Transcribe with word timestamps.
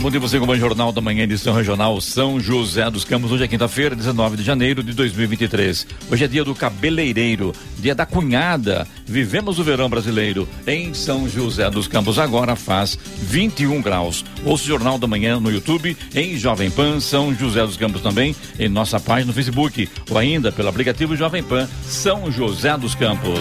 Bom 0.00 0.10
dia 0.10 0.20
você 0.20 0.38
com 0.38 0.46
o 0.46 0.56
Jornal 0.56 0.92
da 0.92 1.00
Manhã, 1.00 1.22
edição 1.22 1.54
regional 1.54 1.98
São 2.00 2.38
José 2.38 2.90
dos 2.90 3.04
Campos. 3.04 3.30
Hoje 3.30 3.44
é 3.44 3.48
quinta-feira, 3.48 3.94
19 3.94 4.36
de 4.36 4.42
janeiro 4.42 4.82
de 4.82 4.92
2023. 4.92 5.86
Hoje 6.10 6.24
é 6.24 6.28
dia 6.28 6.44
do 6.44 6.54
cabeleireiro, 6.54 7.54
dia 7.78 7.94
da 7.94 8.04
cunhada. 8.04 8.86
Vivemos 9.06 9.58
o 9.58 9.64
verão 9.64 9.88
brasileiro 9.88 10.48
em 10.66 10.92
São 10.92 11.28
José 11.28 11.70
dos 11.70 11.86
Campos. 11.86 12.18
Agora 12.18 12.56
faz 12.56 12.98
21 13.22 13.80
graus. 13.80 14.24
Ouça 14.44 14.64
o 14.64 14.66
Jornal 14.66 14.98
da 14.98 15.06
Manhã 15.06 15.40
no 15.40 15.50
YouTube, 15.50 15.96
em 16.14 16.36
Jovem 16.36 16.70
Pan 16.70 17.00
São 17.00 17.34
José 17.34 17.64
dos 17.64 17.76
Campos 17.76 18.02
também, 18.02 18.36
em 18.58 18.68
nossa 18.68 19.00
página 19.00 19.28
no 19.28 19.32
Facebook 19.32 19.88
ou 20.10 20.18
ainda 20.18 20.52
pelo 20.52 20.68
aplicativo 20.68 21.16
Jovem 21.16 21.42
Pan 21.42 21.68
São 21.86 22.30
José 22.30 22.76
dos 22.76 22.94
Campos. 22.94 23.38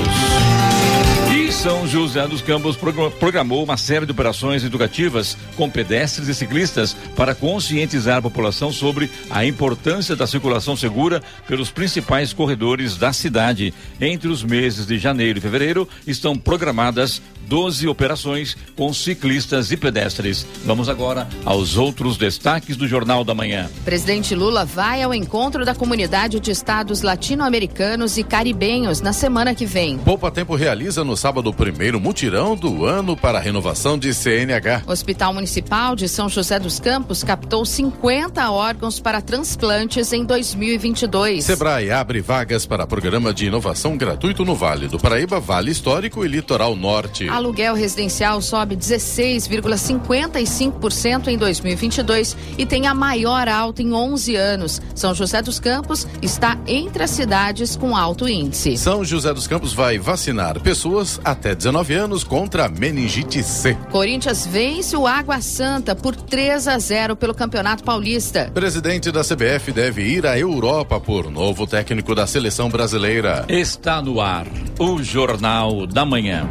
São 1.54 1.88
José 1.88 2.28
dos 2.28 2.42
Campos 2.42 2.76
programou 3.20 3.64
uma 3.64 3.78
série 3.78 4.06
de 4.06 4.12
operações 4.12 4.66
educativas 4.66 5.38
com 5.56 5.70
pedestres 5.70 6.28
e 6.28 6.36
ciclistas 6.36 6.94
para 7.16 7.34
conscientizar 7.34 8.18
a 8.18 8.22
população 8.22 8.70
sobre 8.74 9.10
a 9.30 9.46
importância 9.46 10.14
da 10.14 10.28
circulação 10.28 10.76
segura 10.76 11.22
pelos 11.48 11.72
principais 11.72 12.34
corredores 12.34 12.98
da 12.98 13.14
cidade. 13.14 13.74
Entre 14.02 14.28
os 14.28 14.44
meses 14.44 14.86
de 14.86 14.98
janeiro 14.98 15.38
e 15.38 15.42
fevereiro 15.42 15.88
estão 16.06 16.36
programadas 16.36 17.22
12 17.48 17.88
operações 17.88 18.58
com 18.76 18.94
ciclistas 18.94 19.72
e 19.72 19.78
pedestres. 19.78 20.46
Vamos 20.66 20.90
agora 20.90 21.28
aos 21.46 21.78
outros 21.78 22.18
destaques 22.18 22.76
do 22.76 22.88
Jornal 22.88 23.24
da 23.24 23.34
Manhã. 23.34 23.70
Presidente 23.86 24.34
Lula 24.34 24.66
vai 24.66 25.02
ao 25.04 25.14
encontro 25.14 25.66
da 25.66 25.76
comunidade 25.76 26.40
de 26.40 26.52
estados 26.52 27.02
latino-americanos 27.02 28.18
e 28.18 28.24
caribenhos 28.24 29.02
na 29.02 29.14
semana 29.14 29.54
que 29.54 29.66
vem. 29.66 29.98
Poupa 30.00 30.32
Tempo 30.32 30.56
realiza 30.56 31.04
no 31.04 31.16
sábado 31.16 31.43
o 31.50 31.54
primeiro 31.54 32.00
mutirão 32.00 32.56
do 32.56 32.86
ano 32.86 33.16
para 33.16 33.38
a 33.38 33.42
renovação 33.42 33.98
de 33.98 34.14
CNH. 34.14 34.84
Hospital 34.88 35.34
Municipal 35.34 35.96
de 35.96 36.08
São 36.08 36.30
José 36.30 36.60
dos 36.60 36.80
Campos 36.80 37.24
captou 37.24 37.66
50 37.66 38.52
órgãos 38.52 39.00
para 39.00 39.22
transplantes 39.22 40.14
em 40.14 40.26
2022. 40.26 41.46
Sebrae 41.46 41.92
abre 41.92 42.22
vagas 42.22 42.66
para 42.66 42.88
programa 42.88 43.34
de 43.34 43.46
inovação 43.46 43.98
gratuito 43.98 44.46
no 44.46 44.56
Vale 44.56 44.88
do 44.88 45.00
Paraíba, 45.00 45.40
Vale 45.40 45.72
Histórico 45.72 46.26
e 46.26 46.28
Litoral 46.28 46.76
Norte. 46.76 47.28
Aluguel 47.28 47.76
residencial 47.76 48.42
sobe 48.42 48.76
16,55% 48.76 51.28
em 51.28 51.38
2022 51.38 52.36
e 52.58 52.66
tem 52.66 52.88
a 52.88 52.94
maior 52.94 53.48
alta 53.48 53.82
em 53.82 53.94
11 53.94 54.36
anos. 54.36 54.82
São 54.96 55.14
José 55.14 55.42
dos 55.42 55.60
Campos 55.60 56.08
está 56.22 56.58
entre 56.68 57.04
as 57.04 57.12
cidades 57.12 57.76
com 57.76 57.96
alto 57.96 58.28
índice. 58.28 58.78
São 58.78 59.04
José 59.04 59.34
dos 59.34 59.48
Campos 59.48 59.74
vai 59.74 59.98
vacinar 59.98 60.60
pessoas 60.60 61.20
até 61.34 61.54
19 61.54 61.94
anos 61.94 62.24
contra 62.24 62.66
a 62.66 62.70
meningite 62.70 63.44
C. 63.44 63.76
Corinthians 63.92 64.46
vence 64.46 64.96
o 64.96 65.06
Água 65.06 65.42
Santa 65.42 65.96
por 65.96 66.16
3 66.16 66.68
a 66.68 66.80
0 66.80 67.16
pelo 67.16 67.34
Campeonato 67.34 67.84
Paulista. 67.84 68.50
Presidente 68.54 69.12
da 69.12 69.22
CBF 69.22 69.72
deve 69.72 70.04
ir 70.04 70.26
à 70.26 70.38
Europa 70.38 71.00
por 71.00 71.30
novo 71.30 71.68
técnico 71.68 72.16
da 72.16 72.26
seleção 72.26 72.70
brasileira. 72.70 73.46
Está 73.50 74.02
no 74.02 74.22
ar 74.22 74.48
o 74.80 75.02
Jornal 75.04 75.86
da 75.88 76.06
Manhã. 76.06 76.48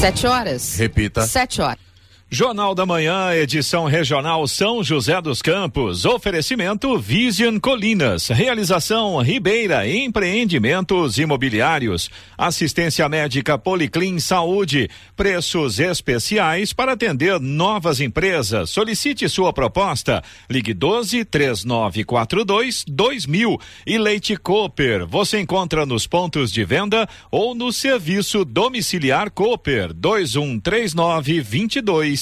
Sete 0.00 0.26
horas. 0.26 0.76
Repita. 0.76 1.22
Sete 1.22 1.62
horas. 1.62 1.91
Jornal 2.34 2.74
da 2.74 2.86
Manhã, 2.86 3.34
edição 3.34 3.84
regional 3.84 4.48
São 4.48 4.82
José 4.82 5.20
dos 5.20 5.42
Campos. 5.42 6.06
Oferecimento 6.06 6.98
Vision 6.98 7.58
Colinas. 7.58 8.28
Realização 8.28 9.18
Ribeira 9.18 9.86
Empreendimentos 9.86 11.18
Imobiliários. 11.18 12.08
Assistência 12.38 13.06
médica 13.06 13.58
Policlin 13.58 14.18
Saúde. 14.18 14.88
Preços 15.14 15.78
especiais 15.78 16.72
para 16.72 16.92
atender 16.92 17.38
novas 17.38 18.00
empresas. 18.00 18.70
Solicite 18.70 19.28
sua 19.28 19.52
proposta. 19.52 20.22
Ligue 20.48 20.72
12 20.72 21.26
3942 21.26 22.86
2000. 22.88 23.60
E 23.86 23.98
Leite 23.98 24.38
Cooper. 24.38 25.06
Você 25.06 25.38
encontra 25.38 25.84
nos 25.84 26.06
pontos 26.06 26.50
de 26.50 26.64
venda 26.64 27.06
ou 27.30 27.54
no 27.54 27.70
serviço 27.70 28.42
domiciliar 28.42 29.30
Cooper 29.30 29.92
2139 29.92 31.42
22 31.42 32.21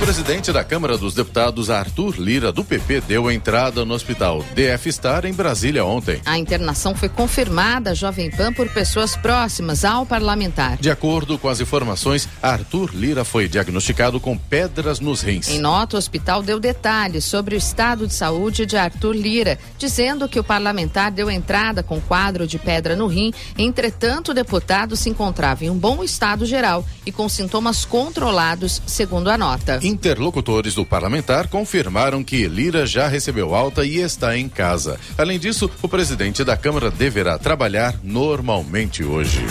O 0.00 0.02
presidente 0.02 0.50
da 0.50 0.64
Câmara 0.64 0.96
dos 0.96 1.12
Deputados, 1.12 1.68
Arthur 1.68 2.18
Lira, 2.18 2.50
do 2.50 2.64
PP, 2.64 3.02
deu 3.02 3.30
entrada 3.30 3.84
no 3.84 3.92
hospital 3.92 4.42
DF 4.54 4.90
Star 4.90 5.26
em 5.26 5.32
Brasília 5.32 5.84
ontem. 5.84 6.22
A 6.24 6.38
internação 6.38 6.94
foi 6.94 7.10
confirmada 7.10 7.94
Jovem 7.94 8.30
Pan 8.30 8.50
por 8.50 8.66
pessoas 8.70 9.14
próximas 9.14 9.84
ao 9.84 10.06
parlamentar. 10.06 10.78
De 10.78 10.90
acordo 10.90 11.38
com 11.38 11.50
as 11.50 11.60
informações, 11.60 12.26
Arthur 12.42 12.92
Lira 12.94 13.26
foi 13.26 13.46
diagnosticado 13.46 14.18
com 14.18 14.38
pedras 14.38 15.00
nos 15.00 15.20
rins. 15.20 15.50
Em 15.50 15.58
nota, 15.58 15.96
o 15.96 15.98
hospital 15.98 16.42
deu 16.42 16.58
detalhes 16.58 17.26
sobre 17.26 17.54
o 17.54 17.58
estado 17.58 18.06
de 18.06 18.14
saúde 18.14 18.64
de 18.64 18.78
Arthur 18.78 19.14
Lira, 19.14 19.58
dizendo 19.76 20.26
que 20.30 20.40
o 20.40 20.44
parlamentar 20.44 21.10
deu 21.12 21.30
entrada 21.30 21.82
com 21.82 22.00
quadro 22.00 22.46
de 22.46 22.58
pedra 22.58 22.96
no 22.96 23.06
rim. 23.06 23.34
Entretanto, 23.56 24.30
o 24.30 24.34
deputado 24.34 24.96
se 24.96 25.10
encontrava 25.10 25.66
em 25.66 25.70
um 25.70 25.76
bom 25.76 26.02
estado 26.02 26.46
geral 26.46 26.86
e 27.04 27.12
com 27.12 27.28
sintomas 27.28 27.84
controlados, 27.84 28.80
segundo 28.86 29.28
a 29.28 29.36
nota. 29.36 29.78
Interlocutores 29.90 30.76
do 30.76 30.86
parlamentar 30.86 31.48
confirmaram 31.48 32.22
que 32.22 32.46
Lira 32.46 32.86
já 32.86 33.08
recebeu 33.08 33.56
alta 33.56 33.84
e 33.84 33.96
está 33.96 34.38
em 34.38 34.48
casa. 34.48 35.00
Além 35.18 35.36
disso, 35.36 35.68
o 35.82 35.88
presidente 35.88 36.44
da 36.44 36.56
Câmara 36.56 36.92
deverá 36.92 37.36
trabalhar 37.36 37.98
normalmente 38.04 39.02
hoje. 39.02 39.44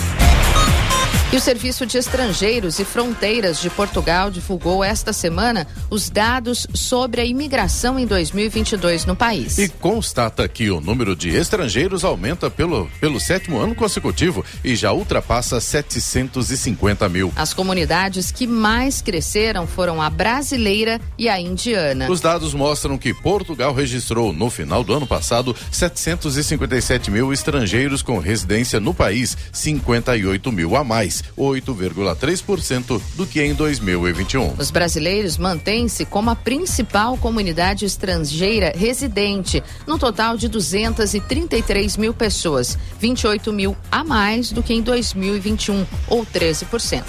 E 1.32 1.36
o 1.36 1.40
Serviço 1.40 1.86
de 1.86 1.96
Estrangeiros 1.96 2.80
e 2.80 2.84
Fronteiras 2.84 3.60
de 3.60 3.70
Portugal 3.70 4.32
divulgou 4.32 4.82
esta 4.82 5.12
semana 5.12 5.64
os 5.88 6.10
dados 6.10 6.66
sobre 6.74 7.20
a 7.20 7.24
imigração 7.24 7.96
em 8.00 8.04
2022 8.04 9.04
no 9.04 9.14
país. 9.14 9.56
E 9.56 9.68
constata 9.68 10.48
que 10.48 10.68
o 10.72 10.80
número 10.80 11.14
de 11.14 11.28
estrangeiros 11.28 12.02
aumenta 12.04 12.50
pelo, 12.50 12.90
pelo 13.00 13.20
sétimo 13.20 13.60
ano 13.60 13.76
consecutivo 13.76 14.44
e 14.64 14.74
já 14.74 14.90
ultrapassa 14.90 15.60
750 15.60 17.08
mil. 17.08 17.32
As 17.36 17.54
comunidades 17.54 18.32
que 18.32 18.44
mais 18.44 19.00
cresceram 19.00 19.68
foram 19.68 20.02
a 20.02 20.10
brasileira 20.10 21.00
e 21.16 21.28
a 21.28 21.40
indiana. 21.40 22.10
Os 22.10 22.20
dados 22.20 22.54
mostram 22.54 22.98
que 22.98 23.14
Portugal 23.14 23.72
registrou 23.72 24.32
no 24.32 24.50
final 24.50 24.82
do 24.82 24.92
ano 24.94 25.06
passado 25.06 25.54
757 25.70 27.08
mil 27.08 27.32
estrangeiros 27.32 28.02
com 28.02 28.18
residência 28.18 28.80
no 28.80 28.92
país, 28.92 29.38
58 29.52 30.50
mil 30.50 30.74
a 30.74 30.82
mais. 30.82 31.19
8,3% 31.36 33.00
do 33.16 33.26
que 33.26 33.40
em 33.42 33.54
2021. 33.54 34.54
Os 34.58 34.70
brasileiros 34.70 35.36
mantêm-se 35.36 36.04
como 36.04 36.30
a 36.30 36.36
principal 36.36 37.16
comunidade 37.16 37.84
estrangeira 37.84 38.72
residente, 38.76 39.62
no 39.86 39.98
total 39.98 40.36
de 40.36 40.48
233 40.48 41.96
mil 41.96 42.14
pessoas, 42.14 42.78
28 42.98 43.52
mil 43.52 43.76
a 43.90 44.04
mais 44.04 44.52
do 44.52 44.62
que 44.62 44.74
em 44.74 44.82
2021, 44.82 45.86
ou 46.08 46.24
13%. 46.24 47.04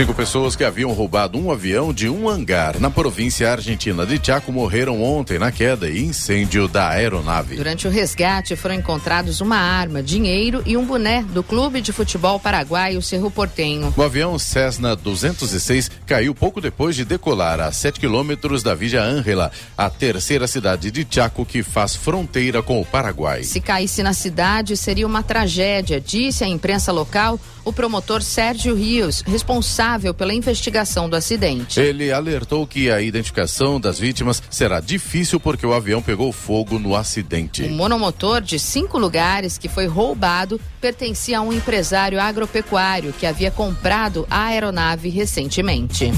Cinco 0.00 0.14
pessoas 0.14 0.56
que 0.56 0.64
haviam 0.64 0.90
roubado 0.92 1.38
um 1.38 1.52
avião 1.52 1.92
de 1.92 2.08
um 2.08 2.26
hangar 2.26 2.80
na 2.80 2.88
província 2.88 3.52
argentina 3.52 4.06
de 4.06 4.18
Chaco 4.24 4.50
morreram 4.50 5.02
ontem 5.02 5.38
na 5.38 5.52
queda 5.52 5.90
e 5.90 6.02
incêndio 6.02 6.66
da 6.66 6.88
aeronave. 6.88 7.56
Durante 7.56 7.86
o 7.86 7.90
resgate 7.90 8.56
foram 8.56 8.76
encontrados 8.76 9.42
uma 9.42 9.58
arma, 9.58 10.02
dinheiro 10.02 10.62
e 10.64 10.74
um 10.74 10.86
boné 10.86 11.22
do 11.22 11.42
clube 11.42 11.82
de 11.82 11.92
futebol 11.92 12.40
paraguaio 12.40 13.02
Cerro 13.02 13.30
Portenho. 13.30 13.92
O 13.94 14.02
avião 14.02 14.38
Cessna 14.38 14.96
206 14.96 15.90
caiu 16.06 16.34
pouco 16.34 16.62
depois 16.62 16.96
de 16.96 17.04
decolar 17.04 17.60
a 17.60 17.70
7 17.70 18.00
quilômetros 18.00 18.62
da 18.62 18.74
Villa 18.74 19.02
Ángela, 19.02 19.52
a 19.76 19.90
terceira 19.90 20.46
cidade 20.46 20.90
de 20.90 21.06
Chaco 21.10 21.44
que 21.44 21.62
faz 21.62 21.94
fronteira 21.94 22.62
com 22.62 22.80
o 22.80 22.86
Paraguai. 22.86 23.42
Se 23.42 23.60
caísse 23.60 24.02
na 24.02 24.14
cidade, 24.14 24.78
seria 24.78 25.06
uma 25.06 25.22
tragédia, 25.22 26.00
disse 26.00 26.42
a 26.42 26.48
imprensa 26.48 26.90
local 26.90 27.38
o 27.64 27.72
promotor 27.72 28.22
Sérgio 28.22 28.74
Rios, 28.74 29.22
responsável 29.22 30.12
pela 30.14 30.34
investigação 30.34 31.08
do 31.08 31.16
acidente. 31.16 31.80
Ele 31.80 32.12
alertou 32.12 32.66
que 32.66 32.90
a 32.90 33.00
identificação 33.00 33.80
das 33.80 33.98
vítimas 33.98 34.42
será 34.50 34.80
difícil 34.80 35.38
porque 35.38 35.66
o 35.66 35.72
avião 35.72 36.02
pegou 36.02 36.32
fogo 36.32 36.78
no 36.78 36.94
acidente. 36.94 37.62
O 37.62 37.70
monomotor 37.70 38.40
de 38.40 38.58
cinco 38.58 38.98
lugares 38.98 39.58
que 39.58 39.68
foi 39.68 39.86
roubado 39.86 40.60
pertencia 40.80 41.38
a 41.38 41.42
um 41.42 41.52
empresário 41.52 42.20
agropecuário 42.20 43.12
que 43.12 43.26
havia 43.26 43.50
comprado 43.50 44.26
a 44.30 44.46
aeronave 44.46 45.08
recentemente. 45.08 46.10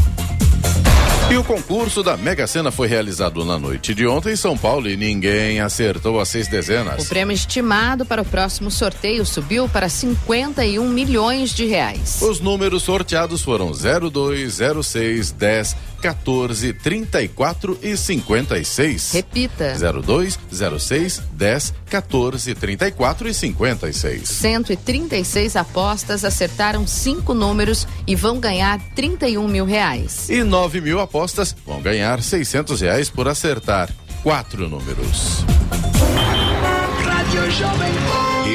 E 1.31 1.37
o 1.37 1.45
concurso 1.45 2.03
da 2.03 2.17
Mega 2.17 2.47
Sena 2.47 2.71
foi 2.71 2.89
realizado 2.89 3.45
na 3.45 3.59
noite 3.59 3.95
de 3.95 4.07
ontem 4.07 4.33
em 4.33 4.37
São 4.37 4.57
Paulo 4.57 4.89
e 4.89 4.97
ninguém 4.97 5.61
acertou 5.61 6.21
as 6.21 6.29
seis 6.29 6.47
dezenas. 6.47 7.05
O 7.05 7.09
prêmio 7.09 7.33
estimado 7.35 8.05
para 8.05 8.21
o 8.21 8.25
próximo 8.25 8.71
sorteio 8.71 9.25
subiu 9.25 9.69
para 9.69 9.89
51 9.89 10.87
milhões 10.89 11.55
de 11.55 11.65
reais. 11.65 12.21
Os 12.21 12.41
números 12.41 12.83
sorteados 12.83 13.41
foram 13.41 13.73
02, 13.73 14.59
06, 14.85 15.33
10, 15.33 15.77
14, 16.03 16.73
34 16.73 17.79
e 17.81 17.97
56. 17.97 19.13
Repita. 19.13 19.75
02, 20.03 20.39
06, 20.79 21.23
10, 21.33 21.75
14, 21.89 22.55
34 22.55 23.29
e 23.29 23.35
56. 23.35 24.29
136 24.29 25.57
apostas 25.57 26.25
acertaram 26.25 26.87
cinco 26.87 27.33
números 27.33 27.87
e 28.07 28.17
vão 28.17 28.41
ganhar 28.41 28.81
31 28.97 29.47
mil 29.47 29.65
reais. 29.65 30.29
E 30.29 30.43
9 30.43 30.81
mil 30.81 30.99
apostas 31.01 31.55
vão 31.65 31.81
ganhar 31.81 32.21
600 32.21 32.81
reais 32.81 33.09
por 33.09 33.29
acertar 33.29 33.89
quatro 34.23 34.69
números. 34.69 35.45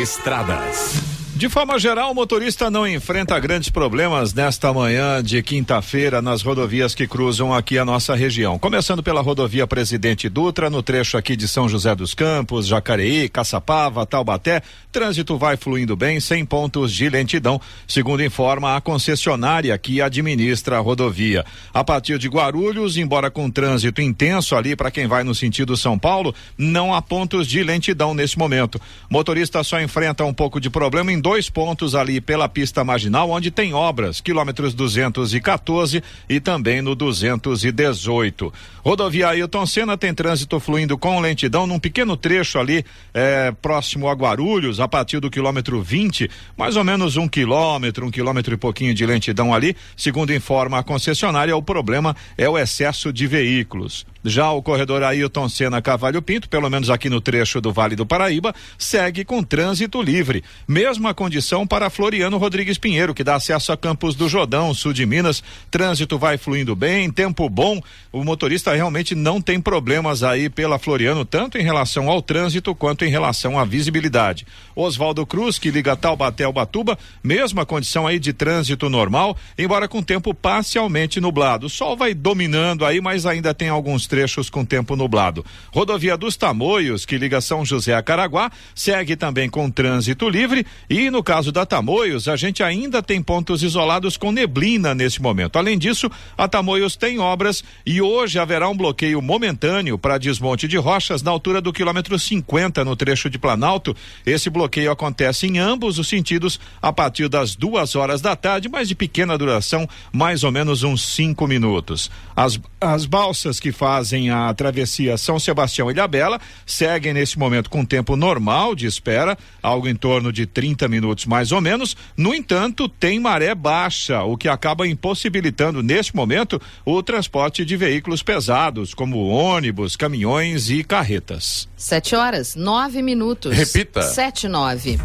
Estradas. 0.01 1.16
De 1.37 1.47
forma 1.47 1.77
geral, 1.77 2.09
o 2.09 2.15
motorista 2.15 2.71
não 2.71 2.87
enfrenta 2.87 3.39
grandes 3.39 3.69
problemas 3.69 4.33
nesta 4.33 4.73
manhã 4.73 5.21
de 5.21 5.43
quinta-feira 5.43 6.19
nas 6.19 6.41
rodovias 6.41 6.95
que 6.95 7.07
cruzam 7.07 7.53
aqui 7.53 7.77
a 7.77 7.85
nossa 7.85 8.15
região. 8.15 8.57
Começando 8.57 9.03
pela 9.03 9.21
rodovia 9.21 9.67
Presidente 9.67 10.29
Dutra, 10.29 10.67
no 10.67 10.81
trecho 10.81 11.15
aqui 11.15 11.35
de 11.35 11.47
São 11.47 11.69
José 11.69 11.93
dos 11.93 12.15
Campos, 12.15 12.65
Jacareí, 12.65 13.29
Caçapava, 13.29 14.03
Taubaté, 14.03 14.63
trânsito 14.91 15.37
vai 15.37 15.55
fluindo 15.55 15.95
bem, 15.95 16.19
sem 16.19 16.43
pontos 16.43 16.91
de 16.91 17.07
lentidão, 17.07 17.61
segundo 17.87 18.23
informa 18.23 18.75
a 18.75 18.81
concessionária 18.81 19.77
que 19.77 20.01
administra 20.01 20.77
a 20.77 20.81
rodovia. 20.81 21.45
A 21.71 21.83
partir 21.83 22.17
de 22.17 22.27
Guarulhos, 22.27 22.97
embora 22.97 23.29
com 23.29 23.47
trânsito 23.51 24.01
intenso 24.01 24.55
ali 24.55 24.75
para 24.75 24.89
quem 24.89 25.05
vai 25.05 25.23
no 25.23 25.35
sentido 25.35 25.77
São 25.77 25.99
Paulo, 25.99 26.33
não 26.57 26.95
há 26.95 26.99
pontos 26.99 27.47
de 27.47 27.61
lentidão 27.61 28.15
nesse 28.15 28.39
momento. 28.39 28.81
Motorista 29.07 29.63
só 29.63 29.79
enfrenta 29.79 30.25
um 30.25 30.33
pouco 30.33 30.59
de 30.59 30.71
problema 30.71 31.11
em 31.11 31.26
dois 31.27 31.49
pontos 31.49 31.93
ali 31.93 32.21
pela 32.21 32.47
pista 32.47 32.85
marginal, 32.85 33.29
onde 33.29 33.51
tem 33.51 33.73
obras, 33.73 34.21
quilômetros 34.21 34.73
214 34.73 36.01
e 36.29 36.39
também 36.39 36.81
no 36.81 36.95
218. 36.95 38.53
Rodovia 38.81 39.27
Ailton 39.27 39.65
Senna 39.65 39.97
tem 39.97 40.13
trânsito 40.13 40.57
fluindo 40.57 40.97
com 40.97 41.19
lentidão 41.19 41.67
num 41.67 41.79
pequeno 41.79 42.15
trecho 42.15 42.57
ali 42.57 42.85
eh, 43.13 43.53
próximo 43.61 44.07
a 44.07 44.13
Guarulhos, 44.13 44.79
a 44.79 44.87
partir 44.87 45.19
do 45.19 45.29
quilômetro 45.29 45.81
20, 45.81 46.31
mais 46.55 46.77
ou 46.77 46.85
menos 46.85 47.17
um 47.17 47.27
quilômetro, 47.27 48.05
um 48.05 48.11
quilômetro 48.11 48.53
e 48.53 48.57
pouquinho 48.57 48.93
de 48.93 49.05
lentidão 49.05 49.53
ali. 49.53 49.75
Segundo 49.97 50.33
informa 50.33 50.79
a 50.79 50.83
concessionária, 50.83 51.57
o 51.57 51.61
problema 51.61 52.15
é 52.37 52.47
o 52.47 52.57
excesso 52.57 53.11
de 53.11 53.27
veículos. 53.27 54.05
Já 54.27 54.51
o 54.51 54.61
corredor 54.61 55.03
Ailton 55.03 55.47
Senna 55.47 55.81
Cavalho 55.81 56.21
Pinto, 56.21 56.49
pelo 56.49 56.69
menos 56.69 56.89
aqui 56.89 57.09
no 57.09 57.21
trecho 57.21 57.61
do 57.61 57.71
Vale 57.71 57.95
do 57.95 58.05
Paraíba, 58.05 58.53
segue 58.77 59.23
com 59.23 59.41
trânsito 59.41 60.01
livre. 60.01 60.43
Mesma 60.67 61.13
condição 61.13 61.65
para 61.65 61.89
Floriano 61.89 62.37
Rodrigues 62.37 62.77
Pinheiro, 62.77 63.13
que 63.13 63.23
dá 63.23 63.35
acesso 63.35 63.71
a 63.71 63.77
Campos 63.77 64.15
do 64.15 64.27
Jordão, 64.27 64.73
sul 64.73 64.91
de 64.91 65.05
Minas. 65.05 65.41
Trânsito 65.71 66.19
vai 66.19 66.37
fluindo 66.37 66.75
bem, 66.75 67.09
tempo 67.09 67.49
bom. 67.49 67.81
O 68.11 68.21
motorista 68.25 68.75
realmente 68.75 69.15
não 69.15 69.39
tem 69.41 69.61
problemas 69.61 70.23
aí 70.23 70.49
pela 70.49 70.77
Floriano, 70.77 71.23
tanto 71.23 71.57
em 71.57 71.63
relação 71.63 72.09
ao 72.09 72.21
trânsito 72.21 72.75
quanto 72.75 73.05
em 73.05 73.09
relação 73.09 73.57
à 73.57 73.63
visibilidade. 73.63 74.45
Oswaldo 74.75 75.25
Cruz, 75.25 75.57
que 75.57 75.71
liga 75.71 75.95
Taubaté 75.95 76.43
ao 76.43 76.51
Batuba, 76.51 76.99
mesma 77.23 77.65
condição 77.65 78.05
aí 78.05 78.19
de 78.19 78.33
trânsito 78.33 78.89
normal, 78.89 79.37
embora 79.57 79.87
com 79.87 80.03
tempo 80.03 80.33
parcialmente 80.33 81.21
nublado. 81.21 81.67
O 81.67 81.69
sol 81.69 81.95
vai 81.95 82.13
dominando 82.13 82.85
aí, 82.85 82.99
mas 82.99 83.25
ainda 83.25 83.53
tem 83.53 83.69
alguns 83.69 84.05
trechos 84.05 84.16
com 84.51 84.65
tempo 84.65 84.95
nublado. 84.95 85.45
Rodovia 85.71 86.17
dos 86.17 86.35
Tamoios, 86.35 87.05
que 87.05 87.17
liga 87.17 87.39
São 87.39 87.63
José 87.63 87.93
a 87.93 88.01
Caraguá, 88.01 88.51
segue 88.73 89.15
também 89.15 89.49
com 89.49 89.69
trânsito 89.69 90.27
livre 90.27 90.65
e 90.89 91.09
no 91.11 91.21
caso 91.21 91.51
da 91.51 91.65
Tamoios, 91.65 92.27
a 92.27 92.35
gente 92.35 92.63
ainda 92.63 93.03
tem 93.03 93.21
pontos 93.21 93.61
isolados 93.61 94.17
com 94.17 94.31
neblina 94.31 94.95
nesse 94.95 95.21
momento. 95.21 95.57
Além 95.57 95.77
disso, 95.77 96.09
a 96.37 96.47
Tamoios 96.47 96.95
tem 96.95 97.19
obras 97.19 97.63
e 97.85 98.01
hoje 98.01 98.39
haverá 98.39 98.67
um 98.67 98.75
bloqueio 98.75 99.21
momentâneo 99.21 99.97
para 99.97 100.17
desmonte 100.17 100.67
de 100.67 100.77
rochas 100.77 101.21
na 101.21 101.29
altura 101.29 101.61
do 101.61 101.71
quilômetro 101.71 102.17
50 102.17 102.83
no 102.83 102.95
trecho 102.95 103.29
de 103.29 103.37
Planalto. 103.37 103.95
Esse 104.25 104.49
bloqueio 104.49 104.91
acontece 104.91 105.45
em 105.45 105.59
ambos 105.59 105.99
os 105.99 106.07
sentidos 106.07 106.59
a 106.81 106.91
partir 106.91 107.29
das 107.29 107.55
duas 107.55 107.95
horas 107.95 108.21
da 108.21 108.35
tarde, 108.35 108.67
mas 108.67 108.87
de 108.87 108.95
pequena 108.95 109.37
duração, 109.37 109.87
mais 110.11 110.43
ou 110.43 110.51
menos 110.51 110.83
uns 110.83 111.03
cinco 111.03 111.45
minutos. 111.47 112.09
As, 112.35 112.59
as 112.79 113.05
balsas 113.05 113.59
que 113.59 113.71
fazem 113.71 114.06
a 114.29 114.53
travessia 114.53 115.17
São 115.17 115.39
Sebastião 115.39 115.89
e 115.89 115.93
Ilhabela 115.93 116.39
seguem 116.65 117.13
nesse 117.13 117.37
momento 117.37 117.69
com 117.69 117.83
tempo 117.83 118.15
normal 118.15 118.75
de 118.75 118.85
espera, 118.85 119.37
algo 119.61 119.87
em 119.87 119.95
torno 119.95 120.31
de 120.31 120.45
30 120.45 120.87
minutos 120.87 121.25
mais 121.25 121.51
ou 121.51 121.61
menos. 121.61 121.95
No 122.15 122.33
entanto, 122.33 122.87
tem 122.87 123.19
maré 123.19 123.53
baixa, 123.53 124.23
o 124.23 124.37
que 124.37 124.47
acaba 124.47 124.87
impossibilitando 124.87 125.81
neste 125.83 126.15
momento 126.15 126.61
o 126.85 127.01
transporte 127.03 127.65
de 127.65 127.75
veículos 127.75 128.23
pesados, 128.23 128.93
como 128.93 129.27
ônibus, 129.27 129.95
caminhões 129.95 130.69
e 130.69 130.83
carretas. 130.83 131.67
Sete 131.75 132.15
horas, 132.15 132.55
nove 132.55 133.01
minutos. 133.01 133.55
Repita. 133.55 134.01
Sete, 134.01 134.47
nove. 134.47 134.99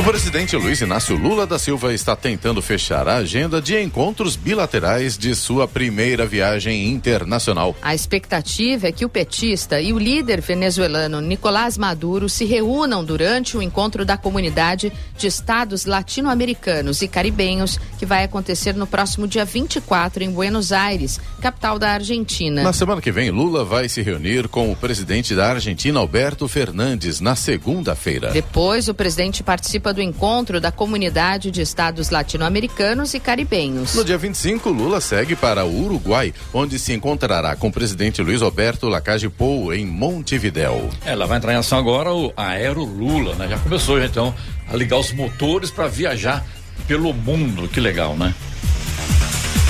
O 0.00 0.02
presidente 0.02 0.56
Luiz 0.56 0.80
Inácio 0.80 1.14
Lula 1.14 1.46
da 1.46 1.58
Silva 1.58 1.92
está 1.92 2.16
tentando 2.16 2.62
fechar 2.62 3.06
a 3.06 3.16
agenda 3.16 3.60
de 3.60 3.78
encontros 3.78 4.34
bilaterais 4.34 5.18
de 5.18 5.34
sua 5.34 5.68
primeira 5.68 6.24
viagem 6.24 6.88
internacional. 6.88 7.76
A 7.82 7.94
expectativa 7.94 8.88
é 8.88 8.92
que 8.92 9.04
o 9.04 9.10
petista 9.10 9.78
e 9.78 9.92
o 9.92 9.98
líder 9.98 10.40
venezuelano 10.40 11.20
Nicolás 11.20 11.76
Maduro 11.76 12.30
se 12.30 12.46
reúnam 12.46 13.04
durante 13.04 13.58
o 13.58 13.62
encontro 13.62 14.02
da 14.02 14.16
comunidade 14.16 14.90
de 15.18 15.26
estados 15.26 15.84
latino-americanos 15.84 17.02
e 17.02 17.06
caribenhos, 17.06 17.78
que 17.98 18.06
vai 18.06 18.24
acontecer 18.24 18.74
no 18.74 18.86
próximo 18.86 19.28
dia 19.28 19.44
24 19.44 20.24
em 20.24 20.30
Buenos 20.30 20.72
Aires, 20.72 21.20
capital 21.42 21.78
da 21.78 21.90
Argentina. 21.90 22.62
Na 22.62 22.72
semana 22.72 23.02
que 23.02 23.12
vem, 23.12 23.30
Lula 23.30 23.66
vai 23.66 23.86
se 23.86 24.00
reunir 24.00 24.48
com 24.48 24.72
o 24.72 24.76
presidente 24.76 25.34
da 25.34 25.50
Argentina, 25.50 26.00
Alberto 26.00 26.48
Fernandes, 26.48 27.20
na 27.20 27.36
segunda-feira. 27.36 28.30
Depois, 28.30 28.88
o 28.88 28.94
presidente 28.94 29.42
participa 29.42 29.89
do 29.92 30.02
encontro 30.02 30.60
da 30.60 30.70
comunidade 30.70 31.50
de 31.50 31.60
estados 31.60 32.10
latino-americanos 32.10 33.14
e 33.14 33.20
caribenhos. 33.20 33.94
No 33.94 34.04
dia 34.04 34.18
25, 34.18 34.70
Lula 34.70 35.00
segue 35.00 35.36
para 35.36 35.64
o 35.64 35.84
Uruguai, 35.84 36.32
onde 36.52 36.78
se 36.78 36.92
encontrará 36.92 37.56
com 37.56 37.68
o 37.68 37.72
presidente 37.72 38.22
Luiz 38.22 38.42
Alberto 38.42 38.88
Lacage 38.88 39.28
Pou 39.28 39.72
em 39.72 39.86
Montevidéu. 39.86 40.88
Ela 41.04 41.26
vai 41.26 41.38
entrar 41.38 41.52
em 41.52 41.56
ação 41.56 41.78
agora 41.78 42.12
o 42.12 42.32
Aero 42.36 42.84
Lula, 42.84 43.34
né? 43.34 43.48
Já 43.48 43.58
começou 43.58 44.02
então 44.02 44.34
a 44.68 44.76
ligar 44.76 44.98
os 44.98 45.12
motores 45.12 45.70
para 45.70 45.88
viajar 45.88 46.44
pelo 46.86 47.12
mundo. 47.12 47.68
Que 47.68 47.80
legal, 47.80 48.16
né? 48.16 48.34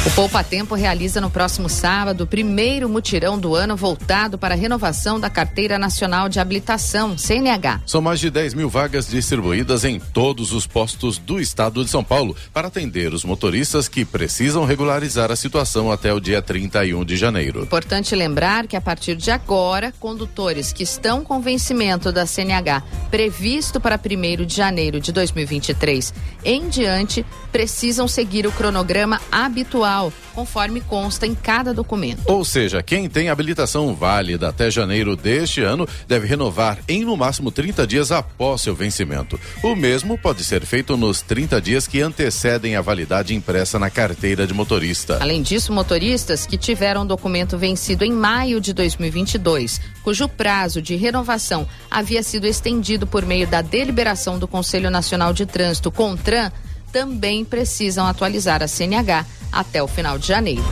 O 0.02 0.10
Poupa 0.12 0.42
Tempo 0.42 0.74
realiza 0.74 1.20
no 1.20 1.28
próximo 1.28 1.68
sábado 1.68 2.24
o 2.24 2.26
primeiro 2.26 2.88
mutirão 2.88 3.38
do 3.38 3.54
ano 3.54 3.76
voltado 3.76 4.38
para 4.38 4.54
a 4.54 4.56
renovação 4.56 5.20
da 5.20 5.28
Carteira 5.28 5.78
Nacional 5.78 6.26
de 6.26 6.40
Habilitação, 6.40 7.18
CNH. 7.18 7.82
São 7.84 8.00
mais 8.00 8.18
de 8.18 8.30
10 8.30 8.54
mil 8.54 8.70
vagas 8.70 9.06
distribuídas 9.06 9.84
em 9.84 10.00
todos 10.00 10.54
os 10.54 10.66
postos 10.66 11.18
do 11.18 11.38
estado 11.38 11.84
de 11.84 11.90
São 11.90 12.02
Paulo 12.02 12.34
para 12.50 12.68
atender 12.68 13.12
os 13.12 13.24
motoristas 13.24 13.88
que 13.88 14.02
precisam 14.02 14.64
regularizar 14.64 15.30
a 15.30 15.36
situação 15.36 15.92
até 15.92 16.14
o 16.14 16.18
dia 16.18 16.40
31 16.40 17.04
de 17.04 17.18
janeiro. 17.18 17.62
Importante 17.62 18.14
lembrar 18.14 18.66
que 18.66 18.76
a 18.76 18.80
partir 18.80 19.16
de 19.16 19.30
agora, 19.30 19.92
condutores 20.00 20.72
que 20.72 20.82
estão 20.82 21.22
com 21.22 21.42
vencimento 21.42 22.10
da 22.10 22.24
CNH 22.24 22.82
previsto 23.10 23.78
para 23.78 24.00
1 24.02 24.46
de 24.46 24.56
janeiro 24.56 24.98
de 24.98 25.12
2023 25.12 26.14
em 26.42 26.70
diante 26.70 27.22
precisam 27.52 28.08
seguir 28.08 28.46
o 28.46 28.52
cronograma 28.52 29.20
habitual 29.30 29.89
conforme 30.34 30.80
consta 30.80 31.26
em 31.26 31.34
cada 31.34 31.74
documento. 31.74 32.22
Ou 32.26 32.44
seja, 32.44 32.82
quem 32.82 33.08
tem 33.08 33.28
habilitação 33.28 33.94
válida 33.94 34.48
até 34.48 34.70
janeiro 34.70 35.16
deste 35.16 35.62
ano 35.62 35.86
deve 36.06 36.26
renovar 36.26 36.78
em 36.88 37.04
no 37.04 37.16
máximo 37.16 37.50
30 37.50 37.86
dias 37.86 38.12
após 38.12 38.60
seu 38.60 38.74
vencimento. 38.74 39.38
O 39.62 39.74
mesmo 39.74 40.16
pode 40.16 40.44
ser 40.44 40.64
feito 40.64 40.96
nos 40.96 41.20
30 41.22 41.60
dias 41.60 41.86
que 41.86 42.00
antecedem 42.00 42.76
a 42.76 42.80
validade 42.80 43.34
impressa 43.34 43.78
na 43.78 43.90
carteira 43.90 44.46
de 44.46 44.54
motorista. 44.54 45.18
Além 45.20 45.42
disso, 45.42 45.72
motoristas 45.72 46.46
que 46.46 46.56
tiveram 46.56 47.06
documento 47.06 47.58
vencido 47.58 48.04
em 48.04 48.12
maio 48.12 48.60
de 48.60 48.72
2022, 48.72 49.80
cujo 50.02 50.28
prazo 50.28 50.80
de 50.80 50.96
renovação 50.96 51.66
havia 51.90 52.22
sido 52.22 52.46
estendido 52.46 53.06
por 53.06 53.24
meio 53.24 53.46
da 53.46 53.62
deliberação 53.62 54.38
do 54.38 54.46
Conselho 54.46 54.90
Nacional 54.90 55.32
de 55.32 55.46
Trânsito, 55.46 55.90
CONTRAN, 55.90 56.52
também 56.92 57.44
precisam 57.44 58.06
atualizar 58.06 58.62
a 58.62 58.68
CNH 58.68 59.26
até 59.52 59.82
o 59.82 59.88
final 59.88 60.18
de 60.18 60.26
janeiro. 60.28 60.64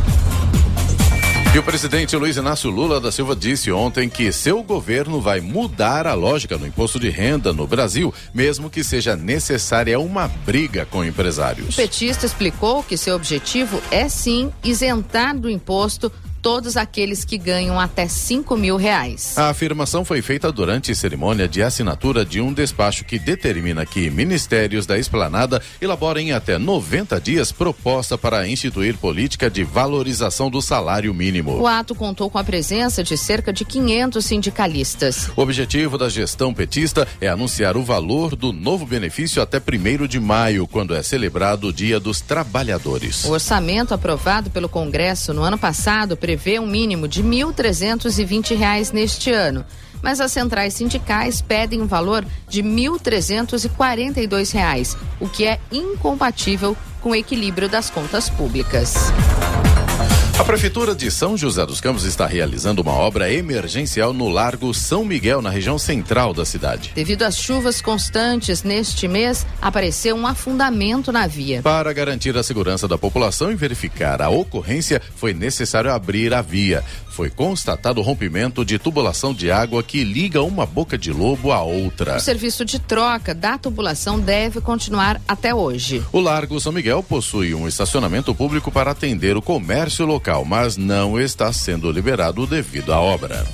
E 1.55 1.59
o 1.59 1.63
presidente 1.63 2.15
Luiz 2.15 2.37
Inácio 2.37 2.71
Lula 2.71 3.01
da 3.01 3.11
Silva 3.11 3.35
disse 3.35 3.73
ontem 3.73 4.07
que 4.09 4.31
seu 4.31 4.63
governo 4.63 5.19
vai 5.19 5.41
mudar 5.41 6.07
a 6.07 6.13
lógica 6.13 6.59
no 6.59 6.67
imposto 6.67 7.01
de 7.01 7.09
renda 7.09 7.55
no 7.55 7.67
Brasil, 7.67 8.13
mesmo 8.35 8.69
que 8.69 8.85
seja 8.85 9.17
necessária 9.17 9.99
uma 9.99 10.29
briga 10.29 10.85
com 10.85 11.03
empresários. 11.03 11.71
O 11.71 11.77
petista 11.77 12.27
explicou 12.27 12.83
que 12.83 12.99
seu 12.99 13.17
objetivo 13.17 13.83
é 13.91 14.11
sim 14.11 14.53
isentar 14.63 15.37
do 15.39 15.49
imposto 15.49 16.13
todos 16.43 16.77
aqueles 16.77 17.25
que 17.25 17.39
ganham 17.39 17.79
até 17.79 18.09
cinco 18.09 18.57
mil 18.57 18.77
reais. 18.77 19.37
A 19.37 19.51
afirmação 19.51 20.05
foi 20.05 20.23
feita 20.23 20.51
durante 20.51 20.95
cerimônia 20.95 21.47
de 21.47 21.63
assinatura 21.63 22.25
de 22.25 22.41
um 22.41 22.53
despacho 22.53 23.05
que 23.05 23.19
determina 23.19 23.85
que 23.85 24.11
ministérios 24.11 24.87
da 24.87 24.99
esplanada 24.99 25.63
elaborem 25.81 26.33
até 26.33 26.59
90 26.59 27.21
dias 27.21 27.53
proposta 27.53 28.17
para 28.17 28.49
instituir 28.49 28.97
política 28.97 29.51
de 29.51 29.65
valorização 29.65 30.51
do 30.51 30.63
salário 30.63 31.13
mínimo. 31.13 31.61
O 31.61 31.67
ato 31.67 31.95
contou 31.95 32.31
com 32.31 32.39
a 32.39 32.45
presença 32.45 33.03
de 33.03 33.17
cerca 33.17 33.53
de 33.53 33.65
500 33.65 34.25
sindicalistas. 34.25 35.31
O 35.37 35.43
objetivo 35.43 35.99
da 35.99 36.09
gestão 36.09 36.55
petista 36.55 37.07
é 37.21 37.29
anunciar 37.29 37.77
o 37.77 37.83
valor 37.83 38.35
do 38.35 38.53
novo 38.53 38.87
benefício 38.87 39.43
até 39.43 39.59
1 39.59 40.07
de 40.07 40.19
maio, 40.19 40.67
quando 40.67 40.95
é 40.95 41.03
celebrado 41.03 41.69
o 41.69 41.73
Dia 41.73 42.01
dos 42.01 42.21
Trabalhadores. 42.21 43.25
O 43.25 43.33
orçamento 43.33 43.93
aprovado 43.93 44.51
pelo 44.51 44.69
Congresso 44.69 45.33
no 45.33 45.43
ano 45.43 45.59
passado 45.59 46.17
prevê 46.17 46.38
um 46.61 46.67
mínimo 46.67 47.09
de 47.09 47.23
R$ 47.23 47.29
1.320 47.29 48.93
neste 48.93 49.31
ano, 49.31 49.65
mas 50.03 50.21
as 50.21 50.33
centrais 50.33 50.75
sindicais 50.75 51.41
pedem 51.43 51.83
um 51.83 51.87
valor 51.87 52.25
de 52.49 52.63
R$ 52.63 52.69
1.342, 52.69 54.97
o 55.21 55.29
que 55.29 55.47
é 55.47 55.61
incompatível 55.71 56.75
com 57.01 57.11
o 57.11 57.15
equilíbrio 57.15 57.69
das 57.69 57.91
contas 57.91 58.31
públicas. 58.31 59.13
A 60.39 60.45
Prefeitura 60.45 60.95
de 60.95 61.11
São 61.11 61.37
José 61.37 61.67
dos 61.67 61.81
Campos 61.81 62.05
está 62.05 62.25
realizando 62.25 62.81
uma 62.81 62.93
obra 62.93 63.33
emergencial 63.33 64.13
no 64.13 64.29
Largo 64.29 64.73
São 64.73 65.05
Miguel, 65.05 65.43
na 65.43 65.51
região 65.51 65.77
central 65.77 66.33
da 66.33 66.45
cidade. 66.45 66.93
Devido 66.95 67.25
às 67.25 67.37
chuvas 67.37 67.81
constantes 67.81 68.63
neste 68.63 69.09
mês, 69.09 69.45
apareceu 69.61 70.15
um 70.15 70.29
afundamento 70.29 71.11
na 71.11 71.27
via. 71.27 71.61
Para 71.61 71.93
garantir 71.93 72.37
a 72.37 72.45
segurança 72.45 72.87
da 72.87 72.97
população 72.97 73.51
e 73.51 73.57
verificar 73.57 74.23
a 74.23 74.29
ocorrência, 74.29 75.03
foi 75.17 75.35
necessário 75.35 75.93
abrir 75.93 76.33
a 76.33 76.41
via. 76.41 76.85
Foi 77.09 77.29
constatado 77.29 78.01
o 78.01 78.05
rompimento 78.05 78.65
de 78.65 78.79
tubulação 78.79 79.35
de 79.35 79.51
água 79.51 79.83
que 79.83 80.05
liga 80.05 80.41
uma 80.41 80.65
boca 80.65 80.97
de 80.97 81.13
lobo 81.13 81.51
à 81.51 81.61
outra. 81.63 82.17
O 82.17 82.21
serviço 82.21 82.65
de 82.65 82.79
troca 82.79 83.35
da 83.35 83.59
tubulação 83.59 84.21
deve 84.21 84.61
continuar 84.61 85.21
até 85.27 85.53
hoje. 85.53 86.01
O 86.13 86.21
Largo 86.21 86.61
São 86.61 86.71
Miguel 86.71 87.03
possui 87.03 87.55
um 87.55 87.67
estacionamento 87.67 88.33
público 88.33 88.71
para 88.71 88.93
atender 88.93 89.37
o 89.37 89.43
comércio 89.43 89.88
local, 90.05 90.45
mas 90.45 90.77
não 90.77 91.19
está 91.19 91.53
sendo 91.53 91.91
liberado 91.91 92.47
devido 92.47 92.93
à 92.93 93.01
obra. 93.01 93.47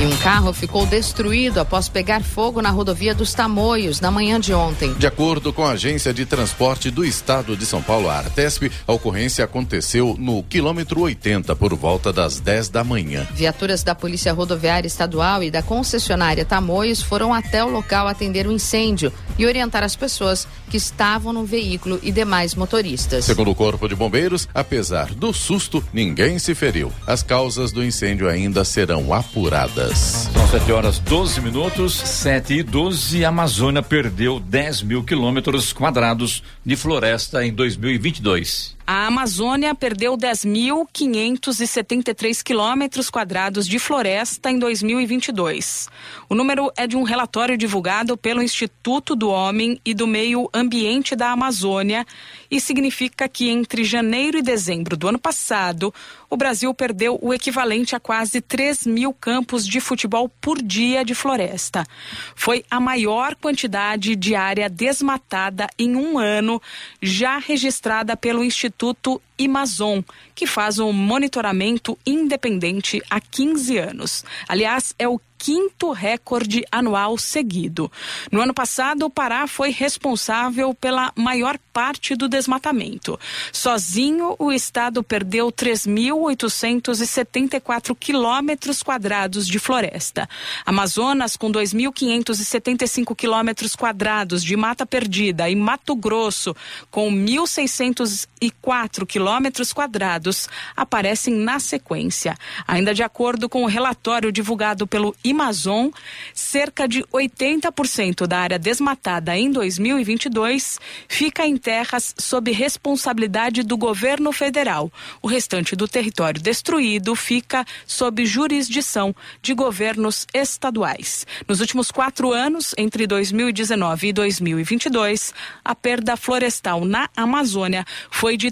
E 0.00 0.06
um 0.06 0.16
carro 0.16 0.50
ficou 0.54 0.86
destruído 0.86 1.60
após 1.60 1.86
pegar 1.86 2.22
fogo 2.22 2.62
na 2.62 2.70
rodovia 2.70 3.14
dos 3.14 3.34
Tamoios 3.34 4.00
na 4.00 4.10
manhã 4.10 4.40
de 4.40 4.54
ontem. 4.54 4.94
De 4.94 5.06
acordo 5.06 5.52
com 5.52 5.62
a 5.62 5.72
Agência 5.72 6.10
de 6.14 6.24
Transporte 6.24 6.90
do 6.90 7.04
Estado 7.04 7.54
de 7.54 7.66
São 7.66 7.82
Paulo, 7.82 8.08
a 8.08 8.16
Artesp, 8.16 8.72
a 8.86 8.92
ocorrência 8.94 9.44
aconteceu 9.44 10.16
no 10.18 10.42
quilômetro 10.42 11.02
80 11.02 11.54
por 11.54 11.74
volta 11.74 12.14
das 12.14 12.40
10 12.40 12.70
da 12.70 12.82
manhã. 12.82 13.28
Viaturas 13.34 13.82
da 13.82 13.94
Polícia 13.94 14.32
Rodoviária 14.32 14.86
Estadual 14.86 15.42
e 15.42 15.50
da 15.50 15.60
concessionária 15.60 16.46
Tamoios 16.46 17.02
foram 17.02 17.34
até 17.34 17.62
o 17.62 17.68
local 17.68 18.08
atender 18.08 18.46
o 18.46 18.52
incêndio 18.52 19.12
e 19.38 19.44
orientar 19.44 19.82
as 19.82 19.96
pessoas 19.96 20.48
que 20.70 20.78
estavam 20.78 21.30
no 21.30 21.44
veículo 21.44 22.00
e 22.02 22.10
demais 22.10 22.54
motoristas. 22.54 23.26
Segundo 23.26 23.50
o 23.50 23.54
Corpo 23.54 23.86
de 23.86 23.94
Bombeiros, 23.94 24.48
apesar 24.54 25.12
do 25.12 25.30
susto, 25.34 25.84
ninguém 25.92 26.38
se 26.38 26.54
feriu. 26.54 26.90
As 27.06 27.22
causas 27.22 27.70
do 27.70 27.84
incêndio 27.84 28.30
ainda 28.30 28.64
serão 28.64 29.12
apuradas. 29.12 29.89
São 29.94 30.46
7 30.46 30.72
horas 30.72 30.98
12 31.00 31.40
minutos, 31.40 31.94
7 31.94 32.54
e 32.54 32.62
12. 32.62 33.24
A 33.24 33.28
Amazônia 33.28 33.82
perdeu 33.82 34.38
10 34.38 34.82
mil 34.82 35.02
quilômetros 35.02 35.72
quadrados 35.72 36.42
de 36.64 36.76
floresta 36.76 37.44
em 37.44 37.52
2022. 37.52 38.76
A 38.92 39.06
Amazônia 39.06 39.72
perdeu 39.72 40.18
10.573 40.18 42.42
quilômetros 42.42 43.08
quadrados 43.08 43.64
de 43.64 43.78
floresta 43.78 44.50
em 44.50 44.58
2022. 44.58 45.88
O 46.28 46.34
número 46.34 46.72
é 46.76 46.88
de 46.88 46.96
um 46.96 47.04
relatório 47.04 47.56
divulgado 47.56 48.16
pelo 48.16 48.42
Instituto 48.42 49.14
do 49.14 49.30
Homem 49.30 49.80
e 49.84 49.94
do 49.94 50.08
Meio 50.08 50.50
Ambiente 50.52 51.14
da 51.14 51.30
Amazônia 51.30 52.04
e 52.50 52.60
significa 52.60 53.28
que 53.28 53.48
entre 53.48 53.84
janeiro 53.84 54.38
e 54.38 54.42
dezembro 54.42 54.96
do 54.96 55.06
ano 55.06 55.20
passado, 55.20 55.94
o 56.28 56.36
Brasil 56.36 56.74
perdeu 56.74 57.16
o 57.22 57.32
equivalente 57.32 57.94
a 57.94 58.00
quase 58.00 58.40
3 58.40 58.88
mil 58.88 59.14
campos 59.14 59.68
de 59.68 59.78
futebol 59.78 60.28
por 60.40 60.60
dia 60.60 61.04
de 61.04 61.14
floresta. 61.14 61.86
Foi 62.34 62.64
a 62.68 62.80
maior 62.80 63.36
quantidade 63.36 64.16
de 64.16 64.34
área 64.34 64.68
desmatada 64.68 65.68
em 65.78 65.94
um 65.94 66.18
ano 66.18 66.60
já 67.00 67.38
registrada 67.38 68.16
pelo 68.16 68.42
Instituto 68.42 68.79
Instituto 68.80 69.20
Amazon, 69.44 70.00
que 70.34 70.46
faz 70.46 70.78
um 70.78 70.92
monitoramento 70.92 71.98
independente 72.06 73.02
há 73.08 73.20
15 73.20 73.78
anos. 73.78 74.24
Aliás, 74.48 74.94
é 74.98 75.08
o 75.08 75.20
quinto 75.40 75.90
recorde 75.90 76.64
anual 76.70 77.16
seguido. 77.16 77.90
No 78.30 78.42
ano 78.42 78.52
passado, 78.52 79.06
o 79.06 79.10
Pará 79.10 79.46
foi 79.46 79.70
responsável 79.70 80.74
pela 80.74 81.10
maior 81.16 81.56
parte 81.72 82.14
do 82.14 82.28
desmatamento. 82.28 83.18
Sozinho, 83.50 84.36
o 84.38 84.52
estado 84.52 85.02
perdeu 85.02 85.50
3.874 85.50 87.96
quilômetros 87.98 88.82
quadrados 88.82 89.46
de 89.46 89.58
floresta. 89.58 90.28
Amazonas, 90.66 91.38
com 91.38 91.50
2.575 91.50 93.16
quilômetros 93.16 93.74
quadrados 93.74 94.44
de 94.44 94.54
mata 94.58 94.84
perdida, 94.84 95.48
e 95.48 95.56
Mato 95.56 95.96
Grosso, 95.96 96.54
com 96.90 97.10
1.604 97.10 99.06
quilômetros 99.06 99.29
quadrados, 99.72 100.48
aparecem 100.76 101.34
na 101.34 101.58
sequência. 101.60 102.36
Ainda 102.66 102.94
de 102.94 103.02
acordo 103.02 103.48
com 103.48 103.64
o 103.64 103.66
relatório 103.66 104.32
divulgado 104.32 104.86
pelo 104.86 105.14
Amazon, 105.24 105.88
cerca 106.34 106.88
de 106.88 107.02
80% 107.04 108.26
da 108.26 108.38
área 108.38 108.58
desmatada 108.58 109.36
em 109.36 109.50
2022 109.50 110.80
fica 111.08 111.46
em 111.46 111.56
terras 111.56 112.14
sob 112.18 112.50
responsabilidade 112.50 113.62
do 113.62 113.76
governo 113.76 114.32
federal. 114.32 114.90
O 115.22 115.28
restante 115.28 115.76
do 115.76 115.86
território 115.86 116.40
destruído 116.40 117.14
fica 117.14 117.64
sob 117.86 118.24
jurisdição 118.24 119.14
de 119.42 119.54
governos 119.54 120.26
estaduais. 120.32 121.26
Nos 121.46 121.60
últimos 121.60 121.90
quatro 121.90 122.32
anos, 122.32 122.74
entre 122.78 123.06
2019 123.06 124.08
e 124.08 124.12
2022, 124.12 125.34
a 125.64 125.74
perda 125.74 126.16
florestal 126.16 126.84
na 126.84 127.08
Amazônia 127.16 127.84
foi 128.10 128.36
de 128.36 128.50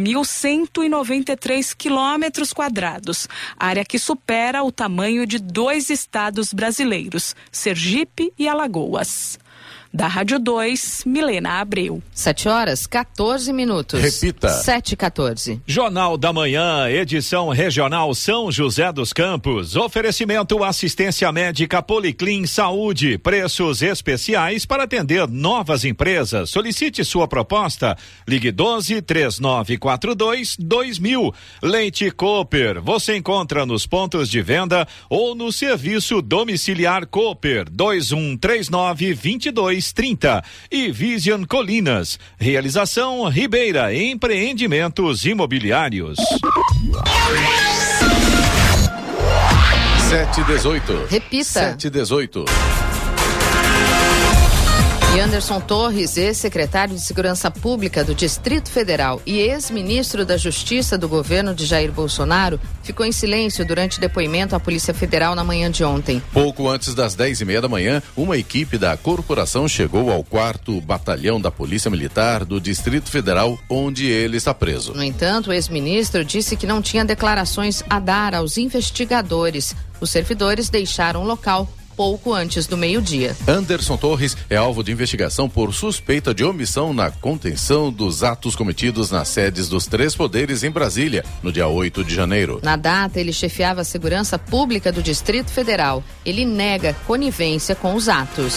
35.193 0.00 1.74
quilômetros 1.76 2.52
quadrados, 2.52 3.28
área 3.56 3.84
que 3.84 3.98
supera 3.98 4.62
o 4.62 4.72
tamanho 4.72 5.26
de 5.26 5.38
dois 5.38 5.90
estados 5.90 6.52
brasileiros, 6.52 7.36
Sergipe 7.52 8.32
e 8.38 8.48
Alagoas. 8.48 9.38
Da 9.92 10.06
Rádio 10.06 10.38
2, 10.38 11.02
Milena 11.04 11.60
Abreu. 11.60 12.00
7 12.14 12.48
horas 12.48 12.86
14 12.86 13.52
minutos. 13.52 14.00
Repita. 14.00 14.48
7 14.48 14.92
e 14.92 14.96
14. 14.96 15.60
Jornal 15.66 16.16
da 16.16 16.32
Manhã, 16.32 16.88
edição 16.88 17.48
regional 17.48 18.14
São 18.14 18.52
José 18.52 18.92
dos 18.92 19.12
Campos. 19.12 19.74
Oferecimento 19.74 20.62
assistência 20.62 21.32
médica 21.32 21.82
Policlin 21.82 22.46
Saúde. 22.46 23.18
Preços 23.18 23.82
especiais 23.82 24.64
para 24.64 24.84
atender 24.84 25.26
novas 25.26 25.84
empresas. 25.84 26.50
Solicite 26.50 27.04
sua 27.04 27.26
proposta. 27.26 27.98
Ligue 28.28 28.52
12 28.52 29.02
3942 29.02 30.56
2000. 30.56 31.34
Leite 31.60 32.12
Cooper. 32.12 32.80
Você 32.80 33.16
encontra 33.16 33.66
nos 33.66 33.86
pontos 33.86 34.30
de 34.30 34.40
venda 34.40 34.86
ou 35.08 35.34
no 35.34 35.50
serviço 35.50 36.22
domiciliar 36.22 37.06
Cooper 37.08 37.68
2139 37.68 39.14
22 39.14 39.79
30 39.92 40.44
e 40.70 40.90
Vision 40.92 41.44
Colinas. 41.44 42.18
Realização 42.38 43.28
Ribeira 43.28 43.94
Empreendimentos 43.94 45.24
Imobiliários. 45.24 46.18
Sete 50.08 50.42
dezoito. 50.44 51.06
Repita. 51.08 51.44
Sete 51.44 51.88
dezoito. 51.88 52.44
E 55.12 55.18
Anderson 55.18 55.60
Torres, 55.60 56.16
ex-secretário 56.16 56.94
de 56.94 57.00
Segurança 57.00 57.50
Pública 57.50 58.04
do 58.04 58.14
Distrito 58.14 58.70
Federal 58.70 59.20
e 59.26 59.40
ex-ministro 59.40 60.24
da 60.24 60.36
Justiça 60.36 60.96
do 60.96 61.08
governo 61.08 61.52
de 61.52 61.66
Jair 61.66 61.90
Bolsonaro, 61.90 62.60
ficou 62.84 63.04
em 63.04 63.10
silêncio 63.10 63.64
durante 63.66 63.98
depoimento 63.98 64.54
à 64.54 64.60
Polícia 64.60 64.94
Federal 64.94 65.34
na 65.34 65.42
manhã 65.42 65.68
de 65.68 65.82
ontem. 65.82 66.22
Pouco 66.32 66.68
antes 66.68 66.94
das 66.94 67.16
10 67.16 67.40
e 67.40 67.44
meia 67.44 67.60
da 67.60 67.68
manhã, 67.68 68.00
uma 68.16 68.38
equipe 68.38 68.78
da 68.78 68.96
corporação 68.96 69.66
chegou 69.66 70.12
ao 70.12 70.22
quarto 70.22 70.80
batalhão 70.80 71.40
da 71.40 71.50
Polícia 71.50 71.90
Militar 71.90 72.44
do 72.44 72.60
Distrito 72.60 73.10
Federal, 73.10 73.58
onde 73.68 74.06
ele 74.06 74.36
está 74.36 74.54
preso. 74.54 74.94
No 74.94 75.02
entanto, 75.02 75.50
o 75.50 75.52
ex-ministro 75.52 76.24
disse 76.24 76.56
que 76.56 76.68
não 76.68 76.80
tinha 76.80 77.04
declarações 77.04 77.82
a 77.90 77.98
dar 77.98 78.32
aos 78.32 78.56
investigadores. 78.56 79.74
Os 80.00 80.08
servidores 80.08 80.70
deixaram 80.70 81.24
o 81.24 81.26
local 81.26 81.68
pouco 82.00 82.32
antes 82.32 82.66
do 82.66 82.78
meio-dia. 82.78 83.36
Anderson 83.46 83.94
Torres 83.94 84.34
é 84.48 84.56
alvo 84.56 84.82
de 84.82 84.90
investigação 84.90 85.50
por 85.50 85.74
suspeita 85.74 86.32
de 86.32 86.42
omissão 86.42 86.94
na 86.94 87.10
contenção 87.10 87.92
dos 87.92 88.24
atos 88.24 88.56
cometidos 88.56 89.10
nas 89.10 89.28
sedes 89.28 89.68
dos 89.68 89.84
três 89.84 90.14
poderes 90.14 90.64
em 90.64 90.70
Brasília, 90.70 91.22
no 91.42 91.52
dia 91.52 91.68
8 91.68 92.02
de 92.02 92.14
janeiro. 92.14 92.58
Na 92.62 92.74
data, 92.74 93.20
ele 93.20 93.34
chefiava 93.34 93.82
a 93.82 93.84
segurança 93.84 94.38
pública 94.38 94.90
do 94.90 95.02
Distrito 95.02 95.50
Federal. 95.50 96.02
Ele 96.24 96.46
nega 96.46 96.96
conivência 97.06 97.74
com 97.74 97.94
os 97.94 98.08
atos. 98.08 98.54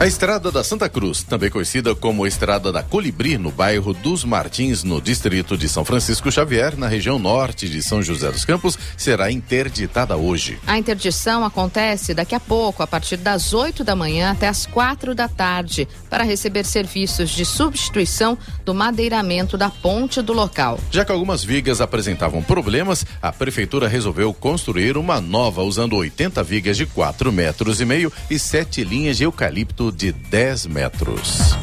A 0.00 0.06
Estrada 0.06 0.52
da 0.52 0.62
Santa 0.62 0.88
Cruz, 0.88 1.24
também 1.24 1.50
conhecida 1.50 1.92
como 1.92 2.24
Estrada 2.24 2.70
da 2.70 2.84
Colibri, 2.84 3.36
no 3.36 3.50
bairro 3.50 3.92
dos 3.92 4.22
Martins, 4.22 4.84
no 4.84 5.00
distrito 5.00 5.58
de 5.58 5.68
São 5.68 5.84
Francisco 5.84 6.30
Xavier, 6.30 6.78
na 6.78 6.86
região 6.86 7.18
norte 7.18 7.68
de 7.68 7.82
São 7.82 8.00
José 8.00 8.30
dos 8.30 8.44
Campos, 8.44 8.78
será 8.96 9.28
interditada 9.32 10.16
hoje. 10.16 10.56
A 10.68 10.78
interdição 10.78 11.44
acontece 11.44 12.14
daqui 12.14 12.32
a 12.32 12.38
pouco, 12.38 12.80
a 12.80 12.86
partir 12.86 13.16
das 13.16 13.52
8 13.52 13.82
da 13.82 13.96
manhã 13.96 14.30
até 14.30 14.46
as 14.46 14.66
quatro 14.66 15.16
da 15.16 15.26
tarde, 15.26 15.88
para 16.08 16.22
receber 16.22 16.64
serviços 16.64 17.30
de 17.30 17.44
substituição 17.44 18.38
do 18.64 18.72
madeiramento 18.72 19.58
da 19.58 19.68
ponte 19.68 20.22
do 20.22 20.32
local. 20.32 20.78
Já 20.92 21.04
que 21.04 21.10
algumas 21.10 21.42
vigas 21.42 21.80
apresentavam 21.80 22.40
problemas, 22.40 23.04
a 23.20 23.32
prefeitura 23.32 23.88
resolveu 23.88 24.32
construir 24.32 24.96
uma 24.96 25.20
nova 25.20 25.64
usando 25.64 25.96
80 25.96 26.40
vigas 26.44 26.76
de 26.76 26.86
4 26.86 27.32
metros 27.32 27.80
e 27.80 27.84
meio 27.84 28.12
e 28.30 28.38
sete 28.38 28.84
linhas 28.84 29.16
de 29.16 29.24
eucalipto 29.24 29.87
de 29.90 30.12
10 30.12 30.66
metros. 30.66 31.56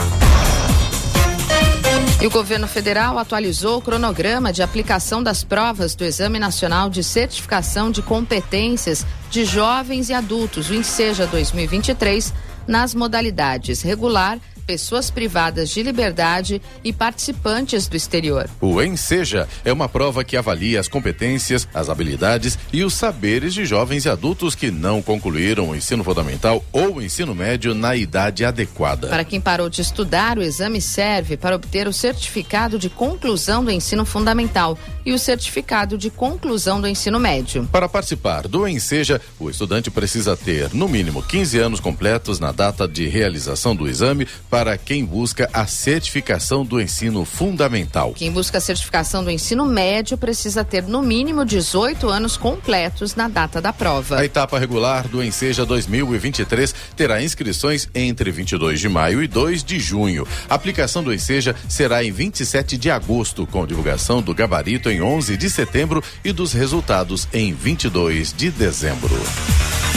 E 2.22 2.28
o 2.28 2.32
governo 2.32 2.68
federal 2.68 3.20
atualizou 3.20 3.78
o 3.78 3.82
cronograma 3.82 4.52
de 4.52 4.64
aplicação 4.64 5.22
das 5.22 5.44
provas 5.44 5.94
do 5.96 6.04
Exame 6.04 6.40
Nacional 6.40 6.90
de 6.90 7.04
Certificação 7.04 7.92
de 7.92 8.02
Competências 8.02 9.06
de 9.30 9.46
Jovens 9.46 10.10
e 10.10 10.14
Adultos, 10.14 10.70
o 10.70 10.74
INSEJA 10.74 11.28
2023, 11.28 12.34
nas 12.68 12.96
modalidades 12.96 13.82
regular, 13.82 14.40
pessoas 14.66 15.10
privadas 15.10 15.70
de 15.70 15.84
liberdade 15.84 16.62
e 16.84 16.92
participantes 16.92 17.88
do 17.88 17.96
exterior. 17.96 18.50
O 18.60 18.82
Enseja 18.82 19.48
é 19.64 19.72
uma 19.72 19.88
prova 19.88 20.24
que 20.24 20.36
avalia 20.36 20.80
as 20.80 20.88
competências, 20.88 21.68
as 21.74 21.90
habilidades 21.90 22.58
e 22.74 22.84
os 22.84 22.94
saberes 22.94 23.54
de 23.54 23.66
jovens 23.66 24.06
e 24.06 24.10
adultos 24.10 24.56
que 24.56 24.72
não 24.72 25.02
concluíram 25.02 25.70
o 25.70 25.76
ensino 25.76 26.04
fundamental 26.04 26.64
ou 26.72 26.96
o 26.96 27.02
ensino 27.02 27.36
médio 27.36 27.74
na 27.74 27.96
idade 27.96 28.44
adequada. 28.44 29.08
Para 29.08 29.24
quem 29.24 29.40
parou 29.40 29.70
de 29.70 29.82
estudar, 29.82 30.38
o 30.38 30.42
exame 30.42 30.82
serve 30.82 31.38
para 31.38 31.56
obter 31.56 31.88
o 31.88 31.94
certificado 31.94 32.80
de 32.80 32.90
conclusão 32.90 33.64
do 33.64 33.72
ensino 33.72 34.06
fundamental 34.06 34.78
e 35.06 35.14
o 35.14 35.20
certificado 35.20 35.98
de 35.98 36.10
conclusão 36.10 36.82
do 36.82 36.88
ensino 36.88 37.20
médio. 37.20 37.68
Para 37.72 37.88
participar 37.88 38.48
do 38.48 38.68
Enseja, 38.68 39.22
o 39.40 39.50
estudante 39.50 39.92
precisa 39.92 40.36
ter, 40.36 40.74
no 40.74 40.88
mínimo, 40.88 41.22
15 41.22 41.60
anos 41.60 41.80
completos 41.80 42.40
na 42.40 42.52
data 42.52 42.88
de 42.88 43.08
realização 43.08 43.76
do 43.76 43.88
exame 43.88 44.28
para 44.56 44.78
quem 44.78 45.04
busca 45.04 45.50
a 45.52 45.68
certificação 45.68 46.64
do 46.64 46.80
ensino 46.80 47.26
fundamental. 47.26 48.14
Quem 48.14 48.32
busca 48.32 48.58
a 48.58 48.62
certificação 48.62 49.22
do 49.22 49.30
ensino 49.30 49.66
médio 49.66 50.18
precisa 50.18 50.64
ter 50.64 50.84
no 50.84 51.02
mínimo 51.02 51.44
18 51.44 52.08
anos 52.08 52.38
completos 52.38 53.16
na 53.16 53.28
data 53.28 53.60
da 53.60 53.74
prova. 53.74 54.18
A 54.18 54.24
etapa 54.24 54.58
regular 54.58 55.10
do 55.10 55.22
Enseja 55.22 55.66
2023 55.66 56.74
terá 56.96 57.22
inscrições 57.22 57.90
entre 57.94 58.32
22 58.32 58.80
de 58.80 58.88
maio 58.88 59.22
e 59.22 59.28
2 59.28 59.62
de 59.62 59.78
junho. 59.78 60.26
A 60.50 60.56
aplicação 60.56 61.04
do 61.04 61.14
Enseja 61.14 61.54
será 61.68 62.02
em 62.02 62.14
27 62.14 62.78
de 62.78 62.90
agosto, 62.90 63.46
com 63.46 63.68
divulgação 63.68 64.22
do 64.22 64.34
gabarito 64.34 64.90
em 64.90 65.02
11 65.02 65.36
de 65.36 65.50
setembro 65.50 66.02
e 66.24 66.32
dos 66.32 66.54
resultados 66.54 67.28
em 67.34 67.54
22 67.54 68.32
de 68.32 68.50
dezembro. 68.52 69.20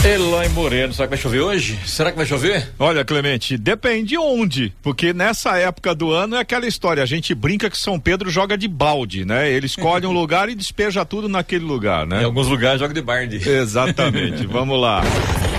Eloy 0.04 0.48
Moreno, 0.50 0.94
será 0.94 1.08
que 1.08 1.10
vai 1.10 1.18
chover 1.18 1.40
hoje? 1.40 1.76
Será 1.84 2.12
que 2.12 2.16
vai 2.16 2.24
chover? 2.24 2.68
Olha, 2.78 3.04
Clemente, 3.04 3.58
depende 3.58 4.16
onde, 4.16 4.47
porque 4.82 5.12
nessa 5.12 5.56
época 5.58 5.94
do 5.94 6.12
ano 6.12 6.36
é 6.36 6.40
aquela 6.40 6.66
história, 6.66 7.02
a 7.02 7.06
gente 7.06 7.34
brinca 7.34 7.68
que 7.70 7.76
São 7.76 7.98
Pedro 7.98 8.30
joga 8.30 8.56
de 8.56 8.68
balde, 8.68 9.24
né? 9.24 9.50
Ele 9.50 9.66
escolhe 9.66 10.06
um 10.06 10.12
lugar 10.12 10.48
e 10.48 10.54
despeja 10.54 11.04
tudo 11.04 11.28
naquele 11.28 11.64
lugar, 11.64 12.06
né? 12.06 12.22
Em 12.22 12.24
alguns 12.24 12.48
lugares 12.48 12.80
joga 12.80 12.94
de 12.94 13.02
barde. 13.02 13.36
Exatamente, 13.48 14.46
vamos 14.46 14.80
lá. 14.80 15.02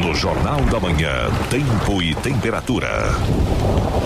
No 0.00 0.14
Jornal 0.14 0.62
da 0.62 0.80
Manhã, 0.80 1.30
tempo 1.50 2.00
e 2.00 2.14
temperatura. 2.14 2.88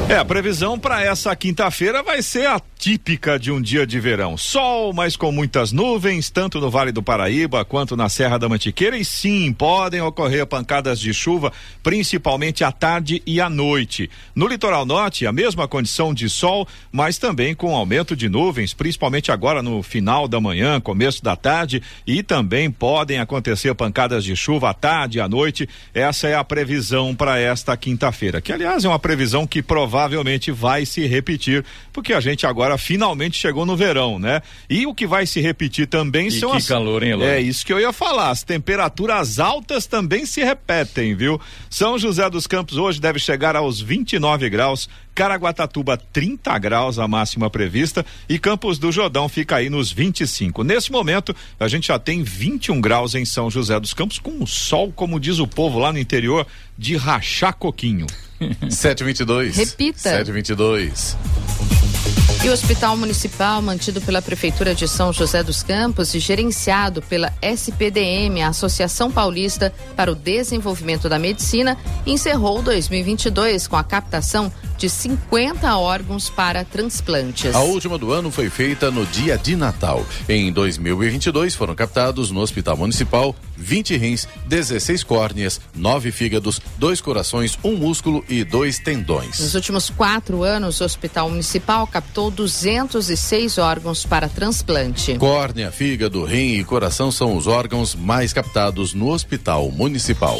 É, 0.08 0.18
a 0.18 0.24
previsão 0.24 0.78
para 0.78 1.02
essa 1.02 1.34
quinta-feira 1.34 2.02
vai 2.02 2.20
ser 2.20 2.46
a 2.46 2.60
típica 2.78 3.38
de 3.38 3.50
um 3.50 3.62
dia 3.62 3.86
de 3.86 3.98
verão. 3.98 4.36
Sol, 4.36 4.92
mas 4.92 5.16
com 5.16 5.32
muitas 5.32 5.72
nuvens, 5.72 6.28
tanto 6.28 6.60
no 6.60 6.70
Vale 6.70 6.92
do 6.92 7.02
Paraíba 7.02 7.64
quanto 7.64 7.96
na 7.96 8.10
Serra 8.10 8.36
da 8.36 8.46
Mantiqueira. 8.46 8.98
E 8.98 9.04
sim, 9.04 9.50
podem 9.54 10.02
ocorrer 10.02 10.46
pancadas 10.46 11.00
de 11.00 11.14
chuva, 11.14 11.50
principalmente 11.82 12.62
à 12.62 12.70
tarde 12.70 13.22
e 13.24 13.40
à 13.40 13.48
noite. 13.48 14.10
No 14.34 14.46
litoral 14.46 14.84
norte, 14.84 15.26
a 15.26 15.32
mesma 15.32 15.66
condição 15.66 16.12
de 16.12 16.28
sol, 16.28 16.68
mas 16.92 17.16
também 17.16 17.54
com 17.54 17.74
aumento 17.74 18.14
de 18.14 18.28
nuvens, 18.28 18.74
principalmente 18.74 19.32
agora 19.32 19.62
no 19.62 19.82
final 19.82 20.28
da 20.28 20.38
manhã, 20.38 20.78
começo 20.80 21.24
da 21.24 21.36
tarde. 21.36 21.82
E 22.06 22.22
também 22.22 22.70
podem 22.70 23.20
acontecer 23.20 23.74
pancadas 23.74 24.22
de 24.22 24.36
chuva 24.36 24.68
à 24.68 24.74
tarde 24.74 25.16
e 25.16 25.20
à 25.22 25.28
noite. 25.28 25.66
Essa 25.92 26.28
é 26.28 26.34
a 26.34 26.44
previsão 26.44 27.14
para 27.14 27.38
esta 27.38 27.76
quinta-feira, 27.76 28.40
que 28.40 28.52
aliás 28.52 28.84
é 28.84 28.88
uma 28.88 28.98
previsão 28.98 29.46
que 29.46 29.62
provavelmente 29.62 30.50
vai 30.50 30.86
se 30.86 31.06
repetir, 31.06 31.64
porque 31.92 32.12
a 32.12 32.20
gente 32.20 32.46
agora 32.46 32.78
finalmente 32.78 33.36
chegou 33.36 33.66
no 33.66 33.76
verão, 33.76 34.18
né? 34.18 34.42
E 34.68 34.86
o 34.86 34.94
que 34.94 35.06
vai 35.06 35.26
se 35.26 35.40
repetir 35.40 35.86
também 35.86 36.28
E 36.28 36.30
são 36.30 36.50
que 36.52 36.56
as 36.58 36.66
calor, 36.66 37.02
hein? 37.02 37.20
É 37.22 37.40
isso 37.40 37.64
que 37.64 37.72
eu 37.72 37.80
ia 37.80 37.92
falar. 37.92 38.30
As 38.30 38.42
temperaturas 38.42 39.38
altas 39.38 39.86
também 39.86 40.26
se 40.26 40.42
repetem, 40.42 41.14
viu? 41.14 41.40
São 41.68 41.98
José 41.98 42.28
dos 42.30 42.46
Campos 42.46 42.76
hoje 42.76 43.00
deve 43.00 43.18
chegar 43.18 43.56
aos 43.56 43.80
29 43.80 44.48
graus, 44.48 44.88
Caraguatatuba 45.14 45.96
30 45.96 46.58
graus 46.58 46.98
a 46.98 47.06
máxima 47.06 47.48
prevista 47.48 48.04
e 48.28 48.38
Campos 48.38 48.78
do 48.78 48.90
Jordão 48.90 49.28
fica 49.28 49.56
aí 49.56 49.70
nos 49.70 49.92
25. 49.92 50.64
Nesse 50.64 50.90
momento, 50.90 51.34
a 51.58 51.68
gente 51.68 51.88
já 51.88 51.98
tem 51.98 52.22
21 52.22 52.80
graus 52.80 53.14
em 53.14 53.24
São 53.24 53.50
José 53.50 53.78
dos 53.78 53.94
Campos 53.94 54.18
com 54.18 54.42
o 54.42 54.46
sol, 54.46 54.92
como 54.92 55.20
diz 55.20 55.38
o 55.38 55.46
povo 55.46 55.78
lá 55.78 55.92
no 55.92 55.98
interior, 55.98 56.46
de 56.76 56.96
rachar 56.96 57.54
coquinho. 57.54 58.06
722. 58.68 59.56
Repita. 59.56 59.98
722. 59.98 61.16
E 62.44 62.48
o 62.50 62.52
Hospital 62.52 62.94
Municipal, 62.94 63.62
mantido 63.62 64.02
pela 64.02 64.20
Prefeitura 64.20 64.74
de 64.74 64.86
São 64.86 65.14
José 65.14 65.42
dos 65.42 65.62
Campos 65.62 66.14
e 66.14 66.18
gerenciado 66.18 67.00
pela 67.00 67.32
SPDM, 67.40 68.42
a 68.42 68.48
Associação 68.48 69.10
Paulista 69.10 69.72
para 69.96 70.12
o 70.12 70.14
Desenvolvimento 70.14 71.08
da 71.08 71.18
Medicina, 71.18 71.78
encerrou 72.04 72.60
2022 72.60 73.66
com 73.66 73.76
a 73.76 73.84
captação 73.84 74.52
de 74.76 74.88
50 74.88 75.76
órgãos 75.76 76.28
para 76.28 76.64
transplantes. 76.64 77.54
A 77.54 77.60
última 77.60 77.98
do 77.98 78.12
ano 78.12 78.30
foi 78.30 78.50
feita 78.50 78.90
no 78.90 79.06
dia 79.06 79.36
de 79.38 79.56
Natal. 79.56 80.04
Em 80.28 80.52
2022 80.52 81.54
foram 81.54 81.74
captados 81.74 82.30
no 82.30 82.40
Hospital 82.40 82.76
Municipal 82.76 83.34
20 83.56 83.96
rins, 83.96 84.28
16 84.46 85.02
córneas, 85.02 85.60
9 85.74 86.10
fígados, 86.10 86.60
2 86.78 87.00
corações, 87.00 87.58
um 87.62 87.76
músculo 87.76 88.24
e 88.28 88.44
dois 88.44 88.78
tendões. 88.78 89.38
Nos 89.40 89.54
últimos 89.54 89.90
quatro 89.90 90.42
anos, 90.42 90.80
o 90.80 90.84
Hospital 90.84 91.30
Municipal 91.30 91.86
captou 91.86 92.30
206 92.30 93.58
órgãos 93.58 94.04
para 94.04 94.28
transplante. 94.28 95.16
Córnea, 95.16 95.70
fígado, 95.70 96.24
rim 96.24 96.58
e 96.58 96.64
coração 96.64 97.10
são 97.10 97.36
os 97.36 97.46
órgãos 97.46 97.94
mais 97.94 98.32
captados 98.32 98.94
no 98.94 99.10
Hospital 99.10 99.70
Municipal. 99.70 100.38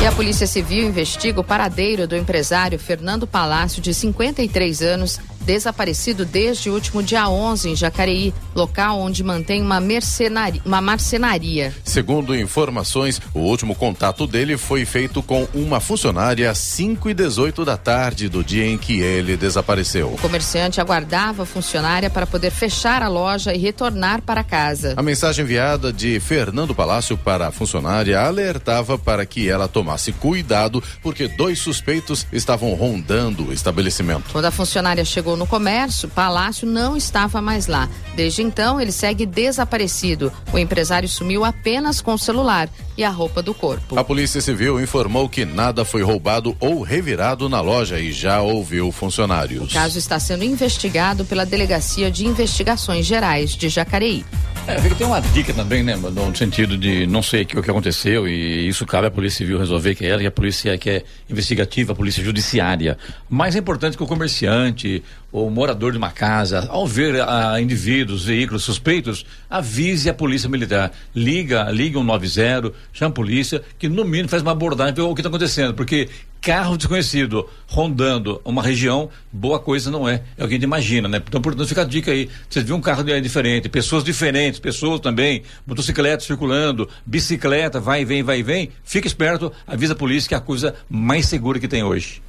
E 0.00 0.06
a 0.06 0.12
Polícia 0.12 0.46
Civil 0.46 0.86
investiga 0.86 1.40
o 1.40 1.44
paradeiro 1.44 2.06
do 2.06 2.14
empresário 2.14 2.78
Fernando 2.78 3.26
Palácio, 3.26 3.82
de 3.82 3.92
53 3.92 4.80
anos, 4.80 5.18
desaparecido 5.48 6.26
desde 6.26 6.68
o 6.68 6.74
último 6.74 7.02
dia 7.02 7.26
11 7.26 7.70
em 7.70 7.74
Jacareí, 7.74 8.34
local 8.54 9.00
onde 9.00 9.24
mantém 9.24 9.62
uma, 9.62 9.80
mercenaria, 9.80 10.60
uma 10.62 10.78
marcenaria. 10.78 11.74
Segundo 11.82 12.36
informações, 12.36 13.18
o 13.32 13.38
último 13.38 13.74
contato 13.74 14.26
dele 14.26 14.58
foi 14.58 14.84
feito 14.84 15.22
com 15.22 15.48
uma 15.54 15.80
funcionária 15.80 16.50
às 16.50 16.58
5 16.58 17.08
e 17.08 17.14
18 17.14 17.64
da 17.64 17.78
tarde 17.78 18.28
do 18.28 18.44
dia 18.44 18.66
em 18.66 18.76
que 18.76 19.00
ele 19.00 19.38
desapareceu. 19.38 20.12
O 20.12 20.18
comerciante 20.18 20.82
aguardava 20.82 21.44
a 21.44 21.46
funcionária 21.46 22.10
para 22.10 22.26
poder 22.26 22.50
fechar 22.50 23.02
a 23.02 23.08
loja 23.08 23.54
e 23.54 23.58
retornar 23.58 24.20
para 24.20 24.44
casa. 24.44 24.92
A 24.98 25.02
mensagem 25.02 25.46
enviada 25.46 25.90
de 25.90 26.20
Fernando 26.20 26.74
Palácio 26.74 27.16
para 27.16 27.46
a 27.46 27.50
funcionária 27.50 28.20
alertava 28.20 28.98
para 28.98 29.24
que 29.24 29.48
ela 29.48 29.66
tomasse 29.66 30.12
cuidado, 30.12 30.82
porque 31.02 31.26
dois 31.26 31.58
suspeitos 31.58 32.26
estavam 32.30 32.74
rondando 32.74 33.48
o 33.48 33.52
estabelecimento. 33.52 34.24
Quando 34.30 34.44
a 34.44 34.50
funcionária 34.50 35.06
chegou 35.06 35.37
no 35.38 35.46
comércio, 35.46 36.08
Palácio 36.08 36.66
não 36.66 36.96
estava 36.96 37.40
mais 37.40 37.66
lá. 37.66 37.88
Desde 38.14 38.42
então, 38.42 38.80
ele 38.80 38.92
segue 38.92 39.24
desaparecido. 39.24 40.32
O 40.52 40.58
empresário 40.58 41.08
sumiu 41.08 41.44
apenas 41.44 42.00
com 42.00 42.12
o 42.12 42.18
celular 42.18 42.68
e 42.96 43.04
a 43.04 43.10
roupa 43.10 43.40
do 43.40 43.54
corpo. 43.54 43.96
A 43.96 44.02
Polícia 44.02 44.40
Civil 44.40 44.80
informou 44.80 45.28
que 45.28 45.44
nada 45.44 45.84
foi 45.84 46.02
roubado 46.02 46.56
ou 46.58 46.82
revirado 46.82 47.48
na 47.48 47.60
loja 47.60 48.00
e 48.00 48.10
já 48.10 48.42
ouviu 48.42 48.90
funcionários. 48.90 49.70
O 49.70 49.72
caso 49.72 49.96
está 49.96 50.18
sendo 50.18 50.42
investigado 50.42 51.24
pela 51.24 51.46
Delegacia 51.46 52.10
de 52.10 52.26
Investigações 52.26 53.06
Gerais 53.06 53.52
de 53.52 53.68
Jacareí. 53.68 54.26
É, 54.66 54.74
tem 54.74 55.06
uma 55.06 55.20
dica 55.20 55.54
também, 55.54 55.82
né, 55.82 55.96
no 55.96 56.36
sentido 56.36 56.76
de 56.76 57.06
não 57.06 57.22
sei 57.22 57.42
o 57.42 57.46
que, 57.46 57.70
aconteceu 57.70 58.28
e 58.28 58.68
isso 58.68 58.84
cabe 58.84 59.06
à 59.06 59.10
Polícia 59.10 59.38
Civil 59.38 59.58
resolver, 59.58 59.94
que 59.94 60.04
é 60.04 60.08
ela, 60.08 60.20
que 60.20 60.26
a 60.26 60.30
polícia 60.30 60.76
que 60.76 60.90
é 60.90 61.04
investigativa, 61.30 61.92
a 61.92 61.96
polícia 61.96 62.22
judiciária. 62.22 62.98
Mais 63.30 63.54
importante 63.54 63.96
que 63.96 64.02
o 64.02 64.06
comerciante, 64.06 65.02
ou 65.30 65.50
morador 65.50 65.92
de 65.92 65.98
uma 65.98 66.10
casa, 66.10 66.66
ao 66.70 66.86
ver 66.86 67.20
a, 67.20 67.60
indivíduos, 67.60 68.24
veículos 68.24 68.64
suspeitos, 68.64 69.26
avise 69.48 70.08
a 70.08 70.14
polícia 70.14 70.48
militar. 70.48 70.92
Liga, 71.14 71.70
liga 71.70 71.98
190, 71.98 72.72
chama 72.92 73.10
a 73.10 73.14
polícia, 73.14 73.62
que 73.78 73.88
no 73.88 74.04
mínimo 74.04 74.28
faz 74.28 74.42
uma 74.42 74.52
abordagem 74.52 74.94
para 74.94 75.04
o 75.04 75.14
que 75.14 75.20
está 75.20 75.28
acontecendo, 75.28 75.74
porque 75.74 76.08
carro 76.40 76.76
desconhecido 76.76 77.48
rondando 77.66 78.40
uma 78.44 78.62
região, 78.62 79.10
boa 79.30 79.58
coisa 79.58 79.90
não 79.90 80.08
é. 80.08 80.22
É 80.36 80.44
o 80.44 80.48
que 80.48 80.54
a 80.54 80.56
gente 80.56 80.64
imagina, 80.64 81.08
né? 81.08 81.22
Então, 81.26 81.42
portanto, 81.42 81.68
fica 81.68 81.82
a 81.82 81.84
dica 81.84 82.10
aí. 82.10 82.28
Você 82.48 82.62
viu 82.62 82.76
um 82.76 82.80
carro 82.80 83.02
diferente, 83.20 83.68
pessoas 83.68 84.02
diferentes, 84.02 84.58
pessoas 84.58 85.00
também, 85.00 85.42
motocicletas 85.66 86.26
circulando, 86.26 86.88
bicicleta, 87.04 87.80
vai 87.80 88.02
e 88.02 88.04
vem, 88.04 88.22
vai 88.22 88.38
e 88.38 88.42
vem. 88.42 88.70
Fica 88.82 89.06
esperto, 89.06 89.52
avisa 89.66 89.92
a 89.92 89.96
polícia 89.96 90.28
que 90.28 90.34
é 90.34 90.38
a 90.38 90.40
coisa 90.40 90.74
mais 90.88 91.26
segura 91.26 91.58
que 91.58 91.68
tem 91.68 91.82
hoje. 91.82 92.22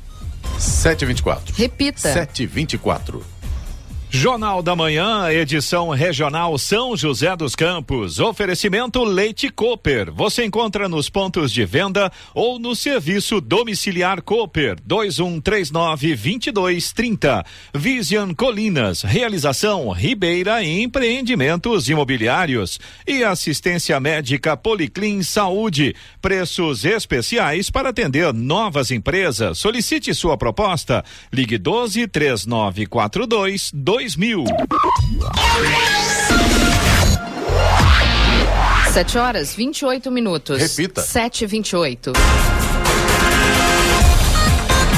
724. 0.57 1.53
Repita. 1.57 2.13
724. 2.13 3.38
Jornal 4.11 4.63
da 4.63 4.75
Manhã, 4.75 5.31
edição 5.31 5.89
regional 5.89 6.57
São 6.57 6.97
José 6.97 7.35
dos 7.35 7.55
Campos. 7.55 8.19
Oferecimento 8.19 9.03
Leite 9.03 9.49
Cooper. 9.51 10.11
Você 10.11 10.43
encontra 10.43 10.89
nos 10.89 11.11
pontos 11.11 11.51
de 11.51 11.63
venda 11.63 12.11
ou 12.33 12.57
no 12.57 12.75
serviço 12.75 13.39
domiciliar 13.39 14.23
Cooper 14.23 14.77
2139 14.83 16.15
2230. 16.15 17.45
Vision 17.75 18.33
Colinas. 18.33 19.03
Realização 19.03 19.91
Ribeira 19.91 20.63
Empreendimentos 20.63 21.87
Imobiliários 21.87 22.79
e 23.05 23.23
assistência 23.23 23.99
médica 23.99 24.57
Policlin 24.57 25.21
Saúde. 25.21 25.95
Preços 26.19 26.83
especiais 26.83 27.69
para 27.69 27.89
atender 27.89 28.33
novas 28.33 28.89
empresas. 28.89 29.59
Solicite 29.59 30.15
sua 30.15 30.35
proposta. 30.35 31.05
Ligue 31.31 31.59
12 31.59 32.07
3942 32.07 33.71
2000. 33.99 34.45
Sete 38.93 39.17
horas, 39.17 39.53
28 39.53 40.09
minutos. 40.09 40.61
Repita. 40.61 41.01
Sete 41.01 41.43
e 41.43 41.47
vinte 41.47 41.71
e 41.71 41.75
oito. 41.75 42.13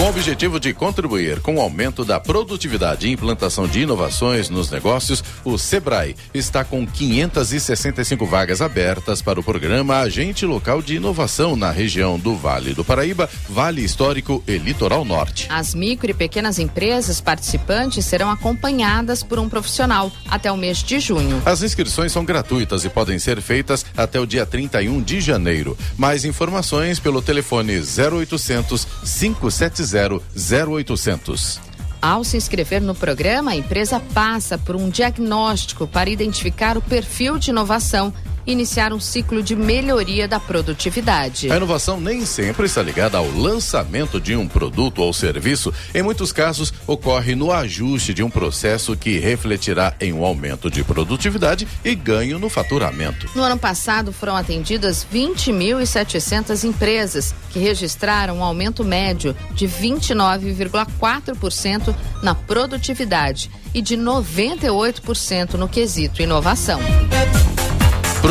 Com 0.02 0.08
o 0.08 0.10
objetivo 0.10 0.60
de 0.60 0.74
contribuir 0.74 1.42
com 1.42 1.58
o 1.58 1.62
aumento 1.62 2.04
da 2.04 2.20
produtividade 2.20 3.06
e 3.06 3.12
implantação 3.12 3.68
de 3.68 3.82
inovações 3.82 4.50
nos 4.50 4.72
negócios, 4.72 5.24
o 5.46 5.60
Sebrae 5.60 6.16
está 6.34 6.64
com 6.64 6.88
565 6.88 8.26
vagas 8.26 8.64
abertas 8.64 9.22
para 9.22 9.40
o 9.40 9.44
programa 9.44 10.00
Agente 10.00 10.44
Local 10.44 10.82
de 10.82 10.96
Inovação 10.96 11.56
na 11.56 11.70
região 11.70 12.18
do 12.18 12.36
Vale 12.36 12.74
do 12.74 12.84
Paraíba, 12.84 13.30
Vale 13.48 13.84
Histórico 13.84 14.44
e 14.48 14.58
Litoral 14.58 15.06
Norte. 15.06 15.46
As 15.52 15.76
micro 15.76 16.10
e 16.10 16.16
pequenas 16.16 16.58
empresas 16.58 17.22
participantes 17.22 18.04
serão 18.04 18.32
acompanhadas 18.32 19.22
por 19.22 19.38
um 19.38 19.48
profissional 19.48 20.12
até 20.28 20.52
o 20.52 20.58
mês 20.58 20.80
de 20.80 21.00
junho. 21.00 21.44
As 21.46 21.62
inscrições 21.62 22.12
são 22.12 22.26
gratuitas 22.26 22.84
e 22.84 22.90
podem 22.90 23.20
ser 23.20 23.40
feitas 23.40 23.86
até 23.96 24.20
o 24.20 24.26
dia 24.26 24.48
31 24.48 25.00
de 25.00 25.22
janeiro. 25.22 25.78
Mais 25.96 26.26
informações 26.26 27.00
pelo 27.00 27.22
telefone 27.22 27.74
0800 27.78 28.88
570 29.04 29.91
0800. 29.94 31.60
Ao 32.02 32.24
se 32.24 32.36
inscrever 32.36 32.82
no 32.82 32.96
programa, 32.96 33.52
a 33.52 33.56
empresa 33.56 34.00
passa 34.00 34.58
por 34.58 34.76
um 34.76 34.90
diagnóstico 34.90 35.86
para 35.86 36.10
identificar 36.10 36.76
o 36.76 36.82
perfil 36.82 37.38
de 37.38 37.52
inovação 37.52 38.12
iniciar 38.46 38.94
um 38.94 39.00
ciclo 39.00 39.42
de 39.44 39.56
melhoria 39.56 40.28
da 40.28 40.40
produtividade. 40.40 41.52
A 41.52 41.58
inovação 41.58 42.00
nem 42.00 42.26
sempre 42.26 42.66
está 42.66 42.82
ligada 42.82 43.18
ao 43.18 43.30
lançamento 43.30 44.20
de 44.20 44.36
um 44.36 44.48
produto 44.48 45.02
ou 45.02 45.14
serviço. 45.14 45.72
Em 45.94 46.02
muitos 46.02 46.32
casos, 46.32 46.74
ocorre 46.88 47.36
no 47.36 47.52
ajuste 47.52 48.14
de 48.14 48.24
um 48.24 48.30
processo 48.30 48.96
que 48.96 49.20
refletirá 49.20 49.94
em 50.00 50.14
um 50.14 50.24
aumento 50.26 50.70
de 50.70 50.82
produtividade 50.84 51.68
e 51.84 51.96
ganho 51.96 52.40
no 52.40 52.50
faturamento. 52.50 53.30
No 53.36 53.44
ano 53.44 53.58
passado, 53.58 54.14
foram 54.14 54.36
atendidas 54.36 55.06
20.700 55.12 56.64
empresas 56.64 57.34
que 57.52 57.60
registraram 57.60 58.38
um 58.38 58.44
aumento 58.44 58.84
médio 58.84 59.36
de 59.54 59.68
29,4% 59.68 61.96
na 62.22 62.36
produtividade 62.36 63.50
e 63.74 63.82
de 63.82 63.98
98% 63.98 65.54
no 65.54 65.68
quesito 65.68 66.22
inovação. 66.22 66.80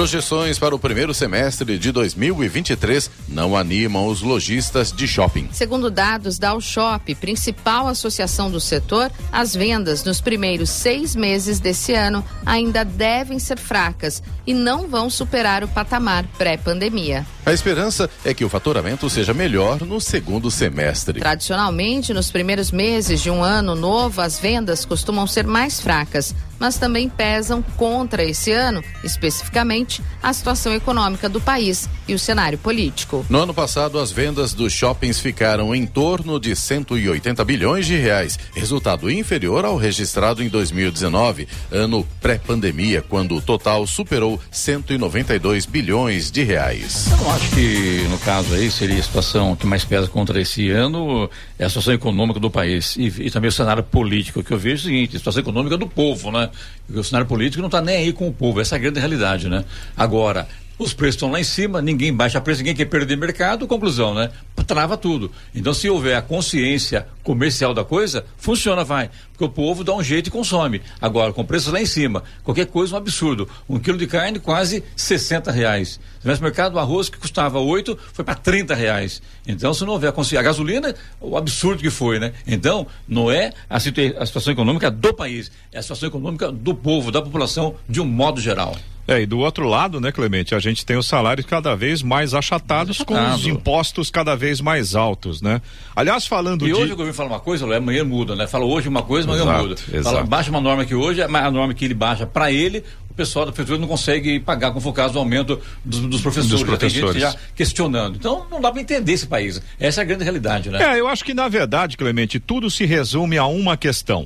Projeções 0.00 0.58
para 0.58 0.74
o 0.74 0.78
primeiro 0.78 1.12
semestre 1.12 1.78
de 1.78 1.92
2023 1.92 3.10
não 3.28 3.54
animam 3.54 4.06
os 4.06 4.22
lojistas 4.22 4.90
de 4.90 5.06
shopping. 5.06 5.50
Segundo 5.52 5.90
dados 5.90 6.38
da 6.38 6.58
Shop, 6.58 7.14
principal 7.16 7.86
associação 7.86 8.50
do 8.50 8.58
setor, 8.58 9.12
as 9.30 9.54
vendas 9.54 10.02
nos 10.02 10.18
primeiros 10.18 10.70
seis 10.70 11.14
meses 11.14 11.60
desse 11.60 11.92
ano 11.92 12.24
ainda 12.46 12.82
devem 12.82 13.38
ser 13.38 13.58
fracas 13.58 14.22
e 14.46 14.54
não 14.54 14.88
vão 14.88 15.10
superar 15.10 15.62
o 15.62 15.68
patamar 15.68 16.26
pré-pandemia. 16.38 17.26
A 17.44 17.52
esperança 17.52 18.08
é 18.24 18.32
que 18.32 18.44
o 18.44 18.48
faturamento 18.48 19.10
seja 19.10 19.34
melhor 19.34 19.82
no 19.82 20.00
segundo 20.00 20.50
semestre. 20.50 21.20
Tradicionalmente, 21.20 22.14
nos 22.14 22.30
primeiros 22.30 22.70
meses 22.70 23.20
de 23.20 23.30
um 23.30 23.44
ano 23.44 23.74
novo, 23.74 24.22
as 24.22 24.38
vendas 24.38 24.86
costumam 24.86 25.26
ser 25.26 25.46
mais 25.46 25.78
fracas, 25.78 26.34
mas 26.60 26.76
também 26.76 27.08
pesam 27.08 27.62
contra 27.76 28.22
esse 28.22 28.52
ano, 28.52 28.84
especificamente 29.02 30.02
a 30.22 30.32
situação 30.32 30.74
econômica 30.74 31.28
do 31.28 31.40
país 31.40 31.88
e 32.06 32.14
o 32.14 32.18
cenário 32.18 32.58
político. 32.58 33.24
No 33.28 33.40
ano 33.40 33.54
passado, 33.54 33.98
as 33.98 34.12
vendas 34.12 34.52
dos 34.52 34.72
shoppings 34.72 35.18
ficaram 35.18 35.74
em 35.74 35.86
torno 35.86 36.38
de 36.38 36.54
180 36.54 37.42
bilhões 37.44 37.86
de 37.86 37.96
reais, 37.96 38.38
resultado 38.54 39.10
inferior 39.10 39.64
ao 39.64 39.76
registrado 39.76 40.42
em 40.42 40.48
2019, 40.48 41.48
ano 41.70 42.06
pré-pandemia, 42.20 43.02
quando 43.08 43.34
o 43.36 43.40
total 43.40 43.86
superou 43.86 44.38
192 44.50 45.64
bilhões 45.64 46.30
de 46.30 46.42
reais. 46.42 47.06
Eu 47.10 47.30
acho 47.30 47.50
que 47.50 48.06
no 48.10 48.18
caso 48.18 48.52
aí 48.54 48.70
seria 48.70 49.00
a 49.00 49.02
situação 49.02 49.56
que 49.56 49.66
mais 49.66 49.84
pesa 49.84 50.08
contra 50.08 50.40
esse 50.40 50.68
ano 50.70 51.30
é 51.60 51.66
a 51.66 51.68
situação 51.68 51.92
econômica 51.92 52.40
do 52.40 52.50
país 52.50 52.96
e, 52.96 53.26
e 53.26 53.30
também 53.30 53.50
o 53.50 53.52
cenário 53.52 53.82
político 53.82 54.42
que 54.42 54.50
eu 54.50 54.58
vejo 54.58 54.76
é 54.76 54.88
o 54.88 54.94
seguinte, 54.94 55.16
a 55.16 55.18
situação 55.18 55.42
econômica 55.42 55.76
do 55.76 55.86
povo, 55.86 56.32
né? 56.32 56.48
o 56.88 57.04
cenário 57.04 57.28
político 57.28 57.60
não 57.60 57.68
está 57.68 57.82
nem 57.82 57.96
aí 57.96 58.12
com 58.14 58.26
o 58.26 58.32
povo, 58.32 58.62
essa 58.62 58.76
é 58.76 58.78
a 58.78 58.80
grande 58.80 58.98
realidade, 58.98 59.46
né? 59.46 59.62
Agora, 59.94 60.48
os 60.80 60.94
preços 60.94 61.16
estão 61.16 61.30
lá 61.30 61.38
em 61.38 61.44
cima, 61.44 61.82
ninguém 61.82 62.10
baixa 62.10 62.40
preço, 62.40 62.60
ninguém 62.60 62.74
quer 62.74 62.86
perder 62.86 63.14
mercado, 63.14 63.66
conclusão, 63.66 64.14
né? 64.14 64.30
Trava 64.66 64.96
tudo. 64.96 65.30
Então, 65.54 65.74
se 65.74 65.90
houver 65.90 66.16
a 66.16 66.22
consciência 66.22 67.06
comercial 67.22 67.74
da 67.74 67.84
coisa, 67.84 68.24
funciona, 68.38 68.82
vai. 68.82 69.10
Porque 69.30 69.44
o 69.44 69.48
povo 69.48 69.84
dá 69.84 69.94
um 69.94 70.02
jeito 70.02 70.28
e 70.28 70.30
consome. 70.30 70.80
Agora, 70.98 71.34
com 71.34 71.44
preços 71.44 71.70
lá 71.70 71.82
em 71.82 71.86
cima, 71.86 72.22
qualquer 72.42 72.66
coisa 72.66 72.92
é 72.92 72.94
um 72.94 72.98
absurdo. 72.98 73.46
Um 73.68 73.78
quilo 73.78 73.98
de 73.98 74.06
carne, 74.06 74.38
quase 74.38 74.82
60 74.96 75.52
reais. 75.52 76.00
Tivesse 76.22 76.42
mercado, 76.42 76.76
o 76.76 76.78
arroz 76.78 77.10
que 77.10 77.18
custava 77.18 77.58
8, 77.58 77.98
foi 78.12 78.24
para 78.24 78.34
30 78.34 78.74
reais. 78.74 79.20
Então, 79.46 79.74
se 79.74 79.84
não 79.84 79.92
houver 79.92 80.08
a 80.08 80.12
consciência, 80.12 80.40
a 80.40 80.42
gasolina, 80.42 80.94
o 81.20 81.36
absurdo 81.36 81.82
que 81.82 81.90
foi, 81.90 82.18
né? 82.18 82.32
Então, 82.46 82.86
não 83.06 83.30
é 83.30 83.52
a, 83.68 83.78
situa 83.78 84.14
a 84.18 84.24
situação 84.24 84.52
econômica 84.52 84.90
do 84.90 85.12
país, 85.12 85.50
é 85.72 85.78
a 85.78 85.82
situação 85.82 86.08
econômica 86.08 86.50
do 86.50 86.74
povo, 86.74 87.10
da 87.10 87.20
população, 87.20 87.74
de 87.86 88.00
um 88.00 88.06
modo 88.06 88.40
geral. 88.40 88.74
É, 89.10 89.22
e 89.22 89.26
do 89.26 89.38
outro 89.40 89.66
lado, 89.66 90.00
né, 90.00 90.12
Clemente, 90.12 90.54
a 90.54 90.60
gente 90.60 90.86
tem 90.86 90.96
os 90.96 91.08
salários 91.08 91.44
cada 91.44 91.74
vez 91.74 92.00
mais 92.00 92.32
achatados 92.32 92.98
com 92.98 93.14
os 93.34 93.44
impostos 93.44 94.08
cada 94.08 94.36
vez 94.36 94.60
mais 94.60 94.94
altos, 94.94 95.42
né? 95.42 95.60
Aliás, 95.96 96.28
falando 96.28 96.64
e 96.64 96.68
de... 96.68 96.74
hoje 96.74 96.92
o 96.92 96.96
governo 96.96 97.12
fala 97.12 97.30
uma 97.30 97.40
coisa, 97.40 97.76
amanhã 97.76 98.04
muda, 98.04 98.36
né? 98.36 98.46
Fala 98.46 98.64
hoje 98.64 98.88
uma 98.88 99.02
coisa, 99.02 99.26
amanhã 99.26 99.42
Exato, 99.42 99.62
muda. 99.62 99.74
exato. 99.92 100.04
Fala, 100.04 100.22
baixa 100.22 100.50
uma 100.50 100.60
norma 100.60 100.84
que 100.84 100.94
hoje, 100.94 101.26
mas 101.26 101.44
a 101.44 101.50
norma 101.50 101.74
que 101.74 101.84
ele 101.84 101.94
baixa 101.94 102.24
para 102.24 102.52
ele, 102.52 102.84
o 103.10 103.14
pessoal 103.14 103.44
da 103.44 103.50
prefeitura 103.50 103.80
não 103.80 103.88
consegue 103.88 104.38
pagar 104.38 104.70
com 104.70 104.80
focados 104.80 105.12
do 105.12 105.18
aumento 105.18 105.60
dos, 105.84 105.98
dos 106.02 106.20
professores. 106.20 106.50
Dos 106.50 106.60
Já 106.60 106.66
tem 106.66 106.78
professores. 106.78 107.20
gente 107.20 107.32
já 107.32 107.36
questionando. 107.56 108.14
Então 108.14 108.46
não 108.48 108.60
dá 108.60 108.70
para 108.70 108.80
entender 108.80 109.12
esse 109.12 109.26
país. 109.26 109.60
Essa 109.80 110.00
é 110.00 110.02
a 110.02 110.04
grande 110.04 110.22
realidade, 110.22 110.70
né? 110.70 110.80
É, 110.80 111.00
eu 111.00 111.08
acho 111.08 111.24
que 111.24 111.34
na 111.34 111.48
verdade, 111.48 111.96
Clemente, 111.96 112.38
tudo 112.38 112.70
se 112.70 112.86
resume 112.86 113.36
a 113.38 113.46
uma 113.46 113.76
questão: 113.76 114.24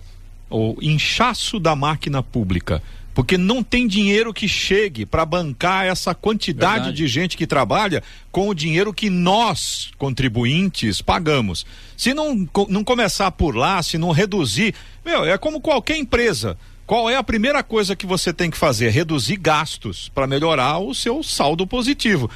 o 0.50 0.76
inchaço 0.82 1.58
da 1.58 1.74
máquina 1.74 2.22
pública. 2.22 2.82
Porque 3.14 3.38
não 3.38 3.62
tem 3.62 3.86
dinheiro 3.86 4.34
que 4.34 4.48
chegue 4.48 5.06
para 5.06 5.24
bancar 5.24 5.86
essa 5.86 6.14
quantidade 6.14 6.74
Verdade. 6.74 6.96
de 6.96 7.06
gente 7.06 7.36
que 7.36 7.46
trabalha 7.46 8.02
com 8.32 8.48
o 8.48 8.54
dinheiro 8.54 8.92
que 8.92 9.08
nós, 9.08 9.92
contribuintes, 9.96 11.00
pagamos. 11.00 11.64
Se 11.96 12.12
não, 12.12 12.46
não 12.68 12.82
começar 12.82 13.30
por 13.30 13.54
lá, 13.54 13.80
se 13.82 13.96
não 13.96 14.10
reduzir, 14.10 14.74
meu, 15.04 15.24
é 15.24 15.38
como 15.38 15.60
qualquer 15.60 15.96
empresa. 15.96 16.58
Qual 16.86 17.08
é 17.08 17.16
a 17.16 17.22
primeira 17.22 17.62
coisa 17.62 17.96
que 17.96 18.04
você 18.04 18.32
tem 18.32 18.50
que 18.50 18.58
fazer? 18.58 18.90
Reduzir 18.90 19.36
gastos 19.36 20.10
para 20.14 20.26
melhorar 20.26 20.78
o 20.78 20.92
seu 20.92 21.22
saldo 21.22 21.66
positivo. 21.66 22.28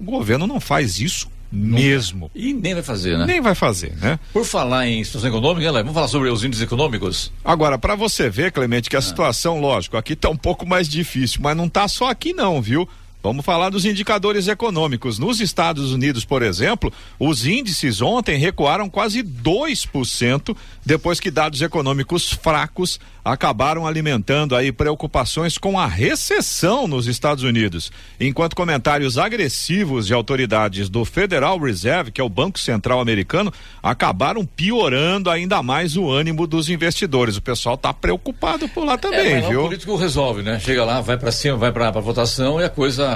O 0.00 0.04
governo 0.04 0.46
não 0.46 0.58
faz 0.58 0.98
isso 0.98 1.28
mesmo. 1.50 2.30
E 2.34 2.52
nem 2.52 2.74
vai 2.74 2.82
fazer, 2.82 3.16
né? 3.18 3.26
Nem 3.26 3.40
vai 3.40 3.54
fazer, 3.54 3.94
né? 3.96 4.18
Por 4.32 4.44
falar 4.44 4.86
em 4.86 5.02
situação 5.04 5.28
econômica, 5.30 5.72
vamos 5.72 5.92
falar 5.94 6.08
sobre 6.08 6.28
os 6.28 6.44
índices 6.44 6.64
econômicos? 6.64 7.32
Agora, 7.44 7.78
para 7.78 7.94
você 7.94 8.28
ver, 8.28 8.52
Clemente, 8.52 8.88
Ah. 8.88 8.90
que 8.90 8.96
a 8.96 9.00
situação, 9.00 9.60
lógico, 9.60 9.96
aqui 9.96 10.14
tá 10.16 10.28
um 10.28 10.36
pouco 10.36 10.66
mais 10.66 10.88
difícil, 10.88 11.40
mas 11.42 11.56
não 11.56 11.68
tá 11.68 11.86
só 11.88 12.08
aqui 12.10 12.32
não, 12.32 12.60
viu? 12.60 12.88
Vamos 13.26 13.44
falar 13.44 13.70
dos 13.70 13.84
indicadores 13.84 14.46
econômicos. 14.46 15.18
Nos 15.18 15.40
Estados 15.40 15.90
Unidos, 15.90 16.24
por 16.24 16.42
exemplo, 16.42 16.92
os 17.18 17.44
índices 17.44 18.00
ontem 18.00 18.38
recuaram 18.38 18.88
quase 18.88 19.20
2% 19.20 20.56
depois 20.84 21.18
que 21.18 21.28
dados 21.28 21.60
econômicos 21.60 22.30
fracos 22.30 23.00
acabaram 23.24 23.84
alimentando 23.84 24.54
aí 24.54 24.70
preocupações 24.70 25.58
com 25.58 25.76
a 25.76 25.86
recessão 25.86 26.86
nos 26.86 27.08
Estados 27.08 27.42
Unidos. 27.42 27.90
Enquanto 28.20 28.54
comentários 28.54 29.18
agressivos 29.18 30.06
de 30.06 30.14
autoridades 30.14 30.88
do 30.88 31.04
Federal 31.04 31.58
Reserve, 31.58 32.12
que 32.12 32.20
é 32.20 32.24
o 32.24 32.28
Banco 32.28 32.60
Central 32.60 33.00
americano, 33.00 33.52
acabaram 33.82 34.46
piorando 34.46 35.28
ainda 35.28 35.60
mais 35.60 35.96
o 35.96 36.08
ânimo 36.08 36.46
dos 36.46 36.70
investidores. 36.70 37.36
O 37.36 37.42
pessoal 37.42 37.76
tá 37.76 37.92
preocupado 37.92 38.68
por 38.68 38.84
lá 38.84 38.96
também, 38.96 39.32
é, 39.32 39.40
mas 39.40 39.48
viu? 39.48 39.62
O 39.62 39.64
político 39.64 39.96
resolve, 39.96 40.42
né? 40.42 40.60
Chega 40.60 40.84
lá, 40.84 41.00
vai 41.00 41.16
para 41.16 41.32
cima, 41.32 41.56
vai 41.56 41.72
para 41.72 41.90
votação 41.90 42.60
e 42.60 42.64
a 42.64 42.70
coisa 42.70 43.15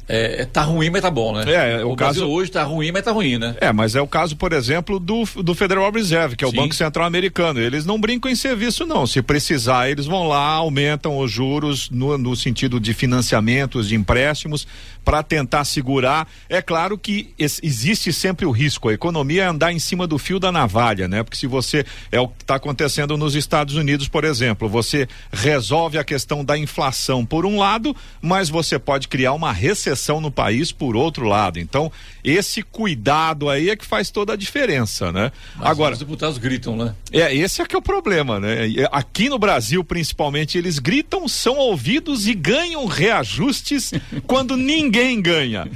é, 0.41 0.45
tá 0.45 0.61
ruim, 0.63 0.89
mas 0.89 1.01
tá 1.01 1.09
bom, 1.11 1.33
né? 1.33 1.43
É, 1.79 1.83
o 1.85 1.91
o 1.91 1.95
Brasil 1.95 2.23
caso- 2.23 2.31
hoje 2.33 2.51
tá 2.51 2.63
ruim, 2.63 2.91
mas 2.91 3.03
tá 3.03 3.11
ruim, 3.11 3.37
né? 3.37 3.55
É, 3.61 3.71
mas 3.71 3.95
é 3.95 4.01
o 4.01 4.07
caso, 4.07 4.35
por 4.35 4.51
exemplo, 4.53 4.99
do, 4.99 5.23
do 5.43 5.55
Federal 5.55 5.91
Reserve, 5.91 6.35
que 6.35 6.43
é 6.43 6.47
o 6.47 6.51
Sim. 6.51 6.57
Banco 6.57 6.75
Central 6.75 7.05
Americano. 7.05 7.59
Eles 7.59 7.85
não 7.85 7.99
brincam 7.99 8.29
em 8.31 8.35
serviço, 8.35 8.85
não. 8.85 9.07
Se 9.07 9.21
precisar, 9.21 9.89
eles 9.89 10.05
vão 10.05 10.27
lá, 10.27 10.45
aumentam 10.53 11.17
os 11.17 11.31
juros 11.31 11.89
no, 11.89 12.17
no 12.17 12.35
sentido 12.35 12.79
de 12.79 12.93
financiamentos, 12.93 13.87
de 13.87 13.95
empréstimos, 13.95 14.67
para 15.05 15.23
tentar 15.23 15.63
segurar. 15.65 16.27
É 16.49 16.61
claro 16.61 16.97
que 16.97 17.33
es- 17.39 17.59
existe 17.63 18.11
sempre 18.11 18.45
o 18.45 18.51
risco. 18.51 18.89
A 18.89 18.93
economia 18.93 19.43
é 19.43 19.47
andar 19.47 19.71
em 19.71 19.79
cima 19.79 20.05
do 20.05 20.17
fio 20.17 20.39
da 20.39 20.51
navalha, 20.51 21.07
né? 21.07 21.23
Porque 21.23 21.37
se 21.37 21.47
você. 21.47 21.85
É 22.11 22.19
o 22.19 22.27
que 22.27 22.43
está 22.43 22.55
acontecendo 22.55 23.15
nos 23.17 23.33
Estados 23.35 23.75
Unidos, 23.75 24.07
por 24.07 24.23
exemplo. 24.23 24.67
Você 24.67 25.07
resolve 25.31 25.97
a 25.97 26.03
questão 26.03 26.43
da 26.43 26.57
inflação 26.57 27.25
por 27.25 27.45
um 27.45 27.57
lado, 27.57 27.95
mas 28.21 28.49
você 28.49 28.77
pode 28.77 29.07
criar 29.07 29.33
uma 29.33 29.51
recessão 29.53 30.00
no 30.21 30.31
país 30.31 30.71
por 30.71 30.95
outro 30.95 31.25
lado. 31.27 31.59
Então, 31.59 31.91
esse 32.23 32.63
cuidado 32.63 33.49
aí 33.49 33.69
é 33.69 33.75
que 33.75 33.85
faz 33.85 34.09
toda 34.09 34.33
a 34.33 34.35
diferença, 34.35 35.11
né? 35.11 35.31
Mas 35.57 35.67
Agora, 35.67 35.93
os 35.93 35.99
deputados 35.99 36.37
gritam, 36.37 36.75
né? 36.75 36.95
é, 37.11 37.35
esse 37.35 37.61
é 37.61 37.65
que 37.65 37.75
é 37.75 37.79
o 37.79 37.81
problema, 37.81 38.39
né? 38.39 38.67
E, 38.67 38.87
Aqui 38.91 39.29
no 39.29 39.37
Brasil, 39.37 39.83
principalmente, 39.83 40.57
eles 40.57 40.79
gritam, 40.79 41.27
são 41.27 41.57
ouvidos 41.57 42.27
e 42.27 42.33
ganham 42.33 42.85
reajustes 42.85 43.91
quando 44.25 44.55
ninguém 44.57 45.21
ganha. 45.21 45.69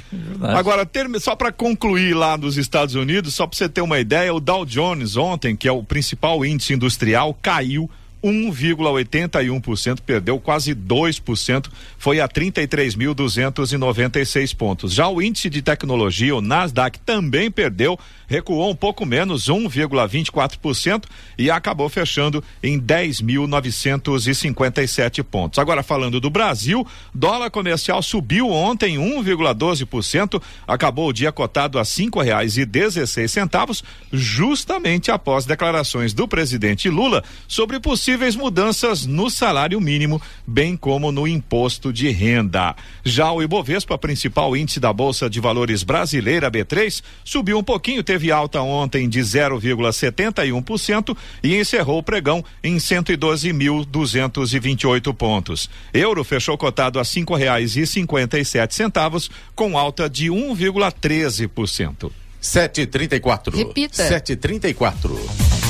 Agora, 0.56 0.84
termi- 0.86 1.20
só 1.20 1.34
para 1.36 1.52
concluir 1.52 2.14
lá 2.14 2.36
nos 2.36 2.56
Estados 2.56 2.94
Unidos, 2.94 3.34
só 3.34 3.46
para 3.46 3.56
você 3.56 3.68
ter 3.68 3.80
uma 3.80 3.98
ideia, 3.98 4.32
o 4.34 4.40
Dow 4.40 4.64
Jones 4.64 5.16
ontem, 5.16 5.54
que 5.56 5.68
é 5.68 5.72
o 5.72 5.82
principal 5.82 6.44
índice 6.44 6.72
industrial, 6.74 7.36
caiu 7.40 7.90
1,81%, 8.26 10.00
perdeu 10.00 10.40
quase 10.40 10.74
2%, 10.74 11.66
foi 11.96 12.20
a 12.20 12.28
33.296 12.28 14.56
pontos. 14.56 14.92
Já 14.92 15.08
o 15.08 15.22
índice 15.22 15.48
de 15.48 15.62
tecnologia, 15.62 16.34
o 16.34 16.40
Nasdaq, 16.40 16.98
também 17.00 17.48
perdeu, 17.50 17.98
recuou 18.26 18.70
um 18.70 18.74
pouco 18.74 19.04
menos, 19.06 19.46
1,24%, 19.46 21.04
e 21.38 21.48
acabou 21.50 21.88
fechando 21.88 22.42
em 22.62 22.78
10.957 22.80 25.22
pontos. 25.22 25.58
Agora, 25.58 25.82
falando 25.82 26.20
do 26.20 26.28
Brasil, 26.28 26.86
dólar 27.14 27.50
comercial 27.50 28.02
subiu 28.02 28.50
ontem 28.50 28.96
1,12%, 28.96 30.42
acabou 30.66 31.08
o 31.08 31.12
dia 31.12 31.30
cotado 31.30 31.78
a 31.78 31.84
cinco 31.84 32.20
reais 32.20 32.58
e 32.58 32.64
dezesseis 32.64 33.30
centavos, 33.30 33.84
justamente 34.12 35.10
após 35.10 35.44
declarações 35.44 36.12
do 36.12 36.26
presidente 36.26 36.88
Lula 36.88 37.22
sobre 37.46 37.78
possíveis 38.16 38.34
mudanças 38.34 39.04
no 39.04 39.28
salário 39.28 39.78
mínimo, 39.78 40.22
bem 40.46 40.74
como 40.74 41.12
no 41.12 41.28
imposto 41.28 41.92
de 41.92 42.08
renda. 42.08 42.74
Já 43.04 43.30
o 43.30 43.42
Ibovespa, 43.42 43.98
principal 43.98 44.56
índice 44.56 44.80
da 44.80 44.90
Bolsa 44.90 45.28
de 45.28 45.38
Valores 45.38 45.82
brasileira 45.82 46.50
B3, 46.50 47.02
subiu 47.22 47.58
um 47.58 47.62
pouquinho, 47.62 48.02
teve 48.02 48.32
alta 48.32 48.62
ontem 48.62 49.06
de 49.06 49.20
0,71% 49.20 51.14
e 51.42 51.56
encerrou 51.56 51.98
o 51.98 52.02
pregão 52.02 52.42
em 52.64 52.78
112.228 52.78 55.14
pontos. 55.14 55.68
Euro 55.92 56.24
fechou 56.24 56.56
cotado 56.56 56.98
a 56.98 57.04
cinco 57.04 57.34
reais 57.34 57.76
e 57.76 57.86
cinquenta 57.86 58.38
e 58.38 58.46
sete 58.46 58.74
centavos, 58.74 59.30
com 59.54 59.76
alta 59.76 60.08
de 60.08 60.28
1,13%. 60.28 62.10
734. 62.40 63.54
Repita. 63.54 64.08
734. 64.08 65.65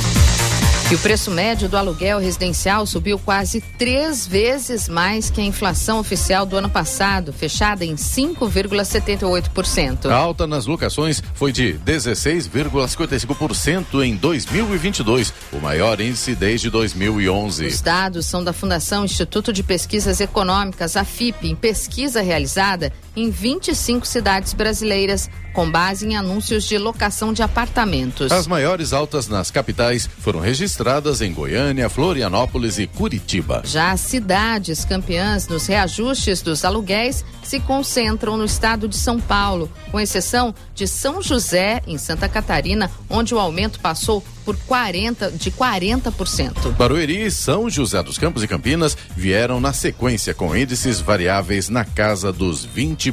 E 0.88 0.94
o 0.94 0.98
preço 1.00 1.32
médio 1.32 1.68
do 1.68 1.76
aluguel 1.76 2.20
residencial 2.20 2.86
subiu 2.86 3.18
quase 3.18 3.60
três 3.60 4.24
vezes 4.24 4.88
mais 4.88 5.28
que 5.28 5.40
a 5.40 5.44
inflação 5.44 5.98
oficial 5.98 6.46
do 6.46 6.56
ano 6.56 6.70
passado, 6.70 7.32
fechada 7.32 7.84
em 7.84 7.96
5,78%. 7.96 10.08
A 10.08 10.14
alta 10.14 10.46
nas 10.46 10.66
locações 10.66 11.20
foi 11.34 11.50
de 11.50 11.76
16,55% 11.84 14.04
em 14.04 14.14
2022, 14.14 15.34
o 15.52 15.56
maior 15.56 16.00
índice 16.00 16.36
desde 16.36 16.70
2011. 16.70 17.66
Os 17.66 17.80
dados 17.80 18.26
são 18.26 18.44
da 18.44 18.52
Fundação 18.52 19.04
Instituto 19.04 19.52
de 19.52 19.64
Pesquisas 19.64 20.20
Econômicas, 20.20 20.96
a 20.96 21.02
FIP, 21.02 21.48
em 21.48 21.56
pesquisa 21.56 22.22
realizada 22.22 22.92
em 23.16 23.30
25 23.30 24.06
cidades 24.06 24.52
brasileiras, 24.52 25.28
com 25.54 25.70
base 25.70 26.06
em 26.06 26.14
anúncios 26.14 26.64
de 26.64 26.76
locação 26.76 27.32
de 27.32 27.42
apartamentos. 27.42 28.30
As 28.30 28.46
maiores 28.46 28.92
altas 28.92 29.26
nas 29.26 29.50
capitais 29.50 30.06
foram 30.18 30.38
registradas 30.38 31.22
em 31.22 31.32
Goiânia, 31.32 31.88
Florianópolis 31.88 32.78
e 32.78 32.86
Curitiba. 32.86 33.62
Já 33.64 33.92
as 33.92 34.00
cidades 34.00 34.84
campeãs 34.84 35.48
nos 35.48 35.66
reajustes 35.66 36.42
dos 36.42 36.62
aluguéis 36.62 37.24
se 37.42 37.58
concentram 37.58 38.36
no 38.36 38.44
estado 38.44 38.86
de 38.86 38.96
São 38.96 39.18
Paulo, 39.18 39.70
com 39.90 39.98
exceção 39.98 40.54
de 40.74 40.86
São 40.86 41.22
José, 41.22 41.80
em 41.86 41.96
Santa 41.96 42.28
Catarina, 42.28 42.90
onde 43.08 43.34
o 43.34 43.38
aumento 43.38 43.80
passou 43.80 44.22
por 44.44 44.56
40 44.58 45.32
de 45.32 45.50
40%. 45.50 46.72
Barueri, 46.72 47.30
São 47.30 47.68
José 47.68 48.00
dos 48.02 48.18
Campos 48.18 48.44
e 48.44 48.48
Campinas 48.48 48.96
vieram 49.16 49.60
na 49.60 49.72
sequência 49.72 50.34
com 50.34 50.54
índices 50.54 51.00
variáveis 51.00 51.68
na 51.68 51.84
casa 51.84 52.32
dos 52.32 52.66
20%. 52.66 53.05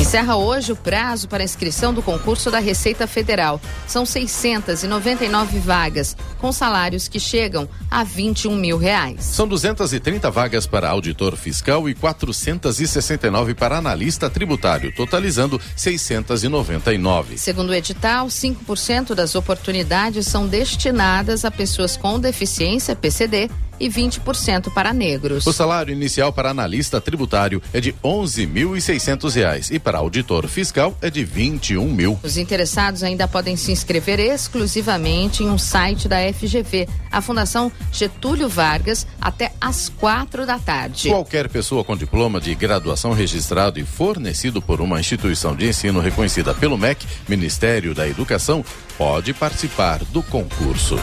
Encerra 0.00 0.34
hoje 0.34 0.72
o 0.72 0.76
prazo 0.76 1.28
para 1.28 1.44
inscrição 1.44 1.92
do 1.92 2.02
concurso 2.02 2.50
da 2.50 2.58
Receita 2.58 3.06
Federal. 3.06 3.60
São 3.86 4.06
699 4.06 5.58
vagas, 5.58 6.16
com 6.38 6.50
salários 6.50 7.06
que 7.06 7.20
chegam 7.20 7.68
a 7.90 8.02
21 8.02 8.56
mil 8.56 8.78
reais. 8.78 9.22
São 9.22 9.46
230 9.46 10.30
vagas 10.30 10.66
para 10.66 10.88
auditor 10.88 11.36
fiscal 11.36 11.86
e 11.86 11.94
469 11.94 13.54
para 13.54 13.76
analista 13.76 14.30
tributário, 14.30 14.90
totalizando 14.94 15.60
699. 15.76 17.36
Segundo 17.36 17.68
o 17.68 17.74
edital, 17.74 18.28
5% 18.28 19.14
das 19.14 19.34
oportunidades 19.34 20.26
são 20.26 20.48
destinadas 20.48 21.44
a 21.44 21.50
pessoas 21.50 21.96
com 21.96 22.18
deficiência 22.18 22.96
PCD 22.96 23.50
e 23.80 23.88
20% 23.88 24.72
para 24.72 24.92
negros. 24.92 25.46
O 25.46 25.52
salário 25.52 25.92
inicial 25.92 26.32
para 26.32 26.50
analista 26.50 27.00
tributário 27.00 27.62
é 27.72 27.80
de 27.80 27.90
R$ 27.90 27.96
11.600 28.04 29.70
e 29.70 29.78
para 29.78 29.98
auditor 29.98 30.46
fiscal 30.46 30.96
é 31.00 31.10
de 31.10 31.24
21 31.24 31.84
mil. 31.90 32.20
Os 32.22 32.36
interessados 32.36 33.02
ainda 33.02 33.26
podem 33.26 33.56
se 33.56 33.72
inscrever 33.72 34.20
exclusivamente 34.20 35.42
em 35.42 35.48
um 35.48 35.58
site 35.58 36.06
da 36.06 36.18
FGV, 36.32 36.86
a 37.10 37.22
Fundação 37.22 37.72
Getúlio 37.90 38.48
Vargas, 38.48 39.06
até 39.20 39.52
às 39.60 39.88
quatro 39.88 40.44
da 40.44 40.58
tarde. 40.58 41.08
Qualquer 41.08 41.48
pessoa 41.48 41.82
com 41.82 41.96
diploma 41.96 42.40
de 42.40 42.54
graduação 42.54 43.12
registrado 43.12 43.80
e 43.80 43.84
fornecido 43.84 44.60
por 44.60 44.80
uma 44.80 45.00
instituição 45.00 45.56
de 45.56 45.68
ensino 45.68 46.00
reconhecida 46.00 46.54
pelo 46.54 46.76
MEC, 46.76 47.06
Ministério 47.28 47.94
da 47.94 48.06
Educação, 48.06 48.64
pode 48.98 49.32
participar 49.32 50.04
do 50.04 50.22
concurso. 50.22 50.96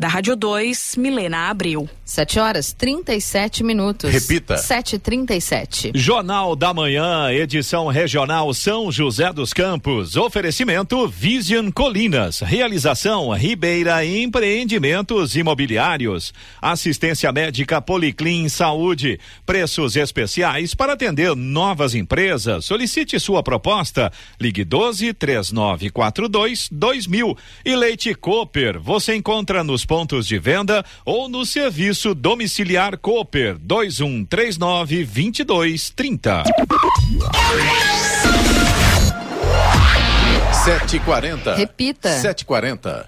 Da 0.00 0.08
Rádio 0.08 0.34
2, 0.34 0.96
Milena 0.96 1.50
Abril. 1.50 1.86
7 2.06 2.40
horas 2.40 2.72
37 2.72 3.62
minutos. 3.62 4.10
Repita. 4.10 4.54
7h37. 4.54 5.92
Jornal 5.94 6.56
da 6.56 6.72
Manhã, 6.72 7.30
edição 7.30 7.86
regional 7.88 8.52
São 8.54 8.90
José 8.90 9.30
dos 9.30 9.52
Campos. 9.52 10.16
Oferecimento 10.16 11.06
Vision 11.06 11.70
Colinas. 11.70 12.40
Realização 12.40 13.30
Ribeira 13.34 14.02
Empreendimentos 14.02 15.36
Imobiliários. 15.36 16.32
Assistência 16.62 17.30
médica 17.30 17.82
Policlin 17.82 18.48
Saúde. 18.48 19.20
Preços 19.44 19.96
especiais 19.96 20.74
para 20.74 20.94
atender 20.94 21.36
novas 21.36 21.94
empresas. 21.94 22.64
Solicite 22.64 23.20
sua 23.20 23.42
proposta. 23.42 24.10
Ligue 24.40 24.64
12 24.64 25.12
3942 25.12 26.70
2000. 26.72 27.36
E 27.66 27.76
Leite 27.76 28.14
Cooper. 28.14 28.80
Você 28.80 29.14
encontra 29.14 29.62
nos 29.62 29.89
pontos 29.90 30.24
de 30.24 30.38
venda 30.38 30.84
ou 31.04 31.28
no 31.28 31.44
serviço 31.44 32.14
domiciliar 32.14 32.96
Cooper 32.96 33.58
2139 33.58 35.04
2230. 35.04 36.44
7h40. 40.64 41.56
Repita. 41.56 42.08
7h40. 42.22 43.06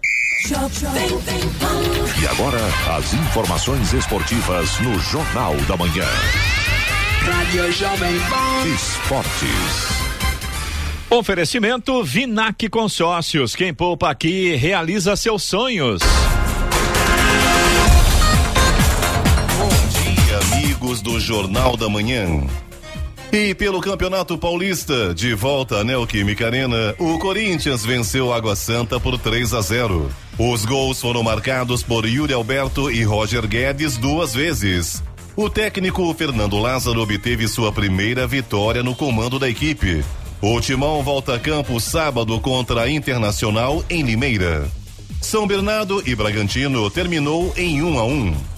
E 2.20 2.26
agora, 2.26 2.58
as 2.98 3.14
informações 3.14 3.92
esportivas 3.92 4.80
no 4.80 4.98
Jornal 4.98 5.54
da 5.68 5.76
Manhã. 5.76 6.08
Rádio 7.20 7.70
Jovem 7.70 8.18
Pan. 8.28 8.66
Esportes. 8.74 10.02
Oferecimento 11.08 12.02
Vinac 12.02 12.68
Consórcios. 12.68 13.54
Quem 13.54 13.72
poupa 13.72 14.10
aqui 14.10 14.56
realiza 14.56 15.14
seus 15.14 15.44
sonhos. 15.44 16.02
Amigos 20.62 21.02
do 21.02 21.18
Jornal 21.18 21.76
da 21.76 21.88
Manhã. 21.88 22.46
E 23.32 23.52
pelo 23.52 23.80
Campeonato 23.80 24.38
Paulista, 24.38 25.12
de 25.12 25.34
volta 25.34 25.78
à 25.78 25.84
Neoquímica 25.84 26.46
Arena, 26.46 26.94
o 27.00 27.18
Corinthians 27.18 27.84
venceu 27.84 28.32
Água 28.32 28.54
Santa 28.54 29.00
por 29.00 29.18
3 29.18 29.54
a 29.54 29.60
0. 29.60 30.08
Os 30.38 30.64
gols 30.64 31.00
foram 31.00 31.20
marcados 31.20 31.82
por 31.82 32.06
Yuri 32.06 32.32
Alberto 32.32 32.92
e 32.92 33.02
Roger 33.02 33.44
Guedes 33.48 33.96
duas 33.96 34.34
vezes. 34.34 35.02
O 35.34 35.50
técnico 35.50 36.14
Fernando 36.14 36.56
Lázaro 36.58 37.02
obteve 37.02 37.48
sua 37.48 37.72
primeira 37.72 38.24
vitória 38.24 38.84
no 38.84 38.94
comando 38.94 39.40
da 39.40 39.48
equipe. 39.48 40.04
O 40.40 40.60
Timão 40.60 41.02
volta 41.02 41.34
a 41.34 41.40
campo 41.40 41.80
sábado 41.80 42.38
contra 42.38 42.82
a 42.82 42.90
Internacional 42.90 43.84
em 43.90 44.02
Limeira. 44.02 44.70
São 45.20 45.44
Bernardo 45.44 46.02
e 46.06 46.14
Bragantino 46.14 46.88
terminou 46.88 47.52
em 47.56 47.82
1 47.82 47.98
a 47.98 48.04
1. 48.04 48.52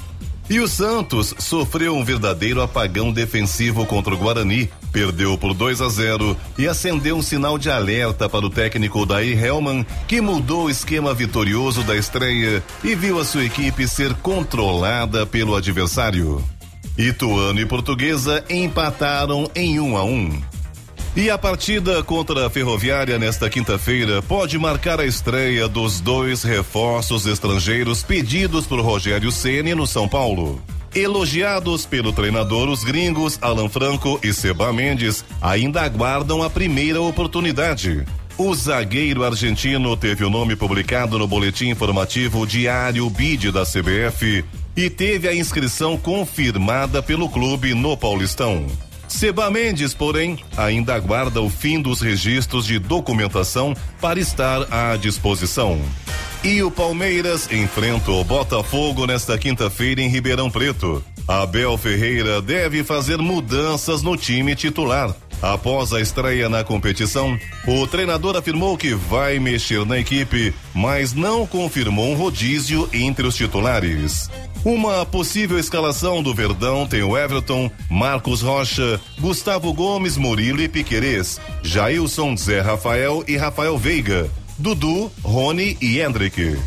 E 0.48 0.60
o 0.60 0.68
Santos 0.68 1.34
sofreu 1.38 1.96
um 1.96 2.04
verdadeiro 2.04 2.60
apagão 2.60 3.10
defensivo 3.10 3.86
contra 3.86 4.14
o 4.14 4.16
Guarani, 4.16 4.70
perdeu 4.92 5.38
por 5.38 5.54
2 5.54 5.80
a 5.80 5.88
0 5.88 6.36
e 6.58 6.68
acendeu 6.68 7.16
um 7.16 7.22
sinal 7.22 7.56
de 7.56 7.70
alerta 7.70 8.28
para 8.28 8.44
o 8.44 8.50
técnico 8.50 9.06
Daí 9.06 9.32
Helman, 9.32 9.86
que 10.06 10.20
mudou 10.20 10.64
o 10.64 10.70
esquema 10.70 11.14
vitorioso 11.14 11.82
da 11.82 11.96
estreia 11.96 12.62
e 12.82 12.94
viu 12.94 13.18
a 13.18 13.24
sua 13.24 13.44
equipe 13.44 13.88
ser 13.88 14.12
controlada 14.16 15.24
pelo 15.24 15.56
adversário. 15.56 16.44
Ituano 16.96 17.58
e 17.58 17.66
Portuguesa 17.66 18.44
empataram 18.48 19.50
em 19.54 19.80
1 19.80 19.96
a 19.96 20.04
1. 20.04 20.53
E 21.16 21.30
a 21.30 21.38
partida 21.38 22.02
contra 22.02 22.44
a 22.44 22.50
Ferroviária 22.50 23.20
nesta 23.20 23.48
quinta-feira 23.48 24.20
pode 24.20 24.58
marcar 24.58 24.98
a 24.98 25.06
estreia 25.06 25.68
dos 25.68 26.00
dois 26.00 26.42
reforços 26.42 27.24
estrangeiros 27.24 28.02
pedidos 28.02 28.66
por 28.66 28.80
Rogério 28.80 29.30
Ceni 29.30 29.76
no 29.76 29.86
São 29.86 30.08
Paulo. 30.08 30.60
Elogiados 30.92 31.86
pelo 31.86 32.12
treinador, 32.12 32.68
os 32.68 32.82
gringos 32.82 33.38
Alan 33.40 33.68
Franco 33.68 34.18
e 34.24 34.32
Seba 34.32 34.72
Mendes 34.72 35.24
ainda 35.40 35.82
aguardam 35.82 36.42
a 36.42 36.50
primeira 36.50 37.00
oportunidade. 37.00 38.04
O 38.36 38.52
zagueiro 38.52 39.22
argentino 39.22 39.96
teve 39.96 40.24
o 40.24 40.30
nome 40.30 40.56
publicado 40.56 41.16
no 41.16 41.28
boletim 41.28 41.68
informativo 41.68 42.44
diário 42.44 43.08
BID 43.08 43.52
da 43.52 43.64
CBF 43.64 44.44
e 44.76 44.90
teve 44.90 45.28
a 45.28 45.34
inscrição 45.34 45.96
confirmada 45.96 47.00
pelo 47.00 47.28
clube 47.28 47.72
no 47.72 47.96
Paulistão. 47.96 48.66
Seba 49.14 49.48
Mendes, 49.48 49.94
porém, 49.94 50.40
ainda 50.56 50.92
aguarda 50.92 51.40
o 51.40 51.48
fim 51.48 51.80
dos 51.80 52.00
registros 52.00 52.66
de 52.66 52.80
documentação 52.80 53.72
para 54.00 54.18
estar 54.18 54.66
à 54.72 54.96
disposição. 54.96 55.80
E 56.42 56.60
o 56.64 56.70
Palmeiras 56.70 57.48
enfrenta 57.52 58.10
o 58.10 58.24
Botafogo 58.24 59.06
nesta 59.06 59.38
quinta-feira 59.38 60.02
em 60.02 60.08
Ribeirão 60.08 60.50
Preto. 60.50 61.02
Abel 61.28 61.78
Ferreira 61.78 62.42
deve 62.42 62.82
fazer 62.82 63.18
mudanças 63.18 64.02
no 64.02 64.16
time 64.16 64.56
titular. 64.56 65.14
Após 65.40 65.92
a 65.92 66.00
estreia 66.00 66.48
na 66.48 66.64
competição, 66.64 67.38
o 67.68 67.86
treinador 67.86 68.36
afirmou 68.36 68.76
que 68.76 68.94
vai 68.94 69.38
mexer 69.38 69.86
na 69.86 69.96
equipe, 69.96 70.52
mas 70.74 71.12
não 71.12 71.46
confirmou 71.46 72.10
um 72.10 72.16
rodízio 72.16 72.90
entre 72.92 73.28
os 73.28 73.36
titulares. 73.36 74.28
Uma 74.64 75.04
possível 75.04 75.58
escalação 75.58 76.22
do 76.22 76.34
Verdão 76.34 76.86
tem 76.86 77.02
o 77.02 77.18
Everton, 77.18 77.70
Marcos 77.90 78.40
Rocha, 78.40 78.98
Gustavo 79.20 79.70
Gomes, 79.74 80.16
Murilo 80.16 80.62
e 80.62 80.68
Piquerez, 80.68 81.38
Jailson, 81.62 82.34
Zé 82.34 82.62
Rafael 82.62 83.22
e 83.28 83.36
Rafael 83.36 83.76
Veiga, 83.76 84.30
Dudu, 84.58 85.12
Rony 85.22 85.76
e 85.82 86.00
Hendrick. 86.00 86.58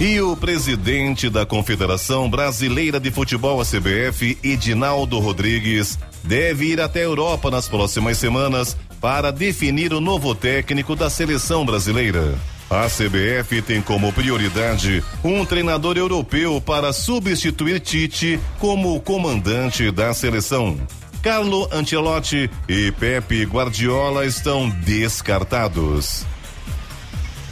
E 0.00 0.20
o 0.20 0.36
presidente 0.36 1.30
da 1.30 1.46
Confederação 1.46 2.28
Brasileira 2.28 2.98
de 2.98 3.12
Futebol, 3.12 3.60
a 3.60 3.64
CBF, 3.64 4.36
Edinaldo 4.42 5.20
Rodrigues, 5.20 5.96
deve 6.24 6.72
ir 6.72 6.80
até 6.80 7.00
a 7.00 7.04
Europa 7.04 7.52
nas 7.52 7.68
próximas 7.68 8.18
semanas 8.18 8.76
para 9.00 9.30
definir 9.30 9.92
o 9.92 10.00
novo 10.00 10.34
técnico 10.34 10.96
da 10.96 11.08
seleção 11.08 11.64
brasileira. 11.64 12.34
A 12.68 12.88
CBF 12.88 13.62
tem 13.62 13.80
como 13.80 14.12
prioridade 14.12 15.02
um 15.22 15.44
treinador 15.44 15.96
europeu 15.96 16.60
para 16.60 16.92
substituir 16.92 17.78
Tite 17.78 18.40
como 18.58 19.00
comandante 19.00 19.90
da 19.92 20.12
seleção. 20.12 20.76
Carlo 21.22 21.68
Ancelotti 21.72 22.50
e 22.68 22.90
Pepe 22.92 23.44
Guardiola 23.44 24.26
estão 24.26 24.68
descartados. 24.68 26.26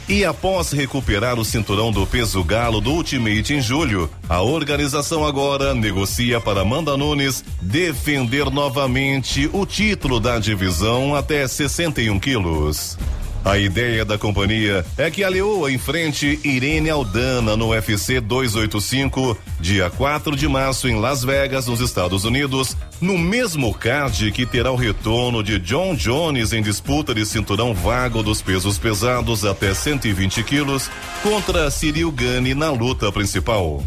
E 0.07 0.23
após 0.23 0.71
recuperar 0.71 1.39
o 1.39 1.45
cinturão 1.45 1.91
do 1.91 2.05
peso 2.05 2.43
galo 2.43 2.79
do 2.79 2.91
Ultimate 2.91 3.53
em 3.53 3.61
julho, 3.61 4.09
a 4.29 4.41
organização 4.41 5.25
agora 5.25 5.73
negocia 5.73 6.39
para 6.39 6.61
Amanda 6.61 6.95
Nunes 6.95 7.43
defender 7.59 8.51
novamente 8.51 9.49
o 9.51 9.65
título 9.65 10.19
da 10.19 10.37
divisão 10.37 11.15
até 11.15 11.47
61 11.47 12.19
quilos. 12.19 12.97
A 13.45 13.59
ideia 13.59 14.03
da 14.03 14.17
companhia 14.17 14.83
é 14.97 15.11
que 15.11 15.23
a 15.23 15.29
Leoa 15.29 15.71
enfrente 15.71 16.39
Irene 16.43 16.89
Aldana 16.89 17.55
no 17.55 17.67
UFC 17.67 18.19
285, 18.19 19.37
dia 19.59 19.87
4 19.87 20.35
de 20.35 20.47
março 20.47 20.87
em 20.87 20.99
Las 20.99 21.23
Vegas, 21.23 21.67
nos 21.67 21.79
Estados 21.79 22.25
Unidos, 22.25 22.75
no 22.99 23.19
mesmo 23.19 23.71
card 23.71 24.31
que 24.31 24.47
terá 24.47 24.71
o 24.71 24.75
retorno 24.75 25.43
de 25.43 25.59
John 25.59 25.93
Jones 25.93 26.53
em 26.53 26.63
disputa 26.63 27.13
de 27.13 27.23
cinturão 27.23 27.71
vago 27.71 28.23
dos 28.23 28.41
pesos 28.41 28.79
pesados 28.79 29.45
até 29.45 29.75
120 29.75 30.41
quilos 30.41 30.89
contra 31.21 31.69
Cyril 31.69 32.11
Gane 32.11 32.55
na 32.55 32.71
luta 32.71 33.11
principal. 33.11 33.83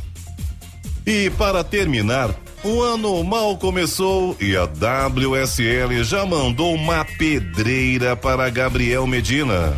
E 1.05 1.31
para 1.31 1.65
terminar, 1.65 2.33
o 2.65 2.83
ano 2.83 3.23
mal 3.23 3.57
começou 3.57 4.37
e 4.41 4.57
a 4.57 4.65
WSL 4.65 6.03
já 6.03 6.27
mandou 6.27 6.75
uma 6.75 7.05
pedreira 7.05 8.17
para 8.17 8.51
Gabriel 8.51 9.07
Medina. 9.07 9.77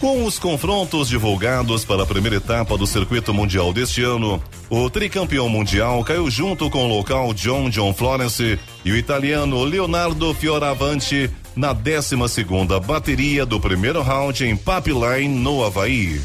Com 0.00 0.24
os 0.24 0.38
confrontos 0.38 1.08
divulgados 1.08 1.84
para 1.84 2.04
a 2.04 2.06
primeira 2.06 2.36
etapa 2.36 2.78
do 2.78 2.86
circuito 2.86 3.34
mundial 3.34 3.72
deste 3.72 4.02
ano, 4.02 4.40
o 4.70 4.88
tricampeão 4.88 5.48
mundial 5.48 6.04
caiu 6.04 6.30
junto 6.30 6.70
com 6.70 6.84
o 6.84 6.96
local 6.96 7.34
John 7.34 7.68
John 7.68 7.92
Florence 7.92 8.58
e 8.84 8.92
o 8.92 8.96
italiano 8.96 9.64
Leonardo 9.64 10.32
Fioravanti 10.34 11.28
na 11.56 11.72
12 11.72 12.28
segunda 12.28 12.78
bateria 12.78 13.44
do 13.44 13.58
primeiro 13.58 14.00
round 14.02 14.44
em 14.44 14.56
Pipeline, 14.56 15.28
no 15.28 15.64
Havaí. 15.64 16.20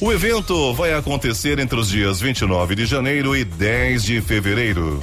O 0.00 0.12
evento 0.12 0.72
vai 0.72 0.94
acontecer 0.94 1.58
entre 1.58 1.78
os 1.78 1.90
dias 1.90 2.20
29 2.20 2.74
de 2.74 2.86
janeiro 2.86 3.36
e 3.36 3.44
10 3.44 4.04
de 4.04 4.20
fevereiro. 4.22 5.02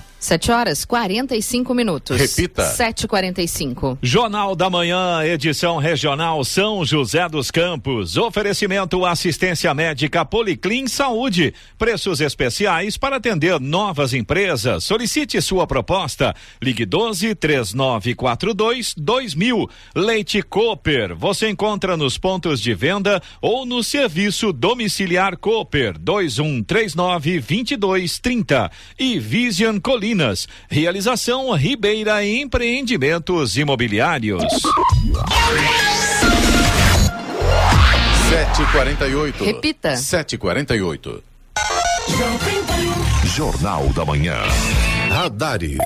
7 0.21 0.51
horas 0.51 0.85
45 0.85 1.73
minutos. 1.73 2.15
Repita. 2.15 2.61
7h45. 2.61 3.97
Jornal 4.03 4.55
da 4.55 4.69
Manhã, 4.69 5.23
edição 5.23 5.77
regional 5.77 6.45
São 6.45 6.85
José 6.85 7.27
dos 7.27 7.49
Campos. 7.49 8.17
Oferecimento 8.17 9.03
assistência 9.03 9.73
médica 9.73 10.23
Policlin 10.23 10.85
Saúde. 10.85 11.55
Preços 11.75 12.21
especiais 12.21 12.97
para 12.97 13.15
atender 13.15 13.59
novas 13.59 14.13
empresas. 14.13 14.83
Solicite 14.83 15.41
sua 15.41 15.65
proposta. 15.65 16.35
Ligue 16.61 16.85
12 16.85 17.33
3942 17.33 18.93
2000. 18.95 19.67
Leite 19.95 20.43
Cooper. 20.43 21.15
Você 21.15 21.49
encontra 21.49 21.97
nos 21.97 22.19
pontos 22.19 22.61
de 22.61 22.75
venda 22.75 23.19
ou 23.41 23.65
no 23.65 23.83
serviço 23.83 24.53
domiciliar 24.53 25.35
Cooper 25.35 25.97
2139 25.97 27.39
2230. 27.39 28.71
E 28.99 29.19
Vision 29.19 29.79
Colinas. 30.11 30.47
Realização 30.69 31.51
Ribeira 31.53 32.23
Empreendimentos 32.25 33.55
Imobiliários. 33.57 34.43
7h48. 38.29 39.43
Repita. 39.45 39.93
7h48. 39.93 41.21
Jornal 43.25 43.87
da 43.93 44.03
Manhã. 44.05 44.35
Radares. 45.09 45.77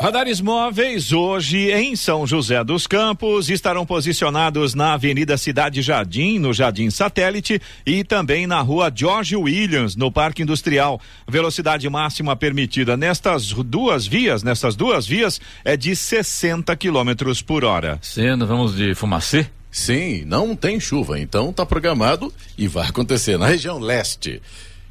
Radares 0.00 0.40
móveis 0.40 1.12
hoje 1.12 1.72
em 1.72 1.96
São 1.96 2.24
José 2.24 2.62
dos 2.62 2.86
Campos 2.86 3.50
estarão 3.50 3.84
posicionados 3.84 4.72
na 4.72 4.92
Avenida 4.92 5.36
Cidade 5.36 5.82
Jardim, 5.82 6.38
no 6.38 6.52
Jardim 6.52 6.88
Satélite 6.88 7.60
e 7.84 8.04
também 8.04 8.46
na 8.46 8.60
Rua 8.60 8.92
George 8.94 9.34
Williams, 9.34 9.96
no 9.96 10.12
Parque 10.12 10.40
Industrial. 10.42 11.00
Velocidade 11.26 11.90
máxima 11.90 12.36
permitida 12.36 12.96
nestas 12.96 13.52
duas 13.52 14.06
vias, 14.06 14.44
nessas 14.44 14.76
duas 14.76 15.04
vias, 15.04 15.40
é 15.64 15.76
de 15.76 15.96
60 15.96 16.76
quilômetros 16.76 17.42
por 17.42 17.64
hora. 17.64 17.98
Sendo, 18.00 18.46
vamos 18.46 18.76
de 18.76 18.94
fumacê? 18.94 19.48
Sim, 19.68 20.24
não 20.24 20.54
tem 20.54 20.78
chuva, 20.78 21.18
então 21.18 21.52
tá 21.52 21.66
programado 21.66 22.32
e 22.56 22.68
vai 22.68 22.86
acontecer 22.86 23.36
na 23.36 23.48
região 23.48 23.80
leste. 23.80 24.40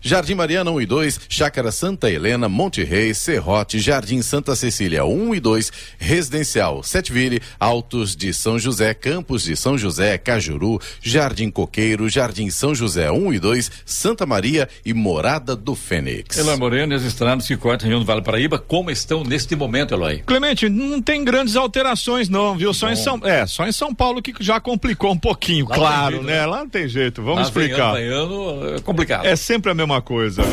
Jardim 0.01 0.35
Mariana 0.35 0.71
1 0.71 0.81
e 0.81 0.85
2, 0.85 1.19
Chácara 1.29 1.71
Santa 1.71 2.09
Helena, 2.09 2.47
Monte 2.47 2.83
Rei, 2.83 3.13
Serrote, 3.13 3.79
Jardim 3.79 4.21
Santa 4.21 4.55
Cecília 4.55 5.05
1 5.05 5.35
e 5.35 5.39
2, 5.39 5.71
Residencial 5.97 6.81
Setville, 6.83 7.41
Altos 7.59 8.15
de 8.15 8.33
São 8.33 8.57
José, 8.57 8.93
Campos 8.93 9.43
de 9.43 9.55
São 9.55 9.77
José, 9.77 10.17
Cajuru, 10.17 10.79
Jardim 11.01 11.49
Coqueiro, 11.49 12.07
Jardim 12.09 12.49
São 12.49 12.73
José 12.73 13.11
1 13.11 13.33
e 13.33 13.39
2, 13.39 13.71
Santa 13.85 14.25
Maria 14.25 14.69
e 14.85 14.93
Morada 14.93 15.55
do 15.55 15.75
Fênix. 15.75 16.37
Eloy 16.37 16.57
Moreno 16.57 16.93
e 16.93 16.95
as 16.95 17.03
estradas 17.03 17.47
que 17.47 17.57
cortam 17.57 17.85
a 17.85 17.87
região 17.87 17.99
do 17.99 18.05
Vale 18.05 18.21
Paraíba, 18.21 18.57
como 18.59 18.89
estão 18.91 19.23
neste 19.23 19.55
momento, 19.55 19.93
Eloy? 19.93 20.23
Clemente, 20.25 20.69
não 20.69 21.01
tem 21.01 21.23
grandes 21.23 21.55
alterações 21.55 22.29
não, 22.29 22.55
viu? 22.57 22.73
Só 22.73 22.89
em 22.89 22.95
São, 22.95 23.19
é, 23.23 23.45
só 23.45 23.67
em 23.67 23.71
São 23.71 23.93
Paulo 23.93 24.21
que 24.21 24.33
já 24.39 24.59
complicou 24.59 25.11
um 25.11 25.17
pouquinho, 25.17 25.67
Lá 25.69 25.75
claro, 25.75 26.15
jeito, 26.17 26.25
né? 26.25 26.33
né? 26.41 26.45
Lá 26.45 26.59
não 26.59 26.69
tem 26.69 26.87
jeito. 26.87 27.21
Vamos 27.21 27.41
Tá 27.41 27.47
explicar. 27.47 27.93
Venhando, 27.93 28.59
venhando, 28.59 28.75
é 28.75 28.79
complicado. 28.81 29.25
É 29.25 29.35
sempre 29.35 29.71
a 29.71 29.75
mesma 29.75 29.86
coisa. 30.01 30.43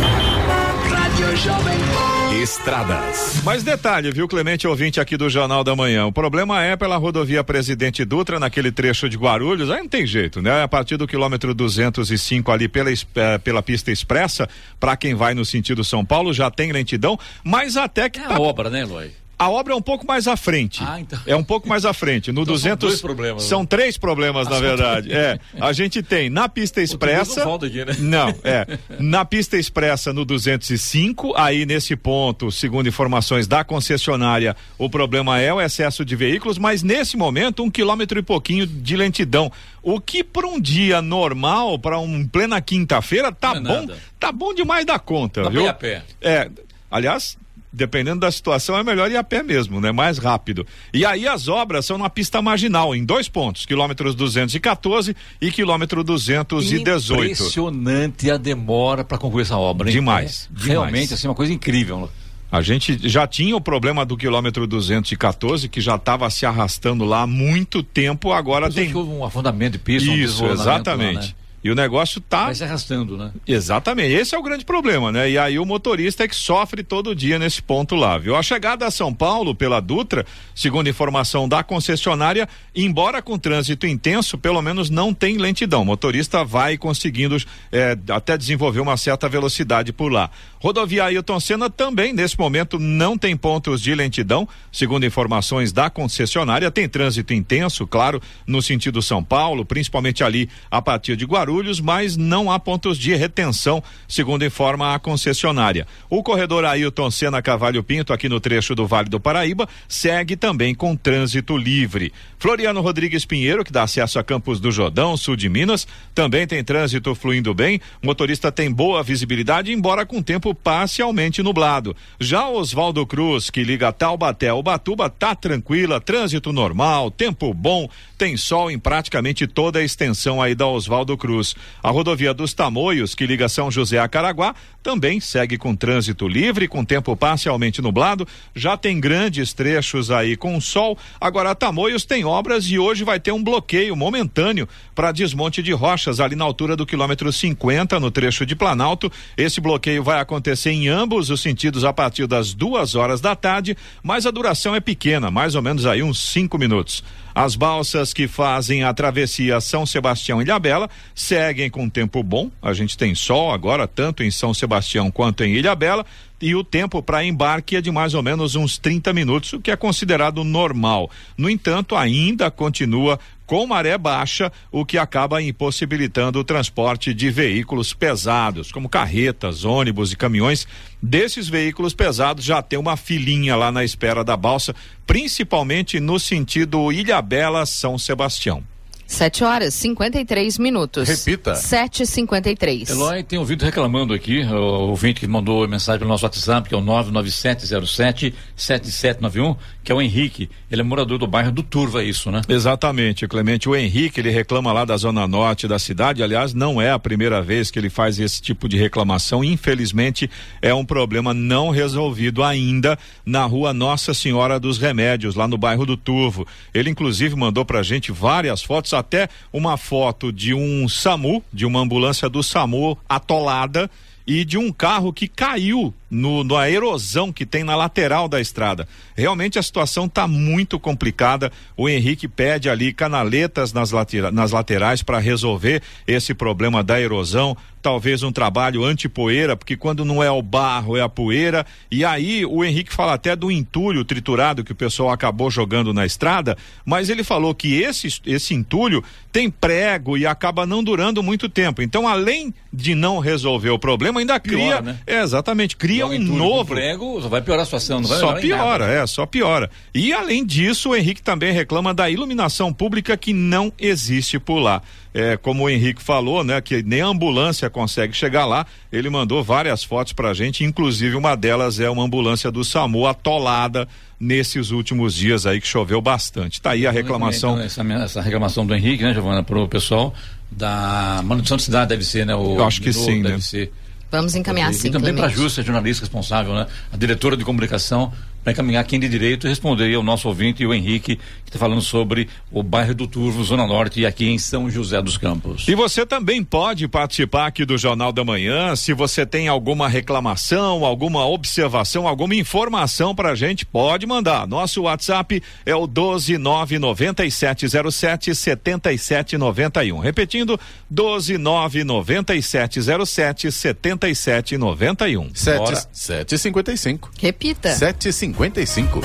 Rádio 0.88 1.36
Jovem 1.36 1.78
Pan. 1.78 2.14
Estradas. 2.42 3.40
Mas 3.44 3.62
detalhe, 3.62 4.10
viu, 4.10 4.26
Clemente, 4.28 4.66
ouvinte 4.66 5.00
aqui 5.00 5.16
do 5.16 5.30
Jornal 5.30 5.62
da 5.64 5.74
Manhã. 5.76 6.06
O 6.06 6.12
problema 6.12 6.62
é 6.62 6.76
pela 6.76 6.96
rodovia 6.96 7.42
Presidente 7.44 8.04
Dutra, 8.04 8.38
naquele 8.40 8.70
trecho 8.72 9.08
de 9.08 9.16
Guarulhos. 9.16 9.70
Aí 9.70 9.78
não 9.80 9.88
tem 9.88 10.04
jeito, 10.06 10.42
né? 10.42 10.62
A 10.62 10.68
partir 10.68 10.96
do 10.96 11.06
quilômetro 11.06 11.54
205 11.54 12.50
ali 12.50 12.68
pela, 12.68 12.90
eh, 12.90 13.38
pela 13.38 13.62
pista 13.62 13.90
expressa, 13.92 14.48
para 14.80 14.96
quem 14.96 15.14
vai 15.14 15.32
no 15.32 15.44
sentido 15.44 15.84
São 15.84 16.04
Paulo, 16.04 16.32
já 16.32 16.50
tem 16.50 16.72
lentidão, 16.72 17.18
mas 17.42 17.76
até 17.76 18.08
que 18.10 18.18
É 18.20 18.24
tá- 18.24 18.36
a 18.36 18.40
obra, 18.40 18.68
né, 18.68 18.80
Eloy? 18.82 19.10
A 19.44 19.50
obra 19.50 19.74
é 19.74 19.76
um 19.76 19.82
pouco 19.82 20.06
mais 20.06 20.26
à 20.26 20.36
frente. 20.36 20.82
Ah, 20.82 20.98
então. 20.98 21.18
É 21.26 21.36
um 21.36 21.44
pouco 21.44 21.68
mais 21.68 21.84
à 21.84 21.92
frente. 21.92 22.32
No 22.32 22.42
Então 22.42 22.56
são 22.56 22.70
200 22.70 22.88
dois 22.88 23.00
problemas, 23.02 23.42
né? 23.42 23.48
São 23.48 23.66
três 23.66 23.98
problemas, 23.98 24.46
na 24.46 24.52
são 24.54 24.60
verdade. 24.62 25.12
É, 25.12 25.38
a 25.60 25.72
gente 25.72 26.02
tem 26.02 26.30
na 26.30 26.48
pista 26.48 26.80
expressa. 26.80 27.44
não 27.44 27.56
aqui, 27.56 27.84
né? 27.84 27.94
Não, 27.98 28.28
é. 28.42 28.78
Na 28.98 29.24
pista 29.24 29.58
expressa 29.58 30.12
no 30.12 30.24
205, 30.24 31.34
aí 31.36 31.66
nesse 31.66 31.94
ponto, 31.94 32.50
segundo 32.50 32.88
informações 32.88 33.46
da 33.46 33.62
concessionária, 33.62 34.56
o 34.78 34.88
problema 34.88 35.38
é 35.38 35.52
o 35.52 35.60
excesso 35.60 36.04
de 36.04 36.16
veículos, 36.16 36.56
mas 36.56 36.82
nesse 36.82 37.16
momento 37.16 37.62
um 37.62 37.70
quilômetro 37.70 38.18
e 38.18 38.22
pouquinho 38.22 38.66
de 38.66 38.96
lentidão. 38.96 39.52
O 39.82 40.00
que 40.00 40.24
para 40.24 40.46
um 40.46 40.58
dia 40.58 41.02
normal, 41.02 41.78
para 41.78 41.98
um 41.98 42.26
plena 42.26 42.58
quinta-feira, 42.62 43.30
tá 43.30 43.50
é 43.50 43.60
bom, 43.60 43.60
nada. 43.60 43.98
tá 44.18 44.32
bom 44.32 44.54
demais 44.54 44.86
da 44.86 44.98
conta, 44.98 45.42
Dá 45.42 45.50
pra 45.50 45.60
viu? 45.60 45.68
a 45.68 45.74
pé. 45.74 46.02
É, 46.22 46.48
Aliás, 46.90 47.36
dependendo 47.74 48.20
da 48.20 48.30
situação, 48.30 48.76
é 48.78 48.82
melhor 48.84 49.10
ir 49.10 49.16
a 49.16 49.24
pé 49.24 49.42
mesmo, 49.42 49.80
né? 49.80 49.90
Mais 49.92 50.18
rápido. 50.18 50.66
E 50.92 51.04
aí 51.04 51.26
as 51.26 51.48
obras 51.48 51.84
são 51.84 51.98
na 51.98 52.08
pista 52.08 52.40
marginal, 52.40 52.94
em 52.94 53.04
dois 53.04 53.28
pontos, 53.28 53.66
quilômetros 53.66 54.14
214 54.14 55.16
e 55.40 55.50
quilômetro 55.50 56.04
218. 56.04 57.24
Impressionante 57.32 58.30
a 58.30 58.36
demora 58.36 59.04
para 59.04 59.18
concluir 59.18 59.42
essa 59.42 59.56
obra, 59.56 59.88
hein? 59.88 59.92
Demais, 59.94 60.48
É, 60.50 60.54
demais. 60.54 60.68
Realmente, 60.68 61.14
assim, 61.14 61.26
uma 61.28 61.34
coisa 61.34 61.52
incrível. 61.52 62.08
A 62.52 62.62
gente 62.62 62.96
já 63.08 63.26
tinha 63.26 63.56
o 63.56 63.60
problema 63.60 64.04
do 64.06 64.16
quilômetro 64.16 64.64
214, 64.66 65.68
que 65.68 65.80
já 65.80 65.96
estava 65.96 66.30
se 66.30 66.46
arrastando 66.46 67.04
lá 67.04 67.22
há 67.22 67.26
muito 67.26 67.82
tempo, 67.82 68.32
agora 68.32 68.66
Mas 68.66 68.76
tem. 68.76 68.94
houve 68.94 69.10
um 69.10 69.24
afundamento 69.24 69.72
de 69.72 69.78
pista, 69.80 70.08
um 70.08 70.14
Isso, 70.14 70.34
desmoronamento 70.44 70.62
exatamente. 70.70 71.14
lá, 71.16 71.22
né? 71.22 71.34
E 71.64 71.70
o 71.70 71.74
negócio 71.74 72.20
tá. 72.20 72.44
Vai 72.44 72.54
se 72.54 72.62
arrastando, 72.62 73.16
né? 73.16 73.32
Exatamente, 73.48 74.12
esse 74.12 74.34
é 74.34 74.38
o 74.38 74.42
grande 74.42 74.66
problema, 74.66 75.10
né? 75.10 75.30
E 75.30 75.38
aí 75.38 75.58
o 75.58 75.64
motorista 75.64 76.22
é 76.22 76.28
que 76.28 76.36
sofre 76.36 76.82
todo 76.82 77.14
dia 77.14 77.38
nesse 77.38 77.62
ponto 77.62 77.94
lá, 77.94 78.18
viu? 78.18 78.36
A 78.36 78.42
chegada 78.42 78.86
a 78.86 78.90
São 78.90 79.14
Paulo 79.14 79.54
pela 79.54 79.80
Dutra, 79.80 80.26
segundo 80.54 80.90
informação 80.90 81.48
da 81.48 81.64
concessionária, 81.64 82.46
embora 82.76 83.22
com 83.22 83.38
trânsito 83.38 83.86
intenso, 83.86 84.36
pelo 84.36 84.60
menos 84.60 84.90
não 84.90 85.14
tem 85.14 85.38
lentidão. 85.38 85.80
O 85.80 85.86
motorista 85.86 86.44
vai 86.44 86.76
conseguindo 86.76 87.38
eh, 87.72 87.96
até 88.10 88.36
desenvolver 88.36 88.80
uma 88.80 88.98
certa 88.98 89.26
velocidade 89.26 89.90
por 89.90 90.12
lá. 90.12 90.30
Rodovia 90.60 91.04
Ailton 91.04 91.40
Senna 91.40 91.70
também, 91.70 92.12
nesse 92.12 92.38
momento, 92.38 92.78
não 92.78 93.16
tem 93.16 93.34
pontos 93.36 93.80
de 93.80 93.94
lentidão, 93.94 94.46
segundo 94.70 95.06
informações 95.06 95.72
da 95.72 95.88
concessionária. 95.88 96.70
Tem 96.70 96.86
trânsito 96.86 97.32
intenso, 97.32 97.86
claro, 97.86 98.20
no 98.46 98.60
sentido 98.60 99.00
São 99.00 99.24
Paulo, 99.24 99.64
principalmente 99.64 100.22
ali 100.22 100.48
a 100.70 100.82
partir 100.82 101.16
de 101.16 101.24
Guarulhos, 101.24 101.53
mas 101.80 102.16
não 102.16 102.50
há 102.50 102.58
pontos 102.58 102.98
de 102.98 103.14
retenção, 103.14 103.82
segundo 104.08 104.44
informa 104.44 104.94
a 104.94 104.98
concessionária. 104.98 105.86
O 106.08 106.22
corredor 106.22 106.64
Ailton 106.64 107.10
Senna 107.10 107.42
Cavalho 107.42 107.82
Pinto, 107.82 108.12
aqui 108.12 108.28
no 108.28 108.40
trecho 108.40 108.74
do 108.74 108.86
Vale 108.86 109.08
do 109.08 109.20
Paraíba, 109.20 109.68
segue 109.88 110.36
também 110.36 110.74
com 110.74 110.96
trânsito 110.96 111.56
livre. 111.56 112.12
Floriano 112.38 112.80
Rodrigues 112.80 113.24
Pinheiro, 113.24 113.64
que 113.64 113.72
dá 113.72 113.82
acesso 113.82 114.18
a 114.18 114.24
Campos 114.24 114.60
do 114.60 114.70
Jordão, 114.70 115.16
sul 115.16 115.36
de 115.36 115.48
Minas, 115.48 115.86
também 116.14 116.46
tem 116.46 116.62
trânsito 116.62 117.14
fluindo 117.14 117.54
bem. 117.54 117.80
O 118.02 118.06
motorista 118.06 118.52
tem 118.52 118.70
boa 118.70 119.02
visibilidade, 119.02 119.72
embora 119.72 120.06
com 120.06 120.22
tempo 120.22 120.54
parcialmente 120.54 121.42
nublado. 121.42 121.96
Já 122.20 122.48
Oswaldo 122.48 123.06
Cruz, 123.06 123.50
que 123.50 123.64
liga 123.64 123.92
Taubaté 123.92 124.48
ao 124.48 124.62
Batuba, 124.62 125.10
tá 125.10 125.34
tranquila, 125.34 126.00
trânsito 126.00 126.52
normal, 126.52 127.10
tempo 127.10 127.52
bom, 127.52 127.88
tem 128.16 128.36
sol 128.36 128.70
em 128.70 128.78
praticamente 128.78 129.46
toda 129.46 129.78
a 129.78 129.84
extensão 129.84 130.40
aí 130.40 130.54
da 130.54 130.66
Oswaldo 130.66 131.16
Cruz. 131.16 131.43
A 131.82 131.90
rodovia 131.90 132.32
dos 132.32 132.54
Tamoios, 132.54 133.14
que 133.14 133.26
liga 133.26 133.48
São 133.48 133.70
José 133.70 133.98
a 133.98 134.06
Caraguá, 134.06 134.54
também 134.82 135.18
segue 135.18 135.58
com 135.58 135.74
trânsito 135.74 136.28
livre, 136.28 136.68
com 136.68 136.84
tempo 136.84 137.16
parcialmente 137.16 137.82
nublado. 137.82 138.28
Já 138.54 138.76
tem 138.76 139.00
grandes 139.00 139.52
trechos 139.52 140.10
aí 140.10 140.36
com 140.36 140.60
sol. 140.60 140.96
Agora, 141.20 141.54
Tamoios 141.54 142.04
tem 142.04 142.24
obras 142.24 142.66
e 142.66 142.78
hoje 142.78 143.02
vai 143.02 143.18
ter 143.18 143.32
um 143.32 143.42
bloqueio 143.42 143.96
momentâneo 143.96 144.68
para 144.94 145.10
desmonte 145.10 145.62
de 145.62 145.72
rochas 145.72 146.20
ali 146.20 146.36
na 146.36 146.44
altura 146.44 146.76
do 146.76 146.86
quilômetro 146.86 147.32
50, 147.32 147.98
no 147.98 148.10
trecho 148.10 148.46
de 148.46 148.54
Planalto. 148.54 149.10
Esse 149.36 149.60
bloqueio 149.60 150.02
vai 150.02 150.20
acontecer 150.20 150.70
em 150.70 150.88
ambos 150.88 151.30
os 151.30 151.40
sentidos 151.40 151.84
a 151.84 151.92
partir 151.92 152.26
das 152.26 152.54
duas 152.54 152.94
horas 152.94 153.20
da 153.20 153.34
tarde, 153.34 153.76
mas 154.02 154.26
a 154.26 154.30
duração 154.30 154.74
é 154.74 154.80
pequena, 154.80 155.30
mais 155.30 155.54
ou 155.54 155.62
menos 155.62 155.86
aí 155.86 156.02
uns 156.02 156.18
cinco 156.20 156.58
minutos. 156.58 157.02
As 157.34 157.56
balsas 157.56 158.12
que 158.12 158.28
fazem 158.28 158.84
a 158.84 158.94
travessia 158.94 159.60
São 159.60 159.84
Sebastião 159.84 160.40
e 160.40 160.44
Ilhabela 160.44 160.88
seguem 161.14 161.68
com 161.68 161.90
tempo 161.90 162.22
bom. 162.22 162.48
A 162.62 162.72
gente 162.72 162.96
tem 162.96 163.12
sol 163.14 163.50
agora, 163.50 163.88
tanto 163.88 164.22
em 164.22 164.30
São 164.30 164.54
Sebastião 164.54 165.10
quanto 165.10 165.42
em 165.42 165.54
Ilhabela. 165.54 166.06
E 166.40 166.54
o 166.54 166.62
tempo 166.62 167.02
para 167.02 167.24
embarque 167.24 167.74
é 167.74 167.80
de 167.80 167.90
mais 167.90 168.14
ou 168.14 168.22
menos 168.22 168.54
uns 168.54 168.78
30 168.78 169.12
minutos, 169.12 169.52
o 169.54 169.60
que 169.60 169.70
é 169.70 169.76
considerado 169.76 170.44
normal. 170.44 171.10
No 171.36 171.50
entanto, 171.50 171.96
ainda 171.96 172.50
continua 172.50 173.18
com 173.46 173.66
maré 173.66 173.96
baixa, 173.98 174.50
o 174.70 174.84
que 174.84 174.98
acaba 174.98 175.42
impossibilitando 175.42 176.38
o 176.38 176.44
transporte 176.44 177.12
de 177.12 177.30
veículos 177.30 177.92
pesados, 177.92 178.72
como 178.72 178.88
carretas, 178.88 179.64
ônibus 179.64 180.12
e 180.12 180.16
caminhões. 180.16 180.66
Desses 181.02 181.48
veículos 181.48 181.94
pesados 181.94 182.44
já 182.44 182.62
tem 182.62 182.78
uma 182.78 182.96
filinha 182.96 183.56
lá 183.56 183.70
na 183.70 183.84
espera 183.84 184.24
da 184.24 184.36
balsa, 184.36 184.74
principalmente 185.06 186.00
no 186.00 186.18
sentido 186.18 186.90
Ilhabela-São 186.90 187.98
Sebastião. 187.98 188.73
7 189.14 189.44
horas 189.44 189.72
53 189.74 190.58
minutos. 190.58 191.08
Repita. 191.08 191.52
7h53. 191.52 192.90
Eloy 192.90 193.22
tem 193.22 193.38
ouvido 193.38 193.64
reclamando 193.64 194.12
aqui, 194.12 194.42
o 194.42 194.88
ouvinte 194.88 195.20
que 195.20 195.28
mandou 195.28 195.68
mensagem 195.68 196.00
pelo 196.00 196.10
nosso 196.10 196.24
WhatsApp, 196.24 196.68
que 196.68 196.74
é 196.74 196.78
o 196.78 196.82
99707-7791, 196.82 199.56
que 199.84 199.92
é 199.92 199.94
o 199.94 200.02
Henrique. 200.02 200.50
Ele 200.68 200.80
é 200.80 200.84
morador 200.84 201.16
do 201.18 201.28
bairro 201.28 201.52
do 201.52 201.62
Turva, 201.62 202.02
é 202.02 202.06
isso, 202.06 202.28
né? 202.30 202.40
Exatamente, 202.48 203.28
Clemente. 203.28 203.68
O 203.68 203.76
Henrique, 203.76 204.20
ele 204.20 204.30
reclama 204.30 204.72
lá 204.72 204.84
da 204.84 204.96
zona 204.96 205.28
norte 205.28 205.68
da 205.68 205.78
cidade. 205.78 206.20
Aliás, 206.22 206.52
não 206.52 206.82
é 206.82 206.90
a 206.90 206.98
primeira 206.98 207.40
vez 207.40 207.70
que 207.70 207.78
ele 207.78 207.88
faz 207.88 208.18
esse 208.18 208.42
tipo 208.42 208.68
de 208.68 208.76
reclamação. 208.76 209.44
Infelizmente, 209.44 210.28
é 210.60 210.74
um 210.74 210.84
problema 210.84 211.32
não 211.32 211.70
resolvido 211.70 212.42
ainda 212.42 212.98
na 213.24 213.44
rua 213.44 213.72
Nossa 213.72 214.12
Senhora 214.12 214.58
dos 214.58 214.78
Remédios, 214.78 215.36
lá 215.36 215.46
no 215.46 215.56
bairro 215.56 215.86
do 215.86 215.96
Turvo. 215.96 216.44
Ele, 216.72 216.90
inclusive, 216.90 217.36
mandou 217.36 217.64
pra 217.64 217.84
gente 217.84 218.10
várias 218.10 218.60
fotos, 218.60 218.92
até 218.92 219.03
uma 219.52 219.76
foto 219.76 220.32
de 220.32 220.54
um 220.54 220.88
SAMU, 220.88 221.42
de 221.52 221.66
uma 221.66 221.80
ambulância 221.80 222.28
do 222.28 222.42
SAMU 222.42 222.98
atolada 223.08 223.90
e 224.26 224.44
de 224.44 224.56
um 224.56 224.72
carro 224.72 225.12
que 225.12 225.28
caiu 225.28 225.92
no, 226.10 226.44
na 226.44 226.70
erosão 226.70 227.32
que 227.32 227.46
tem 227.46 227.64
na 227.64 227.74
lateral 227.74 228.28
da 228.28 228.40
estrada. 228.40 228.86
Realmente 229.16 229.58
a 229.58 229.62
situação 229.62 230.06
está 230.06 230.26
muito 230.26 230.78
complicada. 230.78 231.50
O 231.76 231.88
Henrique 231.88 232.28
pede 232.28 232.68
ali 232.68 232.92
canaletas 232.92 233.72
nas, 233.72 233.90
latera, 233.90 234.30
nas 234.30 234.52
laterais 234.52 235.02
para 235.02 235.18
resolver 235.18 235.82
esse 236.06 236.34
problema 236.34 236.82
da 236.82 237.00
erosão. 237.00 237.56
Talvez 237.82 238.22
um 238.22 238.32
trabalho 238.32 238.82
anti-poeira, 238.82 239.56
porque 239.56 239.76
quando 239.76 240.06
não 240.06 240.22
é 240.22 240.30
o 240.30 240.40
barro, 240.40 240.96
é 240.96 241.02
a 241.02 241.08
poeira. 241.08 241.66
E 241.90 242.02
aí 242.02 242.44
o 242.46 242.64
Henrique 242.64 242.94
fala 242.94 243.12
até 243.12 243.36
do 243.36 243.50
entulho 243.50 244.04
triturado 244.06 244.64
que 244.64 244.72
o 244.72 244.74
pessoal 244.74 245.10
acabou 245.10 245.50
jogando 245.50 245.92
na 245.92 246.06
estrada, 246.06 246.56
mas 246.82 247.10
ele 247.10 247.22
falou 247.22 247.54
que 247.54 247.82
esse, 247.82 248.08
esse 248.24 248.54
entulho 248.54 249.04
tem 249.30 249.50
prego 249.50 250.16
e 250.16 250.26
acaba 250.26 250.64
não 250.64 250.82
durando 250.82 251.22
muito 251.22 251.46
tempo. 251.46 251.82
Então, 251.82 252.08
além 252.08 252.54
de 252.72 252.94
não 252.94 253.18
resolver 253.18 253.70
o 253.70 253.78
problema, 253.78 254.20
ainda 254.20 254.40
cria. 254.40 254.58
Piora, 254.58 254.82
né? 254.82 254.98
É, 255.06 255.20
exatamente, 255.20 255.76
cria 255.76 255.93
um 256.02 256.18
novo. 256.18 256.74
prego, 256.74 257.20
só 257.20 257.28
vai 257.28 257.42
piorar 257.42 257.62
a 257.62 257.64
situação, 257.64 258.00
não 258.00 258.08
vai 258.08 258.18
Só 258.18 258.34
piora, 258.34 258.86
é, 258.86 259.06
só 259.06 259.26
piora. 259.26 259.70
E 259.94 260.12
além 260.12 260.44
disso, 260.44 260.90
o 260.90 260.96
Henrique 260.96 261.22
também 261.22 261.52
reclama 261.52 261.92
da 261.92 262.08
iluminação 262.10 262.72
pública 262.72 263.16
que 263.16 263.32
não 263.32 263.72
existe 263.78 264.38
por 264.38 264.58
lá. 264.58 264.82
É, 265.12 265.36
como 265.36 265.64
o 265.64 265.70
Henrique 265.70 266.02
falou, 266.02 266.42
né, 266.42 266.60
que 266.60 266.82
nem 266.82 267.00
a 267.00 267.06
ambulância 267.06 267.70
consegue 267.70 268.12
chegar 268.14 268.44
lá, 268.44 268.66
ele 268.90 269.08
mandou 269.08 269.44
várias 269.44 269.84
fotos 269.84 270.12
pra 270.12 270.34
gente, 270.34 270.64
inclusive 270.64 271.14
uma 271.14 271.36
delas 271.36 271.78
é 271.78 271.88
uma 271.88 272.02
ambulância 272.02 272.50
do 272.50 272.64
SAMU 272.64 273.06
atolada 273.06 273.86
nesses 274.18 274.70
últimos 274.70 275.14
dias 275.14 275.46
aí 275.46 275.60
que 275.60 275.66
choveu 275.68 276.00
bastante. 276.00 276.60
Tá 276.60 276.70
aí 276.70 276.86
a 276.86 276.90
reclamação. 276.90 277.52
Então, 277.52 277.64
essa, 277.64 277.82
essa 278.04 278.20
reclamação 278.20 278.66
do 278.66 278.74
Henrique, 278.74 279.04
né, 279.04 279.12
Giovana, 279.12 279.42
pro 279.42 279.68
pessoal 279.68 280.14
da 280.50 281.20
manutenção 281.24 281.56
da 281.56 281.62
cidade 281.62 281.88
deve 281.88 282.04
ser, 282.04 282.24
né? 282.24 282.34
O 282.34 282.56
Eu 282.56 282.64
acho 282.64 282.80
que 282.80 282.92
sim, 282.92 283.22
deve 283.22 283.34
né? 283.34 283.40
ser. 283.40 283.72
Vamos 284.18 284.34
encaminhar 284.34 284.70
e 284.70 284.74
sim, 284.74 284.90
também 284.90 285.14
para 285.14 285.26
a. 285.26 285.30
Justa, 285.30 285.62
jornalista 285.62 286.02
responsável, 286.02 286.54
né? 286.54 286.66
A 286.92 286.96
diretora 286.96 287.36
de 287.36 287.44
comunicação, 287.44 288.12
para 288.44 288.52
encaminhar 288.52 288.84
quem 288.84 289.00
de 289.00 289.08
direito 289.08 289.46
e 289.46 289.50
responder 289.50 289.84
aí 289.84 289.94
ao 289.94 290.02
nosso 290.02 290.28
ouvinte 290.28 290.62
e 290.62 290.66
o 290.66 290.74
Henrique, 290.74 291.16
que 291.16 291.22
está 291.46 291.58
falando 291.58 291.80
sobre 291.80 292.28
o 292.52 292.62
bairro 292.62 292.94
do 292.94 293.06
Turvo, 293.06 293.42
Zona 293.42 293.66
Norte, 293.66 294.00
e 294.00 294.06
aqui 294.06 294.28
em 294.28 294.38
São 294.38 294.70
José 294.70 295.00
dos 295.00 295.16
Campos. 295.16 295.66
E 295.66 295.74
você 295.74 296.04
também 296.04 296.44
pode 296.44 296.86
participar 296.86 297.46
aqui 297.46 297.64
do 297.64 297.78
Jornal 297.78 298.12
da 298.12 298.22
Manhã. 298.22 298.76
Se 298.76 298.92
você 298.92 299.24
tem 299.24 299.48
alguma 299.48 299.88
reclamação, 299.88 300.84
alguma 300.84 301.26
observação, 301.26 302.06
alguma 302.06 302.34
informação 302.34 303.14
pra 303.14 303.34
gente, 303.34 303.64
pode 303.64 304.06
mandar. 304.06 304.46
Nosso 304.46 304.82
WhatsApp 304.82 305.42
é 305.64 305.74
o 305.74 305.88
1299707 305.88 308.34
7791. 308.34 310.00
Repetindo, 310.00 310.60
1299707 310.92 313.50
7791. 313.50 315.30
Sete, 315.34 315.88
sete 315.92 316.34
e 316.34 316.38
cinquenta 316.38 316.72
e 316.72 316.76
cinco. 316.76 317.10
Repita. 317.18 317.72
Sete 317.72 318.12
e 318.34 318.36
cinquenta 318.36 318.60
e 318.60 318.66
cinco. 318.66 319.00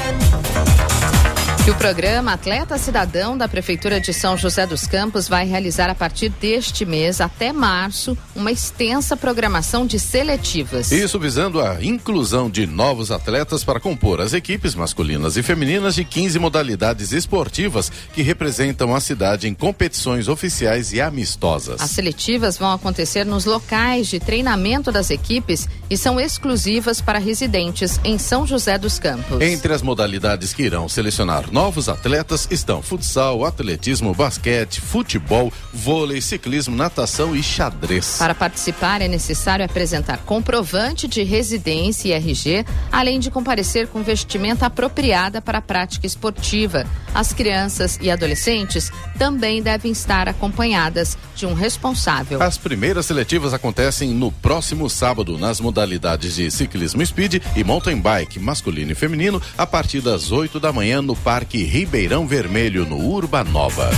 Que 1.70 1.74
o 1.74 1.78
programa 1.78 2.34
Atleta 2.34 2.80
Cidadão 2.80 3.38
da 3.38 3.48
Prefeitura 3.48 4.02
de 4.02 4.12
São 4.12 4.36
José 4.36 4.66
dos 4.66 4.88
Campos 4.88 5.28
vai 5.28 5.46
realizar 5.46 5.88
a 5.88 5.94
partir 5.94 6.30
deste 6.30 6.84
mês 6.84 7.22
até 7.22 7.54
março 7.54 8.18
uma 8.36 8.52
extensa 8.52 9.16
programação 9.16 9.86
de 9.86 10.00
seletivas. 10.00 10.92
Isso 10.92 11.20
visando 11.20 11.62
a 11.62 11.78
inclusão 11.84 12.50
de 12.50 12.66
novos 12.66 13.12
atletas 13.12 13.64
para 13.64 13.80
compor 13.80 14.20
as 14.20 14.34
equipes 14.34 14.74
masculinas 14.74 15.38
e 15.38 15.44
femininas 15.44 15.94
de 15.94 16.04
15 16.04 16.40
modalidades 16.40 17.12
esportivas 17.12 17.92
que 18.16 18.24
representam 18.24 18.96
a 18.96 19.00
cidade 19.00 19.48
em 19.48 19.54
competições 19.54 20.28
oficiais 20.28 20.92
e 20.92 21.00
amistosas. 21.00 21.80
As 21.80 21.92
seletivas 21.92 22.58
vão 22.58 22.72
acontecer 22.72 23.28
nos 23.28 23.46
locais 23.46 24.08
de 24.08 24.20
treinamento 24.20 24.92
das 24.92 25.12
equipes 25.12 25.70
e 25.88 25.96
são 25.96 26.20
exclusivas 26.20 27.00
para 27.00 27.20
residentes 27.20 28.00
em 28.04 28.18
São 28.18 28.48
José 28.48 28.76
dos 28.80 28.98
Campos. 28.98 29.40
Entre 29.40 29.72
as 29.72 29.84
modalidades 29.84 30.52
que 30.52 30.64
irão 30.64 30.90
selecionar 30.90 31.46
novos 31.60 31.89
atletas 31.89 32.47
estão 32.49 32.82
futsal, 32.82 33.43
atletismo, 33.43 34.14
basquete, 34.14 34.80
futebol, 34.80 35.51
vôlei, 35.74 36.22
ciclismo, 36.22 36.74
natação 36.74 37.36
e 37.36 37.43
xadrez. 37.43 38.16
Para 38.18 38.34
participar 38.34 39.01
é 39.01 39.10
necessário 39.10 39.66
apresentar 39.66 40.20
comprovante 40.20 41.05
de 41.05 41.22
residência 41.22 42.07
e 42.07 42.14
RG, 42.14 42.66
além 42.89 43.20
de 43.20 43.30
comparecer 43.30 43.89
com 43.89 44.01
vestimenta 44.01 44.68
apropriada 44.68 45.41
para 45.41 45.57
a 45.57 45.62
prática 45.62 46.07
esportiva. 46.07 46.88
As 47.14 47.34
crianças 47.34 47.97
e 48.01 48.10
adolescentes 48.10 48.91
também 49.18 49.62
devem 49.62 49.91
estar 49.91 50.28
acompanhadas 50.28 51.18
de 51.36 51.45
um 51.45 51.53
responsável. 51.53 52.41
As 52.41 52.57
primeiras 52.57 53.05
seletivas 53.05 53.53
acontecem 53.53 54.10
no 54.10 54.32
próximo 54.32 54.89
sábado 54.89 55.38
nas 55.38 55.60
modalidades 55.60 56.36
de 56.36 56.49
ciclismo 56.51 57.05
speed 57.05 57.41
e 57.55 57.64
mountain 57.64 57.99
bike 57.99 58.39
masculino 58.39 58.91
e 58.91 58.95
feminino 58.95 59.41
a 59.57 59.66
partir 59.66 60.01
das 60.01 60.32
8 60.32 60.60
da 60.60 60.72
manhã 60.72 61.01
no 61.01 61.16
Parque 61.16 61.64
Ribeirão 61.64 62.28
Vermelho, 62.28 62.86
no 62.86 62.97
Urbanova. 62.97 63.89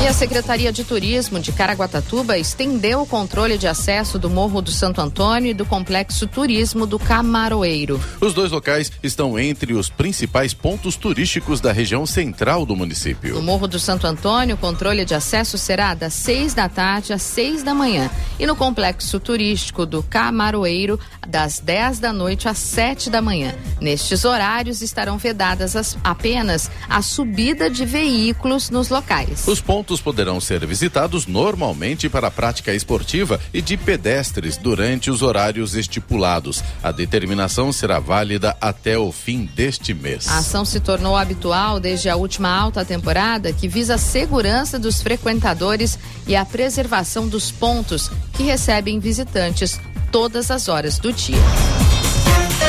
E 0.00 0.06
a 0.06 0.12
Secretaria 0.12 0.72
de 0.72 0.84
Turismo 0.84 1.40
de 1.40 1.50
Caraguatatuba 1.50 2.38
estendeu 2.38 3.02
o 3.02 3.06
controle 3.06 3.58
de 3.58 3.66
acesso 3.66 4.16
do 4.16 4.30
Morro 4.30 4.62
do 4.62 4.70
Santo 4.70 5.00
Antônio 5.00 5.50
e 5.50 5.54
do 5.54 5.66
Complexo 5.66 6.24
Turismo 6.28 6.86
do 6.86 7.00
Camaroeiro. 7.00 8.00
Os 8.20 8.32
dois 8.32 8.52
locais 8.52 8.92
estão 9.02 9.36
entre 9.36 9.74
os 9.74 9.90
principais 9.90 10.54
pontos 10.54 10.94
turísticos 10.94 11.60
da 11.60 11.72
região 11.72 12.06
central 12.06 12.64
do 12.64 12.76
município. 12.76 13.34
No 13.34 13.42
Morro 13.42 13.66
do 13.66 13.80
Santo 13.80 14.06
Antônio, 14.06 14.54
o 14.54 14.58
controle 14.58 15.04
de 15.04 15.16
acesso 15.16 15.58
será 15.58 15.94
das 15.94 16.14
seis 16.14 16.54
da 16.54 16.68
tarde 16.68 17.12
às 17.12 17.22
seis 17.22 17.64
da 17.64 17.74
manhã. 17.74 18.08
E 18.38 18.46
no 18.46 18.54
Complexo 18.54 19.18
Turístico 19.18 19.84
do 19.84 20.04
Camaroeiro, 20.04 21.00
das 21.28 21.60
10 21.60 21.98
da 21.98 22.12
noite 22.12 22.48
às 22.48 22.58
7 22.58 23.10
da 23.10 23.20
manhã. 23.20 23.54
Nestes 23.80 24.24
horários 24.24 24.80
estarão 24.80 25.18
vedadas 25.18 25.76
as, 25.76 25.98
apenas 26.02 26.70
a 26.88 27.02
subida 27.02 27.68
de 27.68 27.84
veículos 27.84 28.70
nos 28.70 28.88
locais. 28.88 29.46
Os 29.46 29.60
pontos 29.60 29.87
poderão 29.96 30.40
ser 30.40 30.66
visitados 30.66 31.26
normalmente 31.26 32.08
para 32.08 32.28
a 32.28 32.30
prática 32.30 32.74
esportiva 32.74 33.40
e 33.52 33.62
de 33.62 33.76
pedestres 33.76 34.56
durante 34.56 35.10
os 35.10 35.22
horários 35.22 35.74
estipulados. 35.74 36.62
A 36.82 36.92
determinação 36.92 37.72
será 37.72 37.98
válida 37.98 38.54
até 38.60 38.98
o 38.98 39.10
fim 39.10 39.48
deste 39.54 39.94
mês. 39.94 40.28
A 40.28 40.38
ação 40.38 40.64
se 40.64 40.80
tornou 40.80 41.16
habitual 41.16 41.80
desde 41.80 42.08
a 42.08 42.16
última 42.16 42.50
alta 42.50 42.84
temporada, 42.84 43.52
que 43.52 43.66
visa 43.66 43.94
a 43.94 43.98
segurança 43.98 44.78
dos 44.78 45.00
frequentadores 45.00 45.98
e 46.26 46.36
a 46.36 46.44
preservação 46.44 47.26
dos 47.26 47.50
pontos 47.50 48.10
que 48.34 48.42
recebem 48.42 48.98
visitantes 48.98 49.80
todas 50.12 50.50
as 50.50 50.68
horas 50.68 50.98
do 50.98 51.12
dia. 51.12 51.97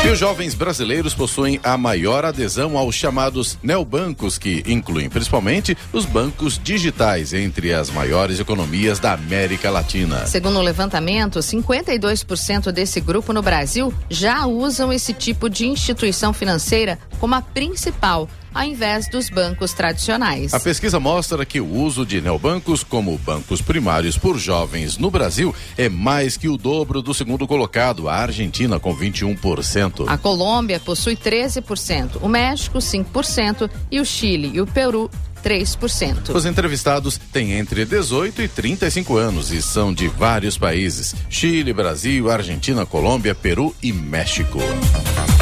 E 0.02 0.08
os 0.08 0.18
jovens 0.18 0.56
brasileiros 0.56 1.14
possuem 1.14 1.60
a 1.62 1.78
maior 1.78 2.24
adesão 2.24 2.78
aos 2.78 2.96
chamados 2.96 3.58
neobancos, 3.62 4.38
que 4.38 4.64
incluem 4.66 5.10
principalmente 5.10 5.78
os 5.92 6.06
bancos 6.06 6.58
digitais 6.58 7.34
entre 7.34 7.74
as 7.74 7.90
maiores 7.90 8.40
economias 8.40 8.98
da 8.98 9.12
América 9.12 9.70
Latina. 9.70 10.26
Segundo 10.26 10.58
o 10.58 10.62
levantamento, 10.62 11.40
52% 11.40 12.72
desse 12.72 13.02
grupo 13.02 13.34
no 13.34 13.42
Brasil 13.42 13.94
já 14.10 14.46
usam 14.46 14.92
esse 14.94 15.14
tipo 15.14 15.50
de 15.50 15.68
instituição 15.68 16.32
financeira 16.32 16.98
como 17.20 17.36
a 17.36 17.42
principal 17.42 18.30
ao 18.60 18.66
invés 18.66 19.08
dos 19.08 19.30
bancos 19.30 19.72
tradicionais. 19.72 20.54
A 20.54 20.60
pesquisa 20.60 21.00
mostra 21.00 21.46
que 21.46 21.62
o 21.62 21.66
uso 21.66 22.06
de 22.06 22.20
neobancos 22.20 22.84
como 22.84 23.18
bancos 23.18 23.62
primários 23.62 24.18
por 24.18 24.38
jovens 24.38 24.98
no 24.98 25.10
Brasil 25.10 25.56
é 25.78 25.88
mais 25.88 26.36
que 26.36 26.50
o 26.50 26.58
dobro 26.58 27.02
do 27.02 27.14
segundo 27.14 27.48
colocado, 27.48 28.10
a 28.10 28.16
Argentina 28.16 28.78
com 28.78 28.94
21%. 28.94 30.04
A 30.10 30.18
Colômbia 30.18 30.78
possui 30.78 31.16
13%, 31.16 32.18
o 32.22 32.28
México 32.28 32.80
5% 32.80 33.70
e 33.90 34.02
o 34.02 34.06
Chile 34.06 34.52
e 34.54 34.60
o 34.60 34.68
Peru 34.68 35.10
3%. 35.44 36.34
Os 36.34 36.46
entrevistados 36.46 37.20
têm 37.32 37.54
entre 37.54 37.86
18 37.86 38.42
e 38.42 38.48
35 38.48 39.18
anos 39.18 39.52
e 39.52 39.62
são 39.62 39.94
de 39.94 40.08
vários 40.08 40.58
países: 40.58 41.16
Chile, 41.30 41.74
Brasil, 41.74 42.30
Argentina, 42.30 42.86
Colômbia, 42.86 43.34
Peru 43.34 43.76
e 43.82 43.92
México. 43.92 44.60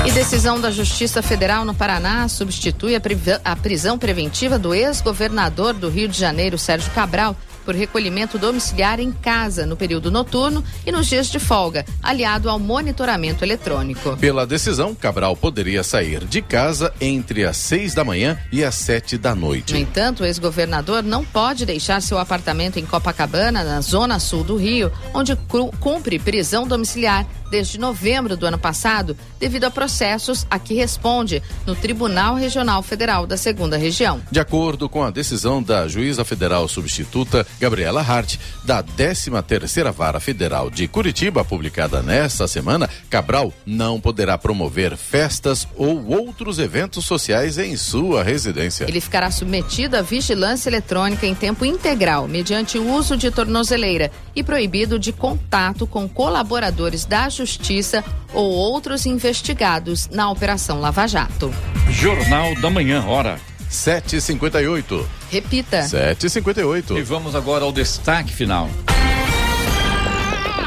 E 0.06 0.12
decisão 0.12 0.60
da 0.60 0.72
Justiça 0.72 1.22
Federal 1.22 1.66
no 1.66 1.74
Paraná 1.74 2.28
substitui 2.28 2.95
a, 2.95 3.02
a 3.43 3.56
prisão 3.56 3.98
preventiva 3.98 4.58
do 4.58 4.74
ex-governador 4.74 5.74
do 5.74 5.89
Rio 5.89 6.08
de 6.08 6.18
Janeiro, 6.18 6.58
Sérgio 6.58 6.91
Cabral, 6.91 7.36
por 7.68 7.76
recolhimento 7.76 8.39
domiciliar 8.39 8.97
em 8.97 9.11
casa 9.11 9.65
no 9.65 9.76
período 9.76 10.09
noturno 10.09 10.63
e 10.86 10.91
nos 10.91 11.05
dias 11.05 11.28
de 11.28 11.38
folga, 11.38 11.86
aliado 12.01 12.49
ao 12.49 12.57
monitoramento 12.57 13.43
eletrônico. 13.43 14.15
Pela 14.15 14.47
decisão, 14.47 14.95
Cabral 14.95 15.36
poderia 15.36 15.84
sair 15.84 16.24
de 16.24 16.41
casa 16.41 16.93
entre 17.01 17.43
as 17.43 17.57
seis 17.57 17.93
da 17.93 18.05
manhã 18.05 18.39
e 18.53 18.63
as 18.63 18.74
sete 18.74 19.18
da 19.18 19.36
noite. 19.36 19.74
No 19.74 19.80
entanto, 19.80 20.24
o 20.24 20.26
ex-governador 20.26 21.03
não 21.03 21.26
pode 21.26 21.65
deixar 21.65 22.01
seu 22.01 22.18
apartamento 22.18 22.80
em 22.80 22.86
Copacabana, 22.86 23.65
na 23.65 23.82
zona 23.82 24.18
sul 24.18 24.45
do 24.45 24.55
Rio, 24.55 24.89
onde 25.13 25.36
cumpre 25.82 26.18
prisão 26.18 26.65
domiciliar 26.65 27.28
desde 27.50 27.80
novembro 27.80 28.36
do 28.36 28.45
ano 28.45 28.58
passado, 28.58 29.18
devido 29.39 29.66
a 29.66 29.72
processos 29.72 30.45
a 30.50 30.60
que 30.60 30.74
responde 30.74 31.41
no 31.66 31.76
Tribunal 31.76 32.36
Regional 32.36 32.82
Federal 32.84 33.26
da 33.26 33.38
Segunda 33.38 33.78
Região. 33.78 34.22
De 34.32 34.39
acordo 34.39 34.89
com 34.89 35.04
a 35.04 35.12
decisão 35.12 35.62
da 35.62 35.88
juíza 35.88 36.26
federal 36.26 36.68
substituta 36.68 37.45
Gabriela 37.60 38.02
Hart, 38.02 38.38
da 38.64 38.84
13 38.84 39.32
terceira 39.48 39.91
Vara 39.91 40.20
Federal 40.20 40.70
de 40.70 40.88
Curitiba, 40.88 41.45
publicada 41.45 42.02
nesta 42.02 42.48
semana, 42.48 42.89
Cabral 43.10 43.54
não 43.66 44.00
poderá 44.00 44.38
promover 44.38 44.98
festas 44.98 45.68
ou 45.76 46.06
outros 46.08 46.60
eventos 46.60 47.06
sociais 47.06 47.58
em 47.58 47.76
sua 47.76 48.24
residência. 48.24 48.86
Ele 48.88 49.02
ficará 49.02 49.32
submetido 49.32 49.95
à 49.95 50.02
vigilância 50.02 50.70
eletrônica 50.70 51.26
em 51.26 51.36
tempo 51.36 51.66
integral, 51.66 52.28
mediante 52.28 52.78
o 52.78 52.93
uso 52.93 53.16
de 53.16 53.32
tornozeleira 53.32 54.12
e 54.36 54.43
proibido 54.43 55.00
de 55.00 55.12
contato 55.12 55.88
com 55.88 56.08
colaboradores 56.08 57.06
da 57.06 57.30
Justiça 57.38 58.04
ou 58.34 58.50
outros 58.50 59.06
investigados 59.06 60.08
na 60.10 60.30
Operação 60.32 60.80
Lava 60.80 61.08
Jato. 61.08 61.54
Jornal 61.90 62.56
da 62.56 62.70
Manhã, 62.70 63.06
hora. 63.06 63.40
7h58. 63.70 65.06
Repita. 65.30 65.82
7h58. 65.82 66.98
E 66.98 67.04
vamos 67.04 67.36
agora 67.36 67.64
ao 67.64 67.72
destaque 67.72 68.34
final. 68.34 68.70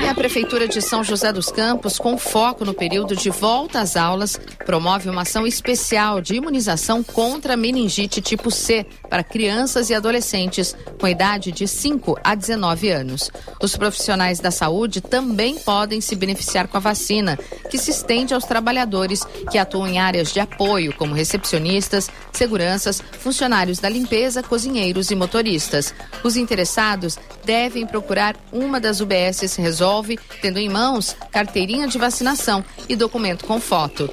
E 0.01 0.09
a 0.09 0.15
Prefeitura 0.15 0.69
de 0.69 0.81
São 0.81 1.03
José 1.03 1.33
dos 1.33 1.51
Campos, 1.51 1.99
com 1.99 2.17
foco 2.17 2.65
no 2.65 2.73
período 2.73 3.15
de 3.17 3.29
volta 3.31 3.81
às 3.81 3.97
aulas, 3.97 4.41
promove 4.71 5.11
uma 5.11 5.23
ação 5.23 5.49
especial 5.49 6.21
de 6.21 6.37
imunização 6.37 7.03
contra 7.03 7.57
meningite 7.57 8.21
tipo 8.21 8.53
C 8.53 8.87
para 9.09 9.25
crianças 9.25 9.91
e 9.91 9.95
adolescentes 9.97 10.77
com 11.01 11.09
idade 11.09 11.51
de 11.51 11.67
5 11.67 12.17
a 12.23 12.37
19 12.37 12.89
anos. 12.89 13.33
Os 13.61 13.75
profissionais 13.75 14.39
da 14.39 14.53
saúde 14.53 15.01
também 15.01 15.59
podem 15.59 16.01
se 16.01 16.15
beneficiar 16.15 16.69
com 16.69 16.77
a 16.77 16.81
vacina, 16.81 17.37
que 17.69 17.79
se 17.79 17.91
estende 17.91 18.33
aos 18.33 18.45
trabalhadores 18.45 19.25
que 19.51 19.59
atuam 19.59 19.89
em 19.89 19.99
áreas 19.99 20.33
de 20.33 20.39
apoio, 20.39 20.95
como 20.95 21.17
recepcionistas, 21.17 22.09
seguranças, 22.33 23.03
funcionários 23.19 23.81
da 23.81 23.89
limpeza, 23.89 24.41
cozinheiros 24.41 25.11
e 25.11 25.17
motoristas. 25.17 25.93
Os 26.23 26.37
interessados 26.37 27.19
devem 27.45 27.85
procurar 27.85 28.37
uma 28.53 28.79
das 28.79 29.01
UBSs 29.01 29.61
Resolve, 29.61 30.17
tendo 30.41 30.61
em 30.61 30.69
mãos 30.69 31.17
carteirinha 31.33 31.89
de 31.89 31.99
vacinação 31.99 32.65
e 32.89 32.95
documento 32.95 33.45
com 33.45 33.61
foto. 33.61 34.09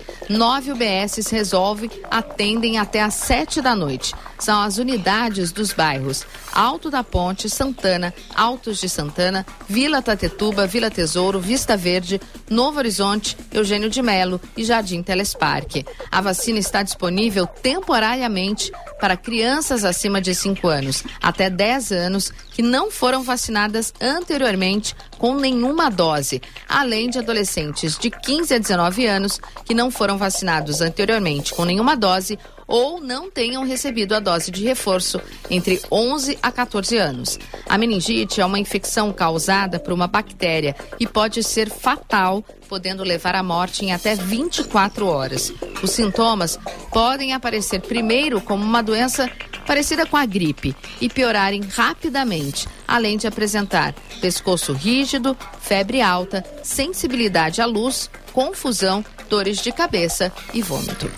Nove 0.48 0.72
UBSs 0.72 1.30
Resolve 1.30 1.92
atendem 2.10 2.78
até 2.78 3.02
às 3.02 3.16
sete 3.16 3.62
da 3.62 3.76
noite. 3.76 4.14
São 4.40 4.62
as 4.62 4.78
unidades 4.78 5.52
dos 5.52 5.74
bairros 5.74 6.26
Alto 6.54 6.90
da 6.90 7.04
Ponte, 7.04 7.50
Santana, 7.50 8.14
Altos 8.34 8.80
de 8.80 8.88
Santana, 8.88 9.46
Vila 9.68 10.02
Tatetuba, 10.02 10.66
Vila 10.66 10.90
Tesouro, 10.90 11.40
Vista 11.40 11.76
Verde, 11.76 12.20
Novo 12.50 12.80
Horizonte, 12.80 13.38
Eugênio 13.52 13.90
de 13.90 14.02
Melo 14.02 14.42
e 14.56 14.64
Jardim 14.64 15.04
Telesparque. 15.04 15.86
A 16.10 16.22
vacina 16.22 16.58
está 16.58 16.82
disponível 16.82 17.46
temporariamente 17.46 18.72
para 19.00 19.18
crianças 19.18 19.84
acima 19.84 20.20
de 20.22 20.34
5 20.34 20.68
anos, 20.68 21.04
até 21.22 21.50
10 21.50 21.92
anos, 21.92 22.32
que 22.52 22.62
não 22.62 22.90
foram 22.90 23.22
vacinadas 23.22 23.94
anteriormente 24.02 24.96
com 25.18 25.36
nenhuma 25.36 25.90
dose, 25.90 26.42
além 26.68 27.10
de 27.10 27.20
adolescentes 27.20 27.98
de 27.98 28.10
15 28.10 28.56
a 28.56 28.58
19 28.58 29.06
anos 29.06 29.40
que 29.66 29.74
não 29.74 29.90
foram 29.90 30.18
vacinados 30.18 30.82
anteriormente 30.82 31.54
com 31.54 31.66
nenhuma 31.66 31.96
dose 31.96 32.38
ou 32.68 33.00
não 33.00 33.32
tenham 33.32 33.64
recebido 33.64 34.14
a 34.14 34.20
dose 34.20 34.52
de 34.52 34.64
reforço 34.64 35.22
entre 35.50 35.82
11 35.90 36.38
a 36.44 36.52
14 36.52 36.98
anos. 36.98 37.40
A 37.68 37.78
meningite 37.78 38.42
é 38.42 38.46
uma 38.46 38.60
infecção 38.60 39.14
causada 39.14 39.80
por 39.80 39.94
uma 39.94 40.08
bactéria 40.08 40.76
e 41.00 41.08
pode 41.08 41.42
ser 41.44 41.70
fatal, 41.70 42.44
podendo 42.68 43.04
levar 43.04 43.36
à 43.36 43.42
morte 43.42 43.86
em 43.86 43.94
até 43.94 44.16
24 44.16 45.08
horas. 45.08 45.54
Os 45.82 45.92
sintomas 45.92 46.60
podem 46.92 47.34
aparecer 47.34 47.80
primeiro 47.80 48.42
como 48.42 48.64
uma 48.64 48.84
doença 48.84 49.32
parecida 49.68 50.06
com 50.06 50.16
a 50.16 50.26
gripe 50.26 50.74
e 51.02 51.10
piorarem 51.10 51.62
rapidamente, 51.62 52.68
além 52.88 53.18
de 53.18 53.28
apresentar 53.28 53.94
pescoço 54.22 54.72
rígido, 54.72 55.38
febre 55.62 56.02
alta, 56.02 56.44
sensibilidade 56.64 57.62
à 57.62 57.66
luz, 57.66 58.10
confusão, 58.32 59.04
dores 59.30 59.62
de 59.62 59.72
cabeça 59.72 60.32
e 60.54 60.62
vômito. 60.62 61.12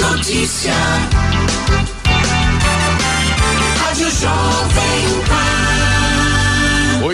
Notícia. 0.00 0.72
Rádio 3.80 4.10
Jovem 4.10 5.24
Pan. 5.28 5.45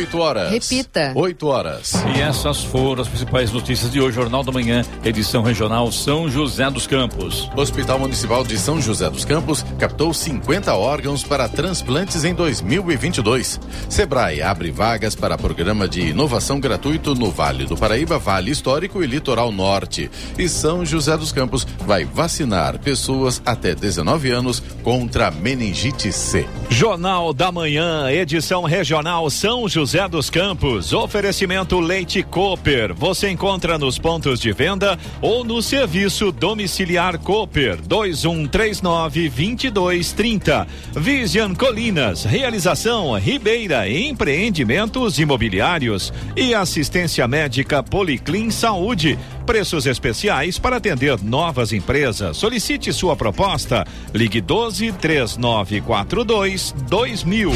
8 0.02 0.18
horas. 0.18 0.50
Repita. 0.50 1.12
8 1.14 1.46
horas. 1.46 1.92
E 2.16 2.20
essas 2.20 2.64
foram 2.64 3.02
as 3.02 3.08
principais 3.08 3.52
notícias 3.52 3.90
de 3.90 4.00
hoje, 4.00 4.16
Jornal 4.16 4.42
da 4.42 4.50
Manhã, 4.50 4.84
edição 5.04 5.42
regional 5.42 5.92
São 5.92 6.28
José 6.28 6.68
dos 6.70 6.88
Campos. 6.88 7.48
Hospital 7.56 8.00
Municipal 8.00 8.44
de 8.44 8.58
São 8.58 8.80
José 8.80 9.08
dos 9.08 9.24
Campos 9.24 9.64
captou 9.78 10.12
50 10.12 10.74
órgãos 10.74 11.22
para 11.22 11.48
transplantes 11.48 12.24
em 12.24 12.34
2022. 12.34 13.60
Sebrae 13.88 14.42
abre 14.42 14.72
vagas 14.72 15.14
para 15.14 15.38
programa 15.38 15.86
de 15.88 16.08
inovação 16.08 16.58
gratuito 16.58 17.14
no 17.14 17.30
Vale 17.30 17.64
do 17.64 17.76
Paraíba, 17.76 18.18
Vale 18.18 18.50
Histórico 18.50 19.04
e 19.04 19.06
Litoral 19.06 19.52
Norte. 19.52 20.10
E 20.36 20.48
São 20.48 20.84
José 20.84 21.16
dos 21.16 21.30
Campos 21.30 21.64
vai 21.86 22.04
vacinar 22.04 22.80
pessoas 22.80 23.40
até 23.46 23.72
19 23.72 24.30
anos 24.30 24.60
contra 24.82 25.30
meningite 25.30 26.12
C. 26.12 26.44
Jornal 26.68 27.32
da 27.32 27.52
Manhã, 27.52 28.10
edição 28.10 28.64
regional 28.64 29.30
São 29.30 29.68
José 29.92 30.08
dos 30.08 30.30
Campos. 30.30 30.94
Oferecimento 30.94 31.78
Leite 31.78 32.22
Cooper. 32.22 32.94
Você 32.94 33.28
encontra 33.28 33.76
nos 33.76 33.98
pontos 33.98 34.40
de 34.40 34.50
venda 34.50 34.98
ou 35.20 35.44
no 35.44 35.60
serviço 35.60 36.32
domiciliar 36.32 37.18
Cooper 37.18 37.76
2139 37.76 39.28
2230. 39.28 40.66
Vision 40.96 41.54
Colinas. 41.54 42.24
Realização 42.24 43.18
Ribeira 43.18 43.86
Empreendimentos 43.86 45.18
Imobiliários 45.18 46.10
e 46.34 46.54
assistência 46.54 47.28
médica 47.28 47.82
Policlin 47.82 48.50
Saúde. 48.50 49.18
Preços 49.44 49.84
especiais 49.84 50.58
para 50.58 50.76
atender 50.76 51.22
novas 51.22 51.70
empresas. 51.70 52.38
Solicite 52.38 52.94
sua 52.94 53.14
proposta. 53.14 53.86
Ligue 54.14 54.40
12 54.40 54.90
3942 54.92 56.74
2000. 56.88 57.52